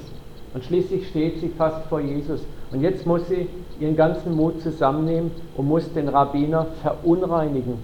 Und 0.54 0.64
schließlich 0.64 1.10
steht 1.10 1.42
sie 1.42 1.50
fast 1.50 1.86
vor 1.88 2.00
Jesus. 2.00 2.40
Und 2.72 2.82
jetzt 2.82 3.06
muss 3.06 3.28
sie 3.28 3.50
ihren 3.80 3.98
ganzen 3.98 4.36
Mut 4.36 4.62
zusammennehmen 4.62 5.32
und 5.58 5.68
muss 5.68 5.92
den 5.92 6.08
Rabbiner 6.08 6.68
verunreinigen. 6.82 7.80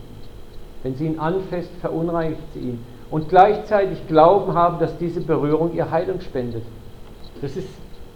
Wenn 0.83 0.95
sie 0.95 1.07
ihn 1.07 1.19
anfasst, 1.19 1.69
verunreinigt 1.81 2.41
sie 2.53 2.59
ihn. 2.59 2.79
Und 3.09 3.27
gleichzeitig 3.27 4.07
Glauben 4.07 4.53
haben, 4.53 4.79
dass 4.79 4.97
diese 4.97 5.19
Berührung 5.19 5.73
ihr 5.73 5.91
Heilung 5.91 6.21
spendet. 6.21 6.63
Das 7.41 7.57
ist 7.57 7.67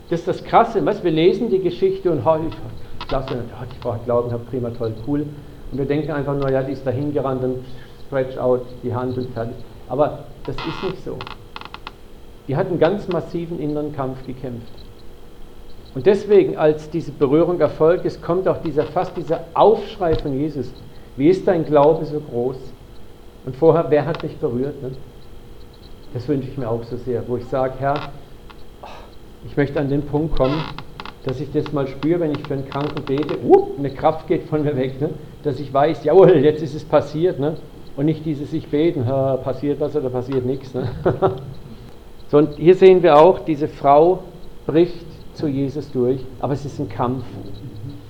das, 0.09 0.19
ist 0.19 0.27
das 0.27 0.43
Krasse. 0.43 0.85
Was? 0.85 1.03
Wir 1.03 1.11
lesen 1.11 1.49
die 1.49 1.59
Geschichte 1.59 2.11
und 2.11 2.25
oh, 2.25 2.37
ich, 2.47 3.07
klasse, 3.07 3.35
oh, 3.35 3.65
ich 3.69 3.79
brauche 3.79 3.99
Glauben, 4.05 4.31
habe 4.31 4.43
prima, 4.49 4.69
toll, 4.69 4.93
cool. 5.07 5.25
Und 5.71 5.77
wir 5.77 5.85
denken 5.85 6.11
einfach 6.11 6.35
nur, 6.35 6.49
ja, 6.49 6.63
die 6.63 6.73
ist 6.73 6.85
da 6.85 6.91
hingerannt 6.91 7.43
und 7.43 7.65
stretch 8.07 8.37
out 8.37 8.61
die 8.83 8.93
Hand 8.93 9.17
und 9.17 9.29
fertig. 9.31 9.55
Aber 9.89 10.25
das 10.45 10.55
ist 10.55 10.83
nicht 10.83 11.03
so. 11.03 11.17
Die 12.47 12.55
hat 12.55 12.67
einen 12.67 12.79
ganz 12.79 13.07
massiven 13.07 13.59
inneren 13.59 13.93
Kampf 13.93 14.25
gekämpft. 14.25 14.71
Und 15.95 16.05
deswegen, 16.05 16.57
als 16.57 16.89
diese 16.89 17.11
Berührung 17.11 17.59
erfolgt 17.59 18.05
ist, 18.05 18.21
kommt 18.21 18.47
auch 18.47 18.61
dieser, 18.61 18.83
fast 18.83 19.15
dieser 19.15 19.45
Aufschrei 19.53 20.15
von 20.15 20.37
Jesus. 20.37 20.71
Wie 21.15 21.29
ist 21.29 21.47
dein 21.47 21.65
Glaube 21.65 22.05
so 22.05 22.19
groß? 22.19 22.57
Und 23.45 23.55
vorher, 23.55 23.85
wer 23.89 24.05
hat 24.05 24.21
mich 24.21 24.35
berührt? 24.37 24.81
Ne? 24.81 24.91
Das 26.13 26.27
wünsche 26.27 26.49
ich 26.49 26.57
mir 26.57 26.69
auch 26.69 26.83
so 26.83 26.97
sehr, 26.97 27.27
wo 27.27 27.37
ich 27.37 27.45
sage, 27.45 27.75
Herr, 27.79 28.11
ich 29.45 29.55
möchte 29.55 29.79
an 29.79 29.89
den 29.89 30.01
Punkt 30.01 30.35
kommen, 30.35 30.61
dass 31.25 31.41
ich 31.41 31.51
das 31.51 31.73
mal 31.73 31.87
spüre, 31.87 32.19
wenn 32.19 32.31
ich 32.31 32.47
für 32.47 32.53
einen 32.53 32.69
Kranken 32.69 33.03
bete, 33.03 33.37
uh, 33.43 33.69
eine 33.77 33.89
Kraft 33.89 34.27
geht 34.27 34.43
von 34.43 34.63
mir 34.63 34.77
weg, 34.77 35.01
ne? 35.01 35.09
dass 35.43 35.59
ich 35.59 35.73
weiß, 35.73 36.03
jawohl, 36.03 36.37
jetzt 36.37 36.61
ist 36.61 36.75
es 36.75 36.85
passiert. 36.85 37.39
Ne? 37.39 37.57
Und 37.97 38.05
nicht 38.05 38.25
dieses 38.25 38.53
Ich 38.53 38.67
beten, 38.67 39.05
passiert 39.43 39.79
was 39.79 39.95
oder 39.95 40.09
passiert 40.09 40.45
nichts. 40.45 40.73
Ne? 40.73 40.87
so, 42.29 42.37
und 42.37 42.57
hier 42.57 42.75
sehen 42.75 43.01
wir 43.01 43.17
auch, 43.17 43.39
diese 43.39 43.67
Frau 43.67 44.19
bricht 44.67 45.05
zu 45.33 45.47
Jesus 45.47 45.91
durch, 45.91 46.19
aber 46.39 46.53
es 46.53 46.63
ist 46.63 46.79
ein 46.79 46.89
Kampf. 46.89 47.25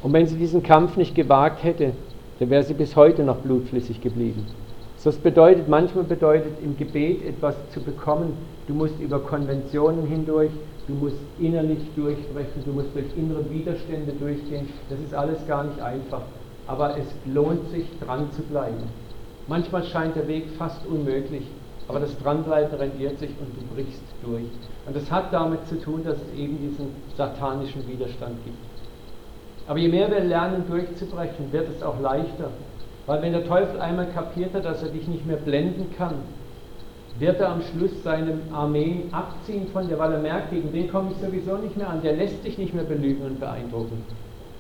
Und 0.04 0.12
wenn 0.12 0.26
sie 0.28 0.38
diesen 0.38 0.62
Kampf 0.62 0.98
nicht 0.98 1.16
gewagt 1.16 1.64
hätte, 1.64 1.94
dann 2.40 2.50
wäre 2.50 2.64
sie 2.64 2.74
bis 2.74 2.96
heute 2.96 3.24
noch 3.24 3.38
blutflüssig 3.38 4.02
geblieben. 4.02 4.46
Das 5.06 5.18
bedeutet, 5.18 5.70
manchmal 5.70 6.04
bedeutet 6.04 6.54
im 6.64 6.76
Gebet 6.78 7.24
etwas 7.24 7.54
zu 7.70 7.80
bekommen, 7.80 8.36
du 8.68 8.74
musst 8.74 9.00
über 9.00 9.20
Konventionen 9.20 10.08
hindurch, 10.08 10.50
du 10.88 10.96
musst 10.96 11.20
innerlich 11.40 11.78
durchbrechen, 11.96 12.66
du 12.66 12.72
musst 12.72 12.90
durch 12.96 13.06
innere 13.16 13.48
Widerstände 13.52 14.14
durchgehen. 14.14 14.68
Das 14.90 15.00
ist 15.00 15.14
alles 15.14 15.46
gar 15.48 15.66
nicht 15.66 15.80
einfach. 15.80 16.24
Aber 16.66 16.98
es 16.98 17.06
lohnt 17.32 17.70
sich, 17.70 17.86
dran 18.00 18.32
zu 18.32 18.42
bleiben. 18.42 18.82
Manchmal 19.48 19.84
scheint 19.84 20.16
der 20.16 20.28
Weg 20.28 20.46
fast 20.58 20.84
unmöglich, 20.88 21.46
aber 21.88 22.00
das 22.00 22.18
Dranbleiben 22.24 22.76
rendiert 22.76 23.20
sich 23.20 23.30
und 23.30 23.56
du 23.56 23.76
brichst 23.76 24.02
durch. 24.24 24.50
Und 24.88 24.96
das 24.96 25.12
hat 25.12 25.32
damit 25.32 25.68
zu 25.68 25.80
tun, 25.80 26.04
dass 26.04 26.18
es 26.18 26.40
eben 26.40 26.58
diesen 26.60 26.88
satanischen 27.16 27.88
Widerstand 27.88 28.44
gibt. 28.44 28.58
Aber 29.68 29.78
je 29.78 29.88
mehr 29.88 30.10
wir 30.10 30.22
lernen 30.22 30.64
durchzubrechen, 30.68 31.52
wird 31.52 31.70
es 31.70 31.84
auch 31.84 32.00
leichter. 32.02 32.50
Weil 33.06 33.22
wenn 33.22 33.34
der 33.34 33.46
Teufel 33.46 33.80
einmal 33.80 34.08
kapiert 34.08 34.54
hat, 34.54 34.66
dass 34.66 34.82
er 34.82 34.90
dich 34.90 35.08
nicht 35.08 35.26
mehr 35.26 35.38
blenden 35.38 35.92
kann, 35.96 36.16
wird 37.20 37.40
er 37.40 37.52
am 37.52 37.62
Schluss 37.62 38.04
seine 38.04 38.40
Armeen 38.52 39.14
abziehen 39.14 39.68
von 39.68 39.88
dir, 39.88 39.98
weil 40.00 40.12
er 40.12 40.20
merkt, 40.20 40.52
gegen 40.52 40.72
den 40.74 40.90
komme 40.90 41.12
ich 41.12 41.18
sowieso 41.18 41.58
nicht 41.58 41.78
mehr 41.78 41.90
an, 41.90 42.02
der 42.02 42.14
lässt 42.14 42.44
dich 42.44 42.58
nicht 42.58 42.74
mehr 42.74 42.84
belügen 42.84 43.26
und 43.26 43.40
beeindrucken. 43.40 44.04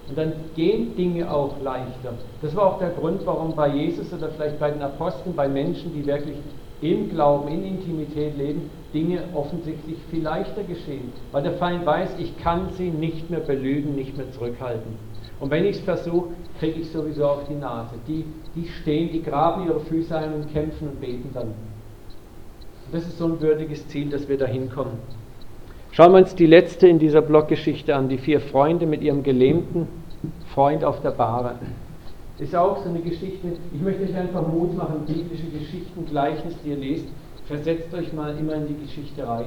Und 0.08 0.18
dann 0.18 0.34
gehen 0.56 0.96
Dinge 0.96 1.30
auch 1.32 1.60
leichter. 1.62 2.14
Das 2.42 2.56
war 2.56 2.68
auch 2.68 2.80
der 2.80 2.92
Grund, 2.92 3.26
warum 3.26 3.56
bei 3.56 3.70
Jesus 3.70 4.14
oder 4.14 4.30
vielleicht 4.30 4.60
bei 4.60 4.70
den 4.70 4.82
Aposteln, 4.82 5.36
bei 5.36 5.50
Menschen, 5.50 5.94
die 5.94 6.06
wirklich 6.06 6.38
im 6.82 7.10
Glauben, 7.10 7.48
in 7.48 7.66
Intimität 7.66 8.38
leben, 8.38 8.70
Dinge 8.94 9.24
offensichtlich 9.34 9.98
viel 10.12 10.24
leichter 10.24 10.64
geschehen. 10.64 11.12
Weil 11.32 11.44
der 11.44 11.54
Feind 11.54 11.86
weiß, 11.86 12.18
ich 12.20 12.38
kann 12.38 12.70
sie 12.78 12.92
nicht 12.92 13.30
mehr 13.30 13.40
belügen, 13.40 13.96
nicht 13.96 14.16
mehr 14.16 14.32
zurückhalten. 14.32 15.15
Und 15.40 15.52
wenn 15.52 15.66
ich 15.66 15.78
es 15.78 15.82
versuche, 15.82 16.30
kriege 16.60 16.80
ich 16.80 16.90
sowieso 16.92 17.26
auf 17.26 17.48
die 17.48 17.56
Nase. 17.56 17.96
Die, 18.08 18.26
die 18.56 18.68
stehen, 18.68 19.12
die 19.12 19.22
graben 19.22 19.68
ihre 19.68 19.82
Füße 19.82 20.16
ein 20.18 20.34
und 20.34 20.54
kämpfen 20.54 20.90
und 20.90 21.02
beten 21.02 21.30
dann. 21.34 21.54
Das 22.92 23.04
ist 23.04 23.18
so 23.18 23.26
ein 23.26 23.42
würdiges 23.42 23.88
Ziel, 23.90 24.10
dass 24.10 24.30
wir 24.30 24.38
da 24.38 24.46
hinkommen. 24.46 24.94
Schauen 25.92 26.12
wir 26.12 26.20
uns 26.20 26.36
die 26.36 26.46
letzte 26.46 26.88
in 26.88 27.00
dieser 27.00 27.22
Bloggeschichte 27.22 27.96
an, 27.96 28.10
die 28.10 28.18
vier 28.18 28.40
Freunde 28.40 28.86
mit 28.86 29.02
ihrem 29.02 29.24
gelähmten 29.24 29.88
Freund 30.54 30.84
auf 30.84 31.02
der 31.02 31.12
Bahre. 31.12 31.56
Ist 32.38 32.56
auch 32.56 32.84
so 32.84 32.90
eine 32.90 33.00
Geschichte, 33.00 33.48
ich 33.74 33.82
möchte 33.82 34.04
euch 34.04 34.16
einfach 34.16 34.46
Mut 34.46 34.76
machen, 34.76 35.06
biblische 35.08 35.48
Geschichten, 35.48 36.06
Gleichnis, 36.06 36.54
die 36.64 36.72
ihr 36.72 36.78
lest, 36.78 37.06
versetzt 37.48 37.94
euch 37.94 38.12
mal 38.12 38.38
immer 38.38 38.56
in 38.56 38.68
die 38.68 38.86
Geschichte 38.86 39.26
rein. 39.26 39.46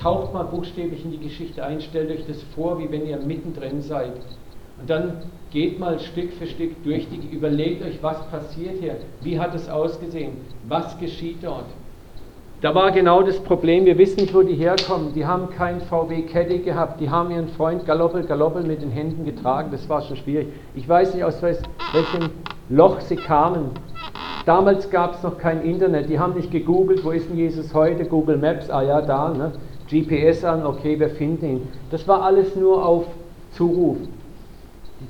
taucht 0.00 0.34
mal 0.34 0.42
buchstäblich 0.44 1.04
in 1.04 1.12
die 1.12 1.18
Geschichte 1.18 1.64
ein, 1.64 1.80
stellt 1.80 2.10
euch 2.10 2.26
das 2.26 2.42
vor, 2.54 2.78
wie 2.78 2.90
wenn 2.90 3.06
ihr 3.06 3.18
mittendrin 3.18 3.80
seid. 3.80 4.12
Und 4.84 4.90
dann 4.90 5.12
geht 5.50 5.80
mal 5.80 5.98
Stück 5.98 6.34
für 6.34 6.46
Stück 6.46 6.84
durch 6.84 7.08
die, 7.08 7.34
überlegt 7.34 7.82
euch, 7.82 8.02
was 8.02 8.22
passiert 8.28 8.74
hier, 8.82 8.96
wie 9.22 9.40
hat 9.40 9.54
es 9.54 9.66
ausgesehen, 9.66 10.32
was 10.68 10.98
geschieht 10.98 11.38
dort. 11.40 11.64
Da 12.60 12.74
war 12.74 12.92
genau 12.92 13.22
das 13.22 13.40
Problem, 13.40 13.86
wir 13.86 13.96
wissen 13.96 14.20
nicht, 14.20 14.34
wo 14.34 14.42
die 14.42 14.56
herkommen. 14.56 15.14
Die 15.14 15.24
haben 15.24 15.48
kein 15.48 15.80
VW 15.80 16.20
Caddy 16.24 16.58
gehabt, 16.58 17.00
die 17.00 17.08
haben 17.08 17.30
ihren 17.30 17.48
Freund 17.48 17.86
Galoppel 17.86 18.24
Galoppel 18.24 18.62
mit 18.64 18.82
den 18.82 18.90
Händen 18.90 19.24
getragen, 19.24 19.70
das 19.72 19.88
war 19.88 20.02
schon 20.02 20.18
schwierig. 20.18 20.48
Ich 20.74 20.86
weiß 20.86 21.14
nicht, 21.14 21.24
aus 21.24 21.40
welchem 21.40 22.28
Loch 22.68 23.00
sie 23.00 23.16
kamen. 23.16 23.70
Damals 24.44 24.90
gab 24.90 25.14
es 25.14 25.22
noch 25.22 25.38
kein 25.38 25.62
Internet, 25.62 26.10
die 26.10 26.18
haben 26.18 26.34
nicht 26.34 26.50
gegoogelt, 26.50 27.02
wo 27.02 27.10
ist 27.10 27.30
denn 27.30 27.38
Jesus 27.38 27.72
heute, 27.72 28.04
Google 28.04 28.36
Maps, 28.36 28.68
ah 28.68 28.82
ja, 28.82 29.00
da, 29.00 29.30
ne? 29.30 29.52
GPS 29.88 30.44
an, 30.44 30.66
okay, 30.66 31.00
wir 31.00 31.08
finden 31.08 31.46
ihn. 31.46 31.68
Das 31.90 32.06
war 32.06 32.22
alles 32.22 32.54
nur 32.54 32.84
auf 32.84 33.06
Zuruf. 33.52 33.96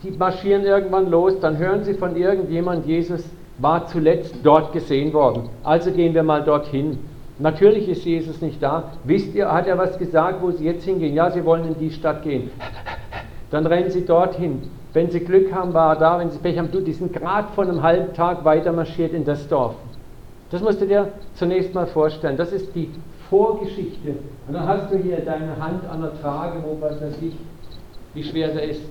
Die 0.02 0.10
marschieren 0.10 0.64
irgendwann 0.64 1.10
los, 1.10 1.38
dann 1.40 1.58
hören 1.58 1.84
sie 1.84 1.94
von 1.94 2.16
irgendjemand, 2.16 2.86
Jesus 2.86 3.24
war 3.58 3.86
zuletzt 3.86 4.34
dort 4.42 4.72
gesehen 4.72 5.12
worden. 5.12 5.48
Also 5.62 5.92
gehen 5.92 6.14
wir 6.14 6.22
mal 6.22 6.42
dorthin. 6.42 6.98
Natürlich 7.38 7.88
ist 7.88 8.04
Jesus 8.04 8.40
nicht 8.40 8.62
da. 8.62 8.92
Wisst 9.04 9.34
ihr, 9.34 9.50
hat 9.50 9.66
er 9.66 9.78
was 9.78 9.98
gesagt, 9.98 10.42
wo 10.42 10.50
sie 10.50 10.64
jetzt 10.64 10.84
hingehen? 10.84 11.14
Ja, 11.14 11.30
sie 11.30 11.44
wollen 11.44 11.66
in 11.66 11.78
die 11.78 11.90
Stadt 11.90 12.22
gehen. 12.22 12.50
Dann 13.50 13.66
rennen 13.66 13.90
sie 13.90 14.04
dorthin. 14.04 14.62
Wenn 14.92 15.10
sie 15.10 15.20
Glück 15.20 15.52
haben, 15.52 15.74
war 15.74 15.94
er 15.94 15.98
da. 15.98 16.18
Wenn 16.18 16.30
sie 16.30 16.38
Pech 16.38 16.58
haben, 16.58 16.70
du, 16.70 16.80
die 16.80 16.92
sind 16.92 17.12
gerade 17.12 17.48
von 17.54 17.68
einem 17.68 17.82
halben 17.82 18.12
Tag 18.14 18.44
weiter 18.44 18.72
marschiert 18.72 19.12
in 19.12 19.24
das 19.24 19.48
Dorf. 19.48 19.74
Das 20.50 20.62
musst 20.62 20.80
du 20.80 20.86
dir 20.86 21.12
zunächst 21.34 21.74
mal 21.74 21.86
vorstellen. 21.86 22.36
Das 22.36 22.52
ist 22.52 22.74
die 22.74 22.90
Vorgeschichte. 23.28 24.14
Und 24.46 24.54
dann 24.54 24.68
hast 24.68 24.92
du 24.92 24.98
hier 24.98 25.18
deine 25.18 25.56
Hand 25.58 25.84
an 25.90 26.02
der 26.02 26.20
Trage, 26.20 26.62
wo 26.64 26.80
was 26.80 27.00
weiß 27.00 27.16
ich, 27.22 27.34
wie 28.14 28.22
schwer 28.22 28.48
der 28.48 28.62
ist. 28.70 28.82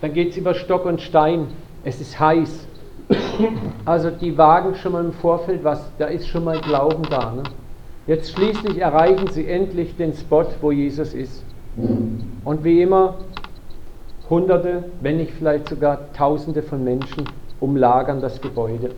Dann 0.00 0.12
geht 0.12 0.30
es 0.30 0.36
über 0.36 0.54
Stock 0.54 0.86
und 0.86 1.00
Stein. 1.00 1.48
Es 1.84 2.00
ist 2.00 2.18
heiß. 2.18 2.66
Also 3.84 4.10
die 4.10 4.36
wagen 4.38 4.74
schon 4.76 4.92
mal 4.92 5.04
im 5.04 5.12
Vorfeld 5.12 5.64
was, 5.64 5.90
da 5.98 6.06
ist 6.06 6.28
schon 6.28 6.44
mal 6.44 6.60
Glauben 6.60 7.02
da. 7.10 7.32
Ne? 7.32 7.42
Jetzt 8.06 8.32
schließlich 8.32 8.78
erreichen 8.78 9.28
sie 9.30 9.46
endlich 9.46 9.96
den 9.96 10.12
Spot, 10.14 10.46
wo 10.60 10.70
Jesus 10.70 11.14
ist. 11.14 11.42
Und 12.44 12.64
wie 12.64 12.82
immer, 12.82 13.16
Hunderte, 14.28 14.84
wenn 15.00 15.16
nicht 15.16 15.32
vielleicht 15.32 15.68
sogar 15.68 16.12
Tausende 16.12 16.62
von 16.62 16.84
Menschen 16.84 17.24
umlagern 17.58 18.20
das 18.20 18.40
Gebäude. 18.40 18.90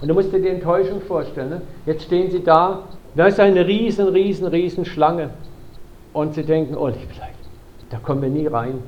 Und 0.00 0.08
du 0.08 0.14
musst 0.14 0.32
dir 0.32 0.40
die 0.40 0.48
Enttäuschung 0.48 1.00
vorstellen. 1.02 1.50
Ne? 1.50 1.62
Jetzt 1.86 2.04
stehen 2.04 2.30
sie 2.30 2.42
da, 2.42 2.82
da 3.14 3.26
ist 3.26 3.38
eine 3.38 3.66
riesen, 3.66 4.08
riesen, 4.08 4.46
riesen 4.48 4.84
Schlange. 4.84 5.30
Und 6.12 6.34
sie 6.34 6.42
denken, 6.42 6.76
oh, 6.76 6.90
vielleicht, 6.90 7.38
da 7.90 7.98
kommen 7.98 8.22
wir 8.22 8.28
nie 8.28 8.46
rein. 8.46 8.80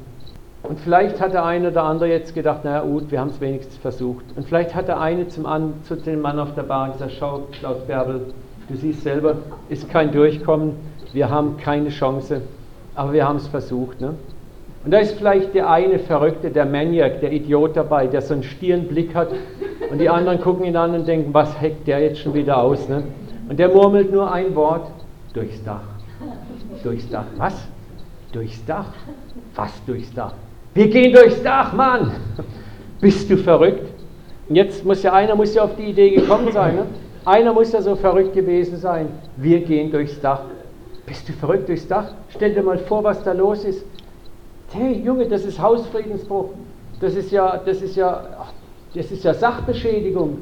Und 0.66 0.80
vielleicht 0.80 1.20
hat 1.20 1.34
der 1.34 1.44
eine 1.44 1.70
oder 1.70 1.82
andere 1.82 2.08
jetzt 2.08 2.34
gedacht, 2.34 2.64
naja 2.64 2.80
gut, 2.80 3.10
wir 3.10 3.20
haben 3.20 3.28
es 3.28 3.40
wenigstens 3.40 3.76
versucht. 3.76 4.24
Und 4.34 4.46
vielleicht 4.46 4.74
hat 4.74 4.88
der 4.88 4.98
eine 4.98 5.28
zum 5.28 5.44
An, 5.44 5.74
zu 5.82 5.94
dem 5.94 6.22
Mann 6.22 6.38
auf 6.38 6.54
der 6.54 6.62
Bar 6.62 6.90
gesagt, 6.90 7.12
schau, 7.18 7.42
Klaus 7.52 7.80
Bärbel, 7.86 8.32
du 8.68 8.76
siehst 8.76 9.02
selber, 9.02 9.36
ist 9.68 9.90
kein 9.90 10.10
Durchkommen, 10.10 10.72
wir 11.12 11.28
haben 11.28 11.58
keine 11.58 11.90
Chance, 11.90 12.40
aber 12.94 13.12
wir 13.12 13.28
haben 13.28 13.36
es 13.36 13.46
versucht. 13.46 14.00
Ne? 14.00 14.14
Und 14.86 14.90
da 14.90 14.98
ist 14.98 15.18
vielleicht 15.18 15.54
der 15.54 15.68
eine 15.68 15.98
Verrückte, 15.98 16.50
der 16.50 16.64
Maniac, 16.64 17.20
der 17.20 17.32
Idiot 17.32 17.76
dabei, 17.76 18.06
der 18.06 18.22
so 18.22 18.32
einen 18.32 18.42
Stirnblick 18.42 19.14
hat 19.14 19.28
und 19.90 19.98
die 19.98 20.08
anderen 20.08 20.40
gucken 20.40 20.64
ihn 20.64 20.76
an 20.76 20.94
und 20.94 21.06
denken, 21.06 21.34
was 21.34 21.60
heckt 21.60 21.86
der 21.86 22.00
jetzt 22.00 22.20
schon 22.20 22.32
wieder 22.32 22.56
aus? 22.56 22.88
Ne? 22.88 23.02
Und 23.50 23.58
der 23.58 23.68
murmelt 23.68 24.10
nur 24.10 24.32
ein 24.32 24.54
Wort, 24.54 24.90
durchs 25.34 25.62
Dach. 25.62 25.82
Durchs 26.82 27.08
Dach. 27.10 27.26
Was? 27.36 27.68
Durchs 28.32 28.64
Dach? 28.64 28.86
Was 29.54 29.72
durchs 29.84 30.12
Dach? 30.14 30.32
Wir 30.75 30.89
gehen 30.89 31.12
durchs 31.12 31.41
Dach, 31.43 31.72
Mann! 31.72 32.12
Bist 33.01 33.31
du 33.31 33.37
verrückt? 33.37 33.87
Und 34.49 34.57
jetzt 34.57 34.85
muss 34.85 35.03
ja 35.05 35.12
einer 35.12 35.37
muss 35.37 35.55
ja 35.55 35.62
auf 35.62 35.77
die 35.77 35.85
Idee 35.85 36.11
gekommen 36.11 36.51
sein. 36.53 36.75
Ne? 36.75 36.87
Einer 37.25 37.53
muss 37.53 37.72
ja 37.72 37.81
so 37.81 37.95
verrückt 37.95 38.35
gewesen 38.35 38.77
sein. 38.77 39.09
Wir 39.37 39.61
gehen 39.61 39.93
durchs 39.93 40.20
Dach. 40.20 40.41
Bist 41.07 41.29
du 41.29 41.33
verrückt 41.33 41.68
durchs 41.68 41.87
Dach? 41.87 42.07
Stell 42.29 42.55
dir 42.55 42.62
mal 42.62 42.79
vor, 42.79 43.05
was 43.05 43.22
da 43.22 43.33
los 43.33 43.64
ist. 43.64 43.85
Hey 44.72 45.01
Junge, 45.05 45.27
das 45.27 45.45
ist 45.45 45.61
Hausfriedensbruch. 45.61 46.51
Das 47.01 47.14
ist 47.14 47.31
ja, 47.31 47.61
das 47.64 47.81
ist 47.81 47.95
ja, 47.95 48.25
das 48.95 49.12
ist 49.12 49.22
ja 49.22 49.33
Sachbeschädigung. 49.33 50.39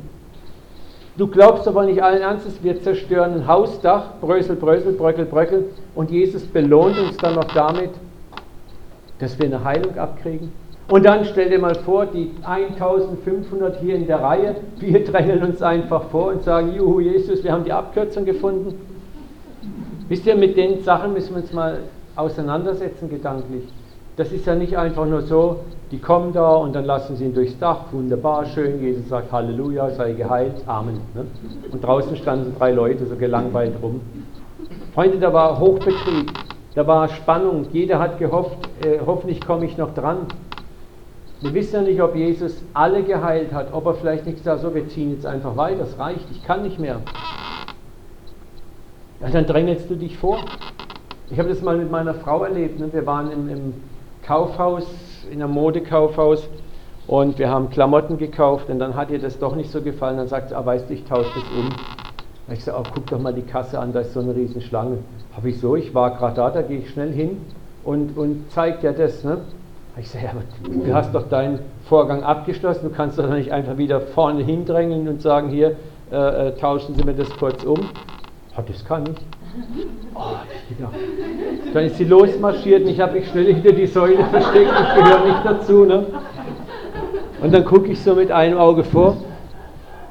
Du 1.19 1.27
glaubst 1.27 1.69
aber 1.69 1.85
nicht 1.85 2.03
allen 2.03 2.23
Ernstes, 2.23 2.55
wir 2.63 2.81
zerstören 2.81 3.35
ein 3.35 3.47
Hausdach, 3.47 4.15
Brösel, 4.23 4.57
Brösel, 4.57 4.93
Bröckel, 4.93 5.27
Bröckel, 5.27 5.67
und 5.95 6.11
Jesus 6.11 6.43
belohnt 6.45 6.99
uns 6.99 7.19
dann 7.19 7.35
noch 7.35 7.53
damit, 7.53 7.91
dass 9.23 9.39
wir 9.39 9.47
eine 9.47 9.63
Heilung 9.63 9.97
abkriegen. 9.97 10.51
Und 10.89 11.07
dann 11.07 11.25
stell 11.25 11.49
dir 11.49 11.61
mal 11.61 11.77
vor, 11.77 12.07
die 12.07 12.33
1500 12.43 13.81
hier 13.81 13.95
in 13.95 14.07
der 14.07 14.21
Reihe, 14.21 14.57
wir 14.81 15.05
drängeln 15.11 15.45
uns 15.45 15.63
einfach 15.63 16.03
vor 16.11 16.33
und 16.33 16.43
sagen, 16.43 16.75
Juhu 16.75 16.99
Jesus, 17.01 17.45
wir 17.45 17.53
haben 17.53 17.65
die 17.65 17.73
Abkürzung 17.73 18.25
gefunden. 18.25 18.75
Wisst 20.09 20.27
ihr, 20.27 20.35
mit 20.35 20.57
den 20.57 20.83
Sachen 20.83 21.13
müssen 21.13 21.37
wir 21.37 21.43
uns 21.43 21.53
mal 21.53 21.79
auseinandersetzen 22.17 23.09
gedanklich. 23.09 23.63
Das 24.17 24.33
ist 24.33 24.45
ja 24.45 24.57
nicht 24.57 24.77
einfach 24.77 25.07
nur 25.07 25.23
so, 25.23 25.61
die 25.93 25.99
kommen 25.99 26.33
da 26.33 26.57
und 26.57 26.75
dann 26.75 26.85
lassen 26.85 27.17
sie 27.17 27.25
ihn 27.25 27.35
durchs 27.35 27.57
Dach, 27.59 27.93
wunderbar, 27.93 28.45
schön, 28.47 28.83
Jesus 28.83 29.09
sagt 29.09 29.31
Halleluja, 29.31 29.91
sei 29.91 30.13
geheilt, 30.13 30.65
Amen. 30.67 31.01
Ne? 31.15 31.27
Und 31.71 31.83
draußen 31.83 32.17
standen 32.17 32.55
drei 32.59 32.73
Leute 32.73 33.07
so 33.07 33.15
gelangweilt 33.15 33.75
rum. 33.81 34.01
Freunde, 34.95 35.19
da 35.19 35.33
war 35.33 35.59
Hochbetrieb. 35.61 36.33
Da 36.75 36.87
war 36.87 37.09
Spannung. 37.09 37.67
Jeder 37.73 37.99
hat 37.99 38.19
gehofft, 38.19 38.57
äh, 38.85 38.99
hoffentlich 39.05 39.41
komme 39.41 39.67
ich 39.67 39.77
noch 39.77 39.93
dran. 39.95 40.27
Wir 41.43 41.53
wissen 41.55 41.75
ja 41.75 41.83
nicht, 41.83 42.01
ob 42.01 42.15
Jesus 42.15 42.63
alle 42.73 43.03
geheilt 43.03 43.53
hat, 43.53 43.73
ob 43.73 43.87
er 43.87 43.95
vielleicht 43.95 44.27
nicht 44.27 44.39
gesagt 44.39 44.63
hat, 44.63 44.71
so, 44.71 44.75
wir 44.75 44.89
ziehen 44.89 45.11
jetzt 45.11 45.27
einfach 45.27 45.57
weiter, 45.57 45.81
das 45.81 45.99
reicht, 45.99 46.31
ich 46.31 46.45
kann 46.45 46.63
nicht 46.63 46.79
mehr. 46.79 47.01
Ja, 49.21 49.29
dann 49.29 49.47
drängelst 49.47 49.91
du 49.91 49.97
dich 49.97 50.17
vor. 50.17 50.39
Ich 51.31 51.39
habe 51.39 51.49
das 51.49 51.61
mal 51.61 51.77
mit 51.77 51.91
meiner 51.91 52.15
Frau 52.15 52.45
erlebt. 52.45 52.79
Ne? 52.79 52.93
Wir 52.93 53.07
waren 53.07 53.33
im, 53.33 53.49
im 53.49 53.75
Kaufhaus, 54.23 54.87
in 55.31 55.43
einem 55.43 55.53
Modekaufhaus 55.53 56.49
und 57.07 57.39
wir 57.39 57.51
haben 57.51 57.71
Klamotten 57.71 58.19
gekauft 58.19 58.69
und 58.69 58.79
dann 58.79 58.95
hat 58.95 59.11
ihr 59.11 59.19
das 59.19 59.39
doch 59.39 59.57
nicht 59.57 59.71
so 59.71 59.83
gefallen. 59.83 60.19
Dann 60.19 60.29
sagt 60.29 60.51
sie, 60.51 60.55
ah, 60.55 60.65
weißt 60.65 60.89
du, 60.89 60.95
ich 60.95 61.05
tausche 61.05 61.31
das 61.35 61.45
um. 61.59 61.69
Ich 62.51 62.65
sage, 62.65 62.79
oh, 62.81 62.91
guck 62.95 63.07
doch 63.07 63.21
mal 63.21 63.33
die 63.33 63.43
Kasse 63.43 63.79
an, 63.79 63.93
da 63.93 64.01
ist 64.01 64.13
so 64.13 64.21
eine 64.21 64.35
riesen 64.35 64.61
Schlange. 64.61 64.99
Habe 65.37 65.49
ich 65.49 65.61
so, 65.61 65.77
ich 65.77 65.95
war 65.95 66.11
gerade 66.17 66.37
da, 66.37 66.51
da 66.51 66.63
gehe 66.63 66.79
ich 66.79 66.91
schnell 66.91 67.13
hin 67.13 67.39
und, 67.85 68.17
und 68.17 68.45
zeige 68.51 68.79
dir 68.79 68.93
das. 68.93 69.23
Ne? 69.23 69.39
Ich 69.99 70.11
sage, 70.11 70.25
ja, 70.25 70.33
du 70.85 70.95
hast 70.95 71.15
doch 71.15 71.29
deinen 71.29 71.61
Vorgang 71.85 72.23
abgeschlossen, 72.23 72.89
du 72.89 72.95
kannst 72.95 73.19
doch 73.19 73.29
nicht 73.29 73.53
einfach 73.53 73.77
wieder 73.79 74.01
vorne 74.01 74.43
hindrängeln 74.43 75.07
und 75.07 75.23
sagen, 75.23 75.51
hier, 75.51 75.77
äh, 76.11 76.49
äh, 76.49 76.55
tauschen 76.57 76.95
Sie 76.95 77.05
mir 77.05 77.15
das 77.15 77.31
kurz 77.31 77.63
um. 77.65 77.81
Ja, 78.57 78.63
das 78.67 78.85
kann 78.85 79.05
ich. 79.05 79.17
Oh, 80.15 80.35
Dann 81.73 81.85
ist 81.85 81.97
sie 81.97 82.05
losmarschiert 82.05 82.83
und 82.83 82.89
ich 82.89 83.01
habe 83.01 83.15
mich 83.15 83.29
schnell 83.29 83.53
hinter 83.53 83.73
die 83.73 83.87
Säule 83.87 84.25
versteckt, 84.27 84.71
ich 84.71 84.95
gehöre 84.95 85.25
nicht 85.27 85.45
dazu. 85.45 85.85
Ne? 85.85 86.07
Und 87.43 87.53
dann 87.53 87.65
gucke 87.65 87.93
ich 87.93 88.03
so 88.03 88.15
mit 88.15 88.31
einem 88.31 88.59
Auge 88.59 88.85
vor 88.85 89.17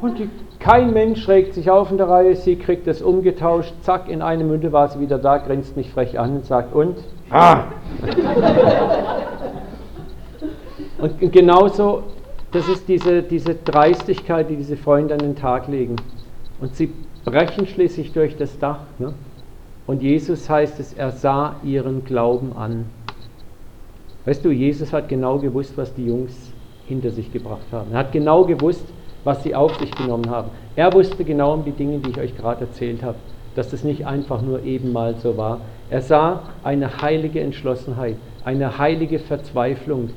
und 0.01 0.17
die 0.17 0.29
kein 0.61 0.93
Mensch 0.93 1.27
regt 1.27 1.55
sich 1.55 1.71
auf 1.71 1.91
in 1.91 1.97
der 1.97 2.07
Reihe, 2.07 2.35
sie 2.35 2.55
kriegt 2.55 2.85
das 2.85 3.01
umgetauscht, 3.01 3.73
zack, 3.81 4.07
in 4.07 4.21
einer 4.21 4.43
Minute 4.43 4.71
war 4.71 4.87
sie 4.87 4.99
wieder 4.99 5.17
da, 5.17 5.37
grinst 5.37 5.75
mich 5.75 5.89
frech 5.89 6.19
an 6.19 6.37
und 6.37 6.45
sagt, 6.45 6.73
und? 6.73 6.97
Ah! 7.31 7.63
und 10.99 11.31
genauso, 11.31 12.03
das 12.51 12.69
ist 12.69 12.87
diese, 12.87 13.23
diese 13.23 13.55
Dreistigkeit, 13.55 14.49
die 14.49 14.55
diese 14.55 14.77
Freunde 14.77 15.15
an 15.15 15.19
den 15.19 15.35
Tag 15.35 15.67
legen. 15.67 15.95
Und 16.59 16.75
sie 16.75 16.93
brechen 17.25 17.65
schließlich 17.65 18.13
durch 18.13 18.37
das 18.37 18.59
Dach. 18.59 18.81
Ne? 18.99 19.13
Und 19.87 20.03
Jesus 20.03 20.47
heißt 20.47 20.79
es, 20.79 20.93
er 20.93 21.11
sah 21.11 21.55
ihren 21.63 22.05
Glauben 22.05 22.53
an. 22.55 22.85
Weißt 24.25 24.45
du, 24.45 24.51
Jesus 24.51 24.93
hat 24.93 25.09
genau 25.09 25.39
gewusst, 25.39 25.75
was 25.75 25.91
die 25.95 26.05
Jungs 26.05 26.53
hinter 26.87 27.09
sich 27.09 27.33
gebracht 27.33 27.65
haben. 27.71 27.93
Er 27.93 27.99
hat 27.99 28.11
genau 28.11 28.45
gewusst, 28.45 28.85
was 29.23 29.43
sie 29.43 29.55
auf 29.55 29.77
sich 29.77 29.91
genommen 29.91 30.29
haben. 30.29 30.49
Er 30.75 30.93
wusste 30.93 31.23
genau 31.23 31.53
um 31.53 31.63
die 31.63 31.71
Dinge, 31.71 31.99
die 31.99 32.11
ich 32.11 32.19
euch 32.19 32.35
gerade 32.35 32.61
erzählt 32.61 33.03
habe, 33.03 33.17
dass 33.55 33.69
das 33.69 33.83
nicht 33.83 34.05
einfach 34.05 34.41
nur 34.41 34.63
eben 34.63 34.91
mal 34.91 35.15
so 35.15 35.37
war. 35.37 35.61
Er 35.89 36.01
sah 36.01 36.43
eine 36.63 37.01
heilige 37.01 37.41
Entschlossenheit, 37.41 38.15
eine 38.43 38.77
heilige 38.77 39.19
Verzweiflung, 39.19 40.11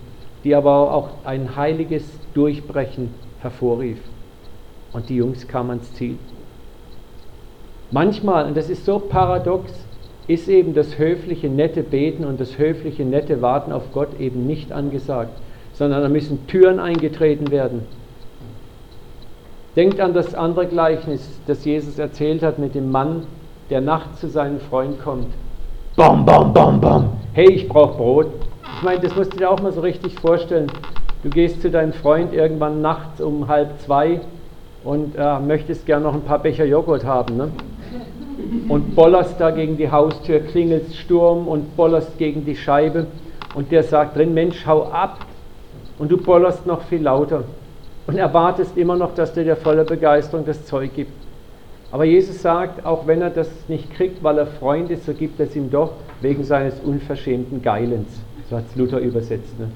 die 0.45 0.55
aber 0.55 0.93
auch 0.93 1.25
ein 1.25 1.57
heiliges 1.57 2.21
Durchbrechen 2.33 3.11
hervorrief. 3.39 3.99
Und 4.93 5.09
die 5.09 5.17
Jungs 5.17 5.49
kamen 5.49 5.71
ans 5.71 5.93
Ziel. 5.95 6.19
Manchmal, 7.91 8.47
und 8.47 8.57
das 8.57 8.71
ist 8.71 8.85
so 8.85 8.99
paradox, 8.99 9.73
ist 10.27 10.49
eben 10.49 10.73
das 10.73 10.99
höfliche, 10.99 11.49
nette 11.49 11.83
Beten 11.83 12.25
und 12.25 12.41
das 12.41 12.59
höfliche, 12.59 13.05
nette 13.05 13.43
Warten 13.43 13.73
auf 13.73 13.93
Gott 13.93 14.19
eben 14.19 14.47
nicht 14.47 14.73
angesagt, 14.73 15.33
sondern 15.73 16.03
da 16.03 16.09
müssen 16.09 16.47
Türen 16.47 16.81
eingetreten 16.81 17.51
werden. 17.51 17.83
Denkt 19.77 20.01
an 20.01 20.15
das 20.15 20.35
andere 20.35 20.67
Gleichnis, 20.67 21.29
das 21.47 21.65
Jesus 21.65 21.99
erzählt 21.99 22.43
hat 22.43 22.59
mit 22.59 22.75
dem 22.75 22.91
Mann, 22.91 23.27
der 23.71 23.81
nachts 23.81 24.21
zu 24.21 24.29
seinem 24.29 24.61
Freund 24.61 25.03
kommt 25.03 25.33
bam, 25.97 26.25
bam, 26.25 26.53
bam, 26.53 26.81
bam, 26.81 27.11
hey, 27.35 27.53
ich 27.53 27.69
brauche 27.69 27.97
Brot. 27.97 28.27
Ich 28.77 28.83
meine, 28.83 29.01
das 29.01 29.15
musst 29.15 29.33
du 29.33 29.37
dir 29.37 29.49
auch 29.49 29.61
mal 29.61 29.73
so 29.73 29.81
richtig 29.81 30.19
vorstellen. 30.19 30.67
Du 31.23 31.31
gehst 31.31 31.63
zu 31.63 31.71
deinem 31.71 31.93
Freund 31.93 32.35
irgendwann 32.35 32.83
nachts 32.83 33.21
um 33.21 33.47
halb 33.47 33.81
zwei 33.81 34.21
und 34.83 35.15
äh, 35.17 35.39
möchtest 35.39 35.87
gern 35.87 36.03
noch 36.03 36.15
ein 36.15 36.23
paar 36.23 36.41
Becher 36.41 36.65
Joghurt 36.65 37.05
haben. 37.05 37.37
Ne? 37.37 37.53
Und 38.69 38.97
bollerst 38.97 39.41
da 39.41 39.51
gegen 39.51 39.77
die 39.77 39.91
Haustür, 39.91 40.41
klingelst 40.41 40.97
Sturm 40.97 41.47
und 41.47 41.77
bollerst 41.77 42.19
gegen 42.19 42.45
die 42.45 42.57
Scheibe. 42.57 43.07
Und 43.55 43.71
der 43.71 43.85
sagt 43.85 44.17
drin, 44.17 44.35
Mensch, 44.35 44.67
hau 44.67 44.85
ab. 44.85 45.21
Und 45.99 46.11
du 46.11 46.17
bollerst 46.17 46.67
noch 46.67 46.83
viel 46.83 47.03
lauter. 47.03 47.45
Und 48.07 48.19
erwartest 48.19 48.77
immer 48.77 48.97
noch, 48.97 49.15
dass 49.15 49.33
der 49.33 49.45
dir 49.45 49.57
voller 49.57 49.85
Begeisterung 49.85 50.45
das 50.45 50.67
Zeug 50.67 50.95
gibt. 50.95 51.13
Aber 51.91 52.05
Jesus 52.05 52.43
sagt, 52.43 52.85
auch 52.85 53.07
wenn 53.07 53.23
er 53.23 53.31
das 53.31 53.49
nicht 53.69 53.95
kriegt, 53.95 54.23
weil 54.23 54.39
er 54.39 54.47
Freund 54.47 54.91
ist, 54.91 55.07
so 55.07 55.15
gibt 55.15 55.39
es 55.39 55.55
ihm 55.55 55.71
doch 55.71 55.93
wegen 56.21 56.43
seines 56.43 56.81
unverschämten 56.81 57.63
Geilens. 57.63 58.09
So 58.51 58.57
hat 58.57 58.65
es 58.69 58.77
Luther 58.77 58.99
übersetzt, 58.99 59.59
ne? 59.59 59.69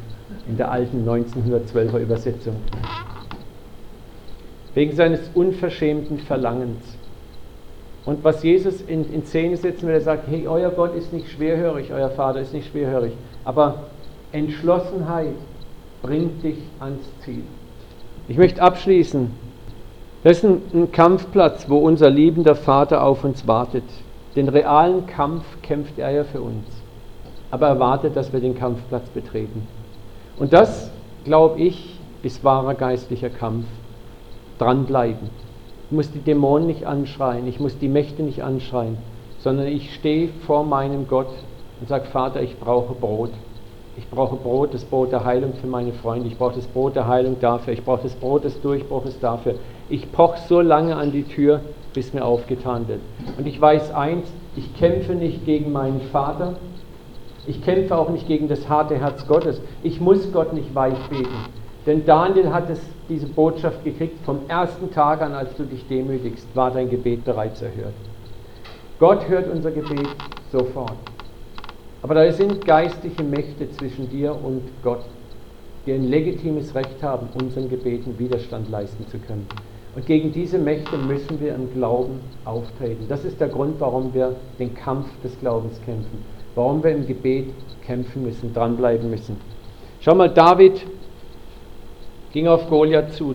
in 0.48 0.56
der 0.56 0.70
alten 0.70 1.08
1912er 1.08 1.98
Übersetzung. 1.98 2.56
Wegen 4.74 4.96
seines 4.96 5.20
unverschämten 5.34 6.18
Verlangens. 6.18 6.98
Und 8.04 8.24
was 8.24 8.42
Jesus 8.42 8.80
in, 8.80 9.12
in 9.12 9.24
Szene 9.24 9.56
setzen 9.56 9.86
will, 9.86 9.94
er 9.94 10.00
sagt, 10.00 10.28
hey, 10.28 10.48
euer 10.48 10.70
Gott 10.70 10.94
ist 10.96 11.12
nicht 11.12 11.30
schwerhörig, 11.30 11.92
euer 11.92 12.10
Vater 12.10 12.40
ist 12.40 12.52
nicht 12.54 12.70
schwerhörig, 12.70 13.12
aber 13.44 13.84
Entschlossenheit 14.32 15.34
bringt 16.02 16.42
dich 16.42 16.58
ans 16.80 17.04
Ziel. 17.24 17.44
Ich 18.28 18.36
möchte 18.36 18.62
abschließen. 18.62 19.30
Das 20.22 20.38
ist 20.38 20.44
ein, 20.44 20.92
Kampfplatz, 20.92 21.70
wo 21.70 21.78
unser 21.78 22.10
liebender 22.10 22.54
Vater 22.54 23.02
auf 23.02 23.24
uns 23.24 23.48
wartet. 23.48 23.84
Den 24.36 24.50
realen 24.50 25.06
Kampf 25.06 25.44
kämpft 25.62 25.98
er 25.98 26.10
ja 26.10 26.24
für 26.24 26.42
uns. 26.42 26.66
Aber 27.50 27.68
er 27.68 27.80
wartet, 27.80 28.16
dass 28.16 28.32
wir 28.32 28.40
den 28.40 28.54
Kampfplatz 28.54 29.08
betreten. 29.08 29.66
Und 30.38 30.52
das, 30.52 30.90
glaube 31.24 31.58
ich, 31.60 31.98
ist 32.22 32.44
wahrer 32.44 32.74
geistlicher 32.74 33.30
Kampf. 33.30 33.64
Dranbleiben. 34.58 35.30
Ich 35.86 35.96
muss 35.96 36.10
die 36.10 36.18
Dämonen 36.18 36.66
nicht 36.66 36.84
anschreien, 36.84 37.46
ich 37.46 37.60
muss 37.60 37.78
die 37.78 37.88
Mächte 37.88 38.22
nicht 38.22 38.42
anschreien, 38.42 38.98
sondern 39.38 39.68
ich 39.68 39.94
stehe 39.94 40.28
vor 40.46 40.64
meinem 40.64 41.08
Gott 41.08 41.32
und 41.80 41.88
sage, 41.88 42.04
Vater, 42.06 42.42
ich 42.42 42.58
brauche 42.58 42.92
Brot. 42.92 43.30
Ich 43.98 44.08
brauche 44.10 44.36
Brot, 44.36 44.72
das 44.74 44.84
Brot 44.84 45.10
der 45.10 45.24
Heilung 45.24 45.54
für 45.54 45.66
meine 45.66 45.92
Freunde. 45.92 46.28
Ich 46.28 46.38
brauche 46.38 46.54
das 46.54 46.68
Brot 46.68 46.94
der 46.94 47.08
Heilung 47.08 47.36
dafür. 47.40 47.72
Ich 47.72 47.84
brauche 47.84 48.04
das 48.04 48.14
Brot 48.14 48.44
des 48.44 48.60
Durchbruches 48.60 49.18
dafür. 49.18 49.56
Ich 49.88 50.12
poche 50.12 50.38
so 50.48 50.60
lange 50.60 50.94
an 50.94 51.10
die 51.10 51.24
Tür, 51.24 51.62
bis 51.94 52.14
mir 52.14 52.24
aufgetan 52.24 52.86
wird. 52.86 53.00
Und 53.36 53.48
ich 53.48 53.60
weiß 53.60 53.92
eins, 53.92 54.28
ich 54.54 54.72
kämpfe 54.76 55.14
nicht 55.14 55.44
gegen 55.44 55.72
meinen 55.72 56.00
Vater. 56.12 56.54
Ich 57.48 57.60
kämpfe 57.64 57.98
auch 57.98 58.10
nicht 58.10 58.28
gegen 58.28 58.46
das 58.46 58.68
harte 58.68 58.96
Herz 58.96 59.26
Gottes. 59.26 59.60
Ich 59.82 60.00
muss 60.00 60.32
Gott 60.32 60.52
nicht 60.52 60.72
weich 60.76 60.98
beten. 61.10 61.34
Denn 61.84 62.06
Daniel 62.06 62.52
hat 62.52 62.70
es, 62.70 62.80
diese 63.08 63.26
Botschaft 63.26 63.82
gekriegt, 63.82 64.24
vom 64.24 64.42
ersten 64.46 64.92
Tag 64.92 65.22
an, 65.22 65.32
als 65.32 65.56
du 65.56 65.64
dich 65.64 65.88
demütigst, 65.88 66.46
war 66.54 66.70
dein 66.70 66.88
Gebet 66.88 67.24
bereits 67.24 67.62
erhört. 67.62 67.94
Gott 69.00 69.28
hört 69.28 69.50
unser 69.50 69.72
Gebet 69.72 70.06
sofort. 70.52 70.94
Aber 72.02 72.14
da 72.14 72.32
sind 72.32 72.64
geistliche 72.64 73.24
Mächte 73.24 73.70
zwischen 73.72 74.08
dir 74.08 74.32
und 74.32 74.62
Gott, 74.82 75.04
die 75.84 75.92
ein 75.92 76.08
legitimes 76.08 76.74
Recht 76.74 77.02
haben, 77.02 77.28
unseren 77.40 77.68
Gebeten 77.68 78.18
Widerstand 78.18 78.70
leisten 78.70 79.06
zu 79.08 79.18
können. 79.18 79.46
Und 79.96 80.06
gegen 80.06 80.32
diese 80.32 80.58
Mächte 80.58 80.96
müssen 80.96 81.40
wir 81.40 81.54
im 81.54 81.72
Glauben 81.72 82.20
auftreten. 82.44 83.06
Das 83.08 83.24
ist 83.24 83.40
der 83.40 83.48
Grund, 83.48 83.80
warum 83.80 84.14
wir 84.14 84.36
den 84.58 84.74
Kampf 84.74 85.06
des 85.24 85.38
Glaubens 85.40 85.80
kämpfen. 85.84 86.22
Warum 86.54 86.84
wir 86.84 86.92
im 86.92 87.06
Gebet 87.06 87.46
kämpfen 87.84 88.22
müssen, 88.22 88.54
dranbleiben 88.54 89.10
müssen. 89.10 89.36
Schau 90.00 90.14
mal, 90.14 90.28
David 90.28 90.86
ging 92.32 92.46
auf 92.46 92.68
Goliath 92.68 93.12
zu. 93.14 93.34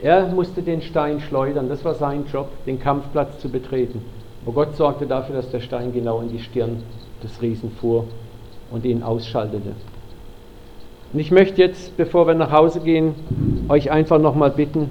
Er 0.00 0.28
musste 0.28 0.62
den 0.62 0.80
Stein 0.80 1.20
schleudern. 1.20 1.68
Das 1.68 1.84
war 1.84 1.94
sein 1.94 2.24
Job, 2.32 2.48
den 2.64 2.78
Kampfplatz 2.78 3.38
zu 3.40 3.50
betreten. 3.50 4.02
Aber 4.44 4.54
Gott 4.54 4.76
sorgte 4.76 5.06
dafür, 5.06 5.36
dass 5.36 5.50
der 5.50 5.60
Stein 5.60 5.92
genau 5.92 6.20
in 6.20 6.30
die 6.30 6.38
Stirn 6.38 6.82
des 7.22 7.40
Riesen 7.42 7.70
fuhr 7.70 8.04
und 8.70 8.84
ihn 8.84 9.02
ausschaltete. 9.02 9.72
Und 11.12 11.20
ich 11.20 11.30
möchte 11.30 11.60
jetzt, 11.62 11.96
bevor 11.96 12.26
wir 12.26 12.34
nach 12.34 12.52
Hause 12.52 12.80
gehen, 12.80 13.14
euch 13.68 13.90
einfach 13.90 14.18
nochmal 14.18 14.50
bitten, 14.50 14.90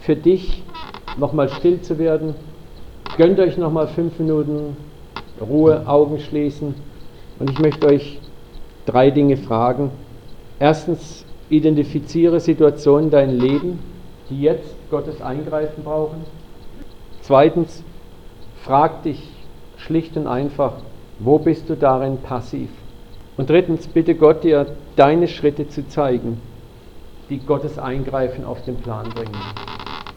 für 0.00 0.16
dich 0.16 0.62
nochmal 1.16 1.48
still 1.48 1.80
zu 1.80 1.98
werden. 1.98 2.34
Gönnt 3.16 3.38
euch 3.38 3.56
nochmal 3.56 3.88
fünf 3.88 4.18
Minuten 4.18 4.76
Ruhe, 5.40 5.86
Augen 5.86 6.20
schließen. 6.20 6.74
Und 7.38 7.50
ich 7.50 7.58
möchte 7.58 7.86
euch 7.86 8.18
drei 8.86 9.10
Dinge 9.10 9.36
fragen. 9.36 9.90
Erstens, 10.58 11.24
identifiziere 11.48 12.40
Situationen 12.40 13.06
in 13.06 13.10
deinem 13.10 13.38
Leben, 13.38 13.78
die 14.30 14.40
jetzt 14.42 14.74
Gottes 14.90 15.20
Eingreifen 15.20 15.84
brauchen. 15.84 16.24
Zweitens, 17.20 17.82
frag 18.62 19.02
dich 19.02 19.22
schlicht 19.76 20.16
und 20.16 20.26
einfach, 20.26 20.74
wo 21.18 21.38
bist 21.38 21.68
du 21.70 21.76
darin 21.76 22.18
passiv? 22.18 22.70
Und 23.36 23.50
drittens, 23.50 23.88
bitte 23.88 24.14
Gott 24.14 24.44
dir 24.44 24.66
deine 24.96 25.28
Schritte 25.28 25.68
zu 25.68 25.86
zeigen, 25.88 26.40
die 27.30 27.38
Gottes 27.38 27.78
Eingreifen 27.78 28.44
auf 28.44 28.64
den 28.64 28.76
Plan 28.76 29.08
bringen. 29.10 29.34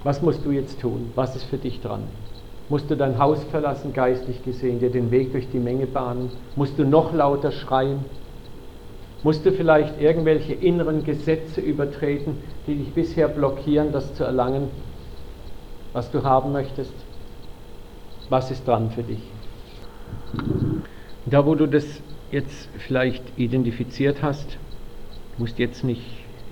Was 0.04 0.22
musst 0.22 0.46
du 0.46 0.52
jetzt 0.52 0.80
tun? 0.80 1.12
Was 1.16 1.36
ist 1.36 1.46
für 1.46 1.58
dich 1.58 1.82
dran? 1.82 2.04
Musst 2.70 2.92
du 2.92 2.98
dein 2.98 3.18
Haus 3.18 3.44
verlassen, 3.46 3.94
geistlich 3.94 4.44
gesehen, 4.44 4.80
dir 4.80 4.90
den 4.90 5.10
Weg 5.10 5.32
durch 5.32 5.50
die 5.50 5.60
Menge 5.60 5.88
bahnen? 5.88 6.30
Musst 6.56 6.78
du 6.78 6.86
noch 6.86 7.14
lauter 7.14 7.52
schreien? 7.52 8.06
Musst 9.24 9.46
du 9.46 9.52
vielleicht 9.52 10.00
irgendwelche 10.02 10.54
inneren 10.54 11.04
Gesetze 11.04 11.62
übertreten, 11.62 12.38
die 12.68 12.76
dich 12.76 12.94
bisher 12.94 13.28
blockieren, 13.28 13.92
das 13.92 14.14
zu 14.16 14.24
erlangen, 14.24 14.70
was 15.94 16.12
du 16.12 16.24
haben 16.24 16.52
möchtest? 16.52 16.94
Was 18.30 18.52
ist 18.52 18.68
dran 18.68 18.92
für 18.92 19.04
dich? 19.04 19.22
Da, 21.30 21.46
wo 21.46 21.56
du 21.56 21.68
das 21.68 22.02
jetzt 22.32 22.70
vielleicht 22.78 23.38
identifiziert 23.38 24.24
hast, 24.24 24.58
musst 25.38 25.60
jetzt 25.60 25.84
nicht 25.84 26.02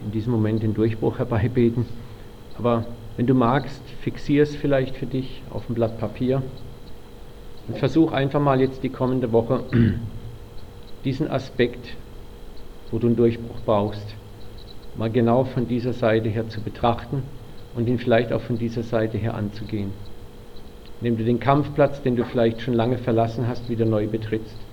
in 0.03 0.11
diesem 0.11 0.34
Moment 0.34 0.63
den 0.63 0.73
Durchbruch 0.73 1.17
herbeibeten, 1.17 1.86
aber 2.57 2.86
wenn 3.15 3.26
du 3.26 3.34
magst, 3.34 3.82
fixier 4.01 4.43
es 4.43 4.53
vielleicht 4.53 4.97
für 4.97 5.05
dich 5.05 5.43
auf 5.49 5.69
ein 5.69 5.76
Blatt 5.76 5.97
Papier 5.97 6.43
und 7.69 7.78
versuch 7.78 8.11
einfach 8.11 8.41
mal 8.41 8.59
jetzt 8.59 8.84
die 8.84 8.89
kommende 8.89 9.32
Woche 9.32 9.63
diesen 11.05 11.30
Aspekt, 11.30 11.95
wo 12.91 12.99
du 12.99 13.07
einen 13.07 13.15
Durchbruch 13.15 13.61
brauchst, 13.65 14.17
mal 14.97 15.09
genau 15.09 15.45
von 15.45 15.69
dieser 15.69 15.93
Seite 15.93 16.28
her 16.28 16.49
zu 16.49 16.59
betrachten 16.59 17.23
und 17.76 17.88
ihn 17.88 17.97
vielleicht 17.97 18.34
auch 18.34 18.41
von 18.41 18.57
dieser 18.57 18.84
Seite 18.84 19.17
her 19.17 19.36
anzugehen. 19.36 19.91
Indem 20.99 21.17
du 21.17 21.23
den 21.23 21.39
Kampfplatz, 21.39 22.01
den 22.01 22.17
du 22.17 22.26
vielleicht 22.26 22.61
schon 22.61 22.73
lange 22.73 22.97
verlassen 22.97 23.47
hast, 23.47 23.69
wieder 23.69 23.86
neu 23.86 24.07
betrittst, 24.07 24.64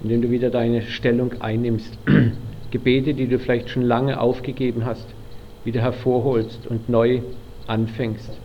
indem 0.00 0.22
du 0.22 0.30
wieder 0.30 0.50
deine 0.50 0.82
Stellung 0.82 1.40
einnimmst, 1.40 1.98
Gebete, 2.70 3.14
die 3.14 3.28
du 3.28 3.38
vielleicht 3.38 3.70
schon 3.70 3.82
lange 3.82 4.20
aufgegeben 4.20 4.84
hast, 4.84 5.14
wieder 5.64 5.80
hervorholst 5.80 6.66
und 6.66 6.88
neu 6.88 7.22
anfängst. 7.66 8.40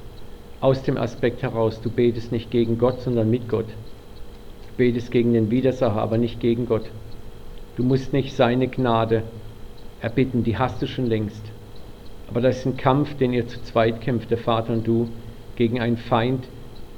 Aus 0.60 0.84
dem 0.84 0.98
Aspekt 0.98 1.42
heraus, 1.42 1.82
du 1.82 1.90
betest 1.90 2.32
nicht 2.32 2.52
gegen 2.52 2.78
Gott, 2.78 3.02
sondern 3.02 3.30
mit 3.30 3.48
Gott. 3.50 3.68
Du 4.68 4.74
betest 4.76 5.12
gegen 5.12 5.34
den 5.34 5.50
Widersacher, 5.50 6.02
aber 6.02 6.18
nicht 6.18 6.40
gegen 6.40 6.66
Gott. 6.66 6.92
Du 7.76 7.84
musst 7.84 8.14
nicht 8.14 8.36
seine 8.36 8.68
Gnade 8.68 9.24
erbitten, 10.00 10.44
die 10.44 10.58
hast 10.58 10.82
du 10.82 10.88
schon 10.88 11.08
längst. 11.08 11.54
Aber 12.28 12.42
das 12.42 12.60
ist 12.60 12.66
ein 12.66 12.78
Kampf, 12.78 13.16
den 13.16 13.34
ihr 13.34 13.48
zu 13.48 13.62
zweit 13.64 14.02
kämpft, 14.02 14.32
der 14.32 14.38
Vater 14.38 14.74
und 14.74 14.86
du, 14.86 15.10
gegen 15.56 15.80
einen 15.80 15.98
Feind, 15.98 16.50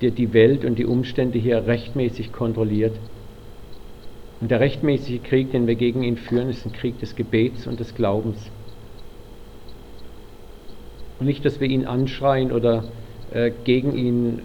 der 0.01 0.11
die 0.11 0.33
Welt 0.33 0.65
und 0.65 0.77
die 0.77 0.85
Umstände 0.85 1.39
hier 1.39 1.65
rechtmäßig 1.65 2.31
kontrolliert. 2.31 2.99
Und 4.41 4.49
der 4.49 4.59
rechtmäßige 4.59 5.21
Krieg, 5.21 5.51
den 5.51 5.67
wir 5.67 5.75
gegen 5.75 6.01
ihn 6.01 6.17
führen, 6.17 6.49
ist 6.49 6.65
ein 6.65 6.73
Krieg 6.73 6.99
des 6.99 7.15
Gebets 7.15 7.67
und 7.67 7.79
des 7.79 7.93
Glaubens. 7.93 8.49
Und 11.19 11.27
nicht, 11.27 11.45
dass 11.45 11.59
wir 11.59 11.69
ihn 11.69 11.85
anschreien 11.85 12.51
oder 12.51 12.85
äh, 13.31 13.51
gegen 13.63 13.95
ihn 13.95 14.41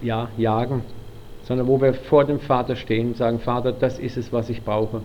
ja, 0.00 0.30
jagen, 0.38 0.82
sondern 1.42 1.66
wo 1.66 1.80
wir 1.80 1.92
vor 1.92 2.24
dem 2.24 2.40
Vater 2.40 2.76
stehen 2.76 3.08
und 3.08 3.16
sagen, 3.18 3.38
Vater, 3.38 3.72
das 3.72 3.98
ist 3.98 4.16
es, 4.16 4.32
was 4.32 4.48
ich 4.48 4.62
brauche. 4.62 5.02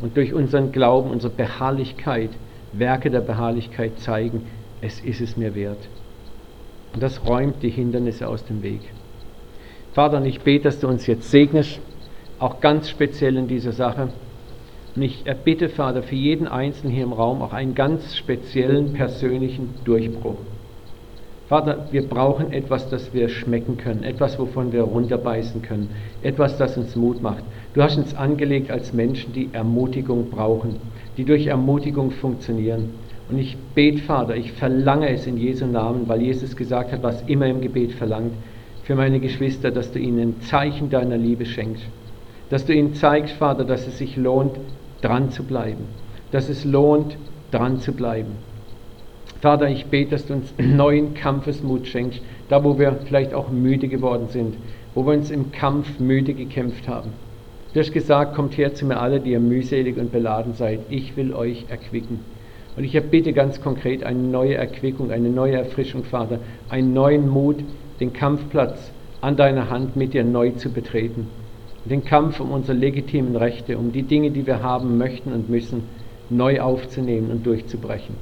Und 0.00 0.16
durch 0.16 0.34
unseren 0.34 0.72
Glauben, 0.72 1.10
unsere 1.10 1.32
Beharrlichkeit, 1.32 2.30
Werke 2.72 3.10
der 3.10 3.20
Beharrlichkeit 3.20 3.98
zeigen, 3.98 4.46
es 4.82 5.00
ist 5.00 5.22
es 5.22 5.38
mir 5.38 5.54
wert. 5.54 5.88
Und 6.92 7.02
das 7.02 7.26
räumt 7.26 7.62
die 7.62 7.70
Hindernisse 7.70 8.28
aus 8.28 8.44
dem 8.44 8.62
Weg. 8.62 8.80
Vater, 9.92 10.18
und 10.18 10.26
ich 10.26 10.40
bete, 10.40 10.64
dass 10.64 10.80
du 10.80 10.88
uns 10.88 11.06
jetzt 11.06 11.30
segnest, 11.30 11.80
auch 12.40 12.60
ganz 12.60 12.88
speziell 12.88 13.36
in 13.36 13.46
dieser 13.46 13.72
Sache. 13.72 14.08
Und 14.96 15.02
ich 15.02 15.24
erbitte, 15.24 15.68
Vater, 15.68 16.02
für 16.02 16.16
jeden 16.16 16.48
Einzelnen 16.48 16.92
hier 16.92 17.04
im 17.04 17.12
Raum 17.12 17.42
auch 17.42 17.52
einen 17.52 17.74
ganz 17.74 18.16
speziellen 18.16 18.94
persönlichen 18.94 19.74
Durchbruch. 19.84 20.38
Vater, 21.48 21.88
wir 21.90 22.08
brauchen 22.08 22.52
etwas, 22.52 22.88
das 22.88 23.12
wir 23.12 23.28
schmecken 23.28 23.76
können, 23.76 24.04
etwas, 24.04 24.38
wovon 24.38 24.72
wir 24.72 24.82
runterbeißen 24.82 25.62
können, 25.62 25.90
etwas, 26.22 26.56
das 26.58 26.76
uns 26.76 26.96
Mut 26.96 27.22
macht. 27.22 27.44
Du 27.74 27.82
hast 27.82 27.98
uns 27.98 28.14
angelegt 28.14 28.70
als 28.70 28.92
Menschen, 28.92 29.32
die 29.32 29.50
Ermutigung 29.52 30.30
brauchen, 30.30 30.76
die 31.16 31.24
durch 31.24 31.46
Ermutigung 31.46 32.12
funktionieren. 32.12 32.90
Und 33.28 33.38
ich 33.38 33.56
bete, 33.74 33.98
Vater, 33.98 34.36
ich 34.36 34.52
verlange 34.52 35.08
es 35.10 35.26
in 35.26 35.36
Jesu 35.36 35.66
Namen, 35.66 36.08
weil 36.08 36.22
Jesus 36.22 36.56
gesagt 36.56 36.92
hat, 36.92 37.02
was 37.02 37.22
immer 37.22 37.46
im 37.46 37.60
Gebet 37.60 37.92
verlangt, 37.92 38.32
für 38.84 38.94
meine 38.94 39.20
Geschwister, 39.20 39.70
dass 39.70 39.92
du 39.92 39.98
ihnen 39.98 40.20
ein 40.20 40.40
Zeichen 40.42 40.88
deiner 40.88 41.16
Liebe 41.16 41.46
schenkst. 41.46 41.84
Dass 42.50 42.66
du 42.66 42.74
ihnen 42.74 42.94
zeigst, 42.94 43.36
Vater, 43.36 43.64
dass 43.64 43.86
es 43.86 43.98
sich 43.98 44.16
lohnt, 44.16 44.58
dran 45.00 45.30
zu 45.30 45.44
bleiben. 45.44 45.84
Dass 46.32 46.48
es 46.48 46.64
lohnt, 46.64 47.16
dran 47.50 47.78
zu 47.78 47.92
bleiben. 47.92 48.32
Vater, 49.40 49.70
ich 49.70 49.86
bete, 49.86 50.10
dass 50.10 50.26
du 50.26 50.34
uns 50.34 50.52
neuen 50.58 51.14
Kampfesmut 51.14 51.86
schenkst, 51.86 52.20
da 52.48 52.62
wo 52.62 52.78
wir 52.78 52.98
vielleicht 53.06 53.32
auch 53.32 53.50
müde 53.50 53.88
geworden 53.88 54.28
sind, 54.28 54.56
wo 54.94 55.06
wir 55.06 55.14
uns 55.14 55.30
im 55.30 55.52
Kampf 55.52 55.98
müde 55.98 56.34
gekämpft 56.34 56.88
haben. 56.88 57.12
Du 57.72 57.78
hast 57.78 57.92
gesagt, 57.92 58.34
kommt 58.34 58.58
her 58.58 58.74
zu 58.74 58.84
mir 58.84 58.98
alle, 58.98 59.20
die 59.20 59.30
ihr 59.30 59.40
mühselig 59.40 59.96
und 59.96 60.10
beladen 60.10 60.54
seid. 60.54 60.80
Ich 60.90 61.16
will 61.16 61.32
euch 61.32 61.66
erquicken. 61.68 62.18
Und 62.76 62.84
ich 62.84 63.00
bitte 63.04 63.32
ganz 63.32 63.60
konkret 63.60 64.02
eine 64.02 64.18
neue 64.18 64.54
Erquickung, 64.54 65.12
eine 65.12 65.28
neue 65.28 65.56
Erfrischung, 65.56 66.02
Vater, 66.02 66.40
einen 66.68 66.92
neuen 66.92 67.28
Mut, 67.28 67.62
den 68.00 68.12
Kampfplatz 68.12 68.90
an 69.20 69.36
deiner 69.36 69.70
Hand 69.70 69.96
mit 69.96 70.14
dir 70.14 70.24
neu 70.24 70.50
zu 70.50 70.72
betreten. 70.72 71.28
Den 71.84 72.04
Kampf 72.04 72.40
um 72.40 72.52
unsere 72.52 72.76
legitimen 72.76 73.36
Rechte, 73.36 73.78
um 73.78 73.92
die 73.92 74.02
Dinge, 74.02 74.30
die 74.30 74.46
wir 74.46 74.62
haben 74.62 74.98
möchten 74.98 75.32
und 75.32 75.48
müssen, 75.48 75.82
neu 76.28 76.60
aufzunehmen 76.60 77.30
und 77.30 77.46
durchzubrechen. 77.46 78.16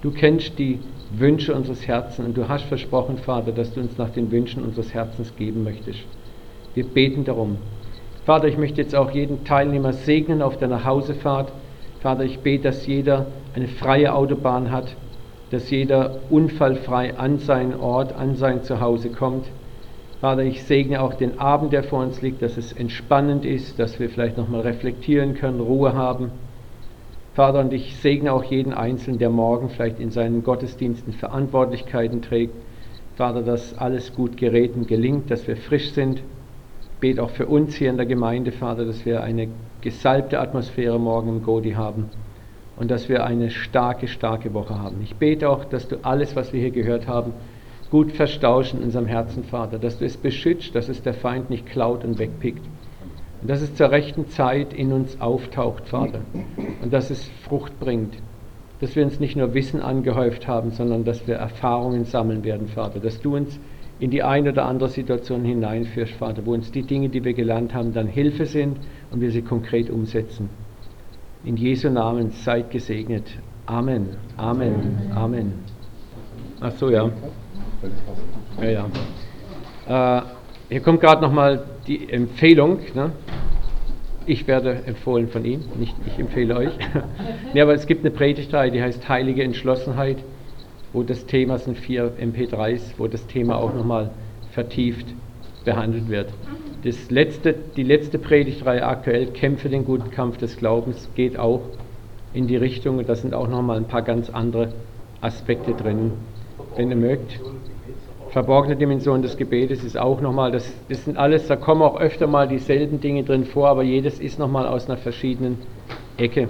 Du 0.00 0.10
kennst 0.10 0.58
die 0.58 0.78
Wünsche 1.10 1.54
unseres 1.54 1.86
Herzens 1.86 2.26
und 2.26 2.36
du 2.36 2.48
hast 2.48 2.64
versprochen, 2.64 3.18
Vater, 3.18 3.52
dass 3.52 3.74
du 3.74 3.80
uns 3.80 3.98
nach 3.98 4.10
den 4.10 4.30
Wünschen 4.30 4.62
unseres 4.62 4.94
Herzens 4.94 5.34
geben 5.36 5.64
möchtest. 5.64 6.00
Wir 6.74 6.84
beten 6.84 7.24
darum. 7.24 7.58
Vater, 8.24 8.48
ich 8.48 8.58
möchte 8.58 8.80
jetzt 8.80 8.94
auch 8.94 9.10
jeden 9.10 9.44
Teilnehmer 9.44 9.92
segnen 9.92 10.40
auf 10.40 10.56
der 10.56 10.68
Nachhausefahrt. 10.68 11.52
Vater, 12.00 12.24
ich 12.24 12.38
bete, 12.40 12.64
dass 12.64 12.86
jeder 12.86 13.26
eine 13.54 13.68
freie 13.68 14.14
Autobahn 14.14 14.70
hat, 14.70 14.96
dass 15.50 15.70
jeder 15.70 16.16
unfallfrei 16.30 17.16
an 17.16 17.38
seinen 17.38 17.74
Ort, 17.74 18.12
an 18.14 18.34
sein 18.34 18.62
Zuhause 18.62 19.10
kommt. 19.10 19.46
Vater, 20.24 20.42
ich 20.42 20.64
segne 20.64 21.02
auch 21.02 21.12
den 21.12 21.38
Abend, 21.38 21.74
der 21.74 21.82
vor 21.82 22.02
uns 22.02 22.22
liegt, 22.22 22.40
dass 22.40 22.56
es 22.56 22.72
entspannend 22.72 23.44
ist, 23.44 23.78
dass 23.78 24.00
wir 24.00 24.08
vielleicht 24.08 24.38
nochmal 24.38 24.62
reflektieren 24.62 25.34
können, 25.34 25.60
Ruhe 25.60 25.92
haben. 25.92 26.30
Vater, 27.34 27.60
und 27.60 27.74
ich 27.74 27.94
segne 27.96 28.32
auch 28.32 28.42
jeden 28.42 28.72
Einzelnen, 28.72 29.18
der 29.18 29.28
morgen 29.28 29.68
vielleicht 29.68 30.00
in 30.00 30.10
seinen 30.10 30.42
Gottesdiensten 30.42 31.12
Verantwortlichkeiten 31.12 32.22
trägt. 32.22 32.54
Vater, 33.16 33.42
dass 33.42 33.76
alles 33.76 34.14
gut 34.14 34.38
gerät 34.38 34.74
und 34.74 34.88
gelingt, 34.88 35.30
dass 35.30 35.46
wir 35.46 35.58
frisch 35.58 35.92
sind. 35.92 36.22
Bete 37.00 37.22
auch 37.22 37.28
für 37.28 37.44
uns 37.44 37.74
hier 37.74 37.90
in 37.90 37.98
der 37.98 38.06
Gemeinde, 38.06 38.50
Vater, 38.50 38.86
dass 38.86 39.04
wir 39.04 39.22
eine 39.22 39.48
gesalbte 39.82 40.40
Atmosphäre 40.40 40.98
morgen 40.98 41.28
im 41.28 41.42
Godi 41.42 41.72
haben 41.72 42.08
und 42.78 42.90
dass 42.90 43.10
wir 43.10 43.26
eine 43.26 43.50
starke, 43.50 44.08
starke 44.08 44.54
Woche 44.54 44.80
haben. 44.80 45.02
Ich 45.02 45.16
bete 45.16 45.50
auch, 45.50 45.66
dass 45.66 45.86
du 45.86 45.96
alles, 46.00 46.34
was 46.34 46.54
wir 46.54 46.60
hier 46.60 46.70
gehört 46.70 47.08
haben, 47.08 47.34
gut 47.90 48.12
verstauschen 48.12 48.78
in 48.78 48.86
unserem 48.86 49.06
Herzen, 49.06 49.44
Vater, 49.44 49.78
dass 49.78 49.98
du 49.98 50.04
es 50.04 50.16
beschützt, 50.16 50.74
dass 50.74 50.88
es 50.88 51.02
der 51.02 51.14
Feind 51.14 51.50
nicht 51.50 51.66
klaut 51.66 52.04
und 52.04 52.18
wegpickt. 52.18 52.64
Und 53.40 53.50
dass 53.50 53.60
es 53.60 53.74
zur 53.74 53.90
rechten 53.90 54.28
Zeit 54.28 54.72
in 54.72 54.92
uns 54.92 55.20
auftaucht, 55.20 55.88
Vater. 55.88 56.20
Und 56.82 56.92
dass 56.92 57.10
es 57.10 57.28
Frucht 57.42 57.78
bringt. 57.78 58.14
Dass 58.80 58.96
wir 58.96 59.04
uns 59.04 59.20
nicht 59.20 59.36
nur 59.36 59.54
Wissen 59.54 59.80
angehäuft 59.80 60.48
haben, 60.48 60.70
sondern 60.70 61.04
dass 61.04 61.26
wir 61.26 61.36
Erfahrungen 61.36 62.04
sammeln 62.04 62.42
werden, 62.44 62.68
Vater. 62.68 63.00
Dass 63.00 63.20
du 63.20 63.36
uns 63.36 63.60
in 64.00 64.10
die 64.10 64.22
eine 64.22 64.50
oder 64.50 64.64
andere 64.64 64.88
Situation 64.88 65.44
hineinführst, 65.44 66.14
Vater, 66.14 66.44
wo 66.46 66.52
uns 66.52 66.72
die 66.72 66.82
Dinge, 66.82 67.08
die 67.10 67.22
wir 67.22 67.34
gelernt 67.34 67.74
haben, 67.74 67.92
dann 67.92 68.06
Hilfe 68.06 68.46
sind 68.46 68.78
und 69.10 69.20
wir 69.20 69.30
sie 69.30 69.42
konkret 69.42 69.90
umsetzen. 69.90 70.48
In 71.44 71.56
Jesu 71.56 71.90
Namen 71.90 72.30
seid 72.30 72.70
gesegnet. 72.70 73.24
Amen. 73.66 74.08
Amen. 74.36 75.12
Amen. 75.14 75.52
Ach 76.60 76.72
so, 76.72 76.90
ja. 76.90 77.10
Ja, 78.60 78.86
ja. 79.86 80.18
Äh, 80.18 80.22
hier 80.70 80.80
kommt 80.80 81.00
gerade 81.00 81.22
nochmal 81.22 81.64
die 81.86 82.10
Empfehlung. 82.10 82.78
Ne? 82.94 83.12
Ich 84.26 84.46
werde 84.46 84.82
empfohlen 84.86 85.28
von 85.28 85.44
ihm, 85.44 85.60
nicht 85.78 85.94
ich 86.06 86.18
empfehle 86.18 86.56
euch. 86.56 86.72
nee, 87.54 87.60
aber 87.60 87.74
es 87.74 87.86
gibt 87.86 88.00
eine 88.00 88.10
Predigtreihe, 88.10 88.70
die 88.70 88.82
heißt 88.82 89.08
Heilige 89.08 89.42
Entschlossenheit, 89.42 90.16
wo 90.92 91.02
das 91.02 91.26
Thema 91.26 91.58
sind 91.58 91.76
vier 91.76 92.12
MP3s, 92.20 92.94
wo 92.96 93.06
das 93.06 93.26
Thema 93.26 93.56
auch 93.56 93.74
nochmal 93.74 94.10
vertieft 94.52 95.06
behandelt 95.64 96.08
wird. 96.08 96.32
Das 96.84 97.10
letzte, 97.10 97.54
die 97.76 97.82
letzte 97.82 98.18
Predigtreihe 98.18 98.86
aktuell, 98.86 99.26
Kämpfe 99.26 99.68
den 99.68 99.84
guten 99.84 100.10
Kampf 100.10 100.38
des 100.38 100.56
Glaubens, 100.56 101.08
geht 101.14 101.38
auch 101.38 101.62
in 102.32 102.46
die 102.46 102.56
Richtung 102.56 102.98
und 102.98 103.08
da 103.08 103.14
sind 103.14 103.34
auch 103.34 103.48
nochmal 103.48 103.78
ein 103.78 103.86
paar 103.86 104.02
ganz 104.02 104.30
andere 104.30 104.72
Aspekte 105.20 105.72
drin. 105.72 106.12
Wenn 106.76 106.90
ihr 106.90 106.96
mögt, 106.96 107.40
verborgene 108.34 108.74
Dimension 108.74 109.22
des 109.22 109.36
Gebetes 109.36 109.84
ist 109.84 109.96
auch 109.96 110.20
nochmal, 110.20 110.50
das, 110.50 110.68
das 110.88 111.04
sind 111.04 111.16
alles, 111.16 111.46
da 111.46 111.54
kommen 111.54 111.82
auch 111.82 112.00
öfter 112.00 112.26
mal 112.26 112.48
dieselben 112.48 113.00
Dinge 113.00 113.22
drin 113.22 113.44
vor, 113.44 113.68
aber 113.68 113.84
jedes 113.84 114.18
ist 114.18 114.40
nochmal 114.40 114.66
aus 114.66 114.86
einer 114.86 114.96
verschiedenen 114.96 115.58
Ecke. 116.16 116.48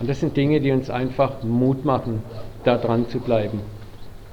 Und 0.00 0.08
das 0.08 0.20
sind 0.20 0.34
Dinge, 0.38 0.58
die 0.62 0.72
uns 0.72 0.88
einfach 0.88 1.42
Mut 1.42 1.84
machen, 1.84 2.22
da 2.64 2.78
dran 2.78 3.10
zu 3.10 3.20
bleiben. 3.20 3.60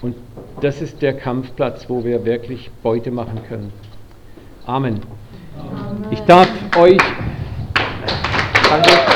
Und 0.02 0.16
das 0.62 0.82
ist 0.82 1.02
der 1.02 1.18
Kampfplatz, 1.18 1.90
wo 1.90 2.06
wir 2.06 2.24
wirklich 2.24 2.72
Beute 2.82 3.12
machen 3.12 3.42
können. 3.50 3.74
Amen. 4.66 5.02
Amen. 5.60 6.06
Ich 6.12 6.22
darf 6.22 6.48
euch. 6.78 6.98
Danke. 8.70 9.09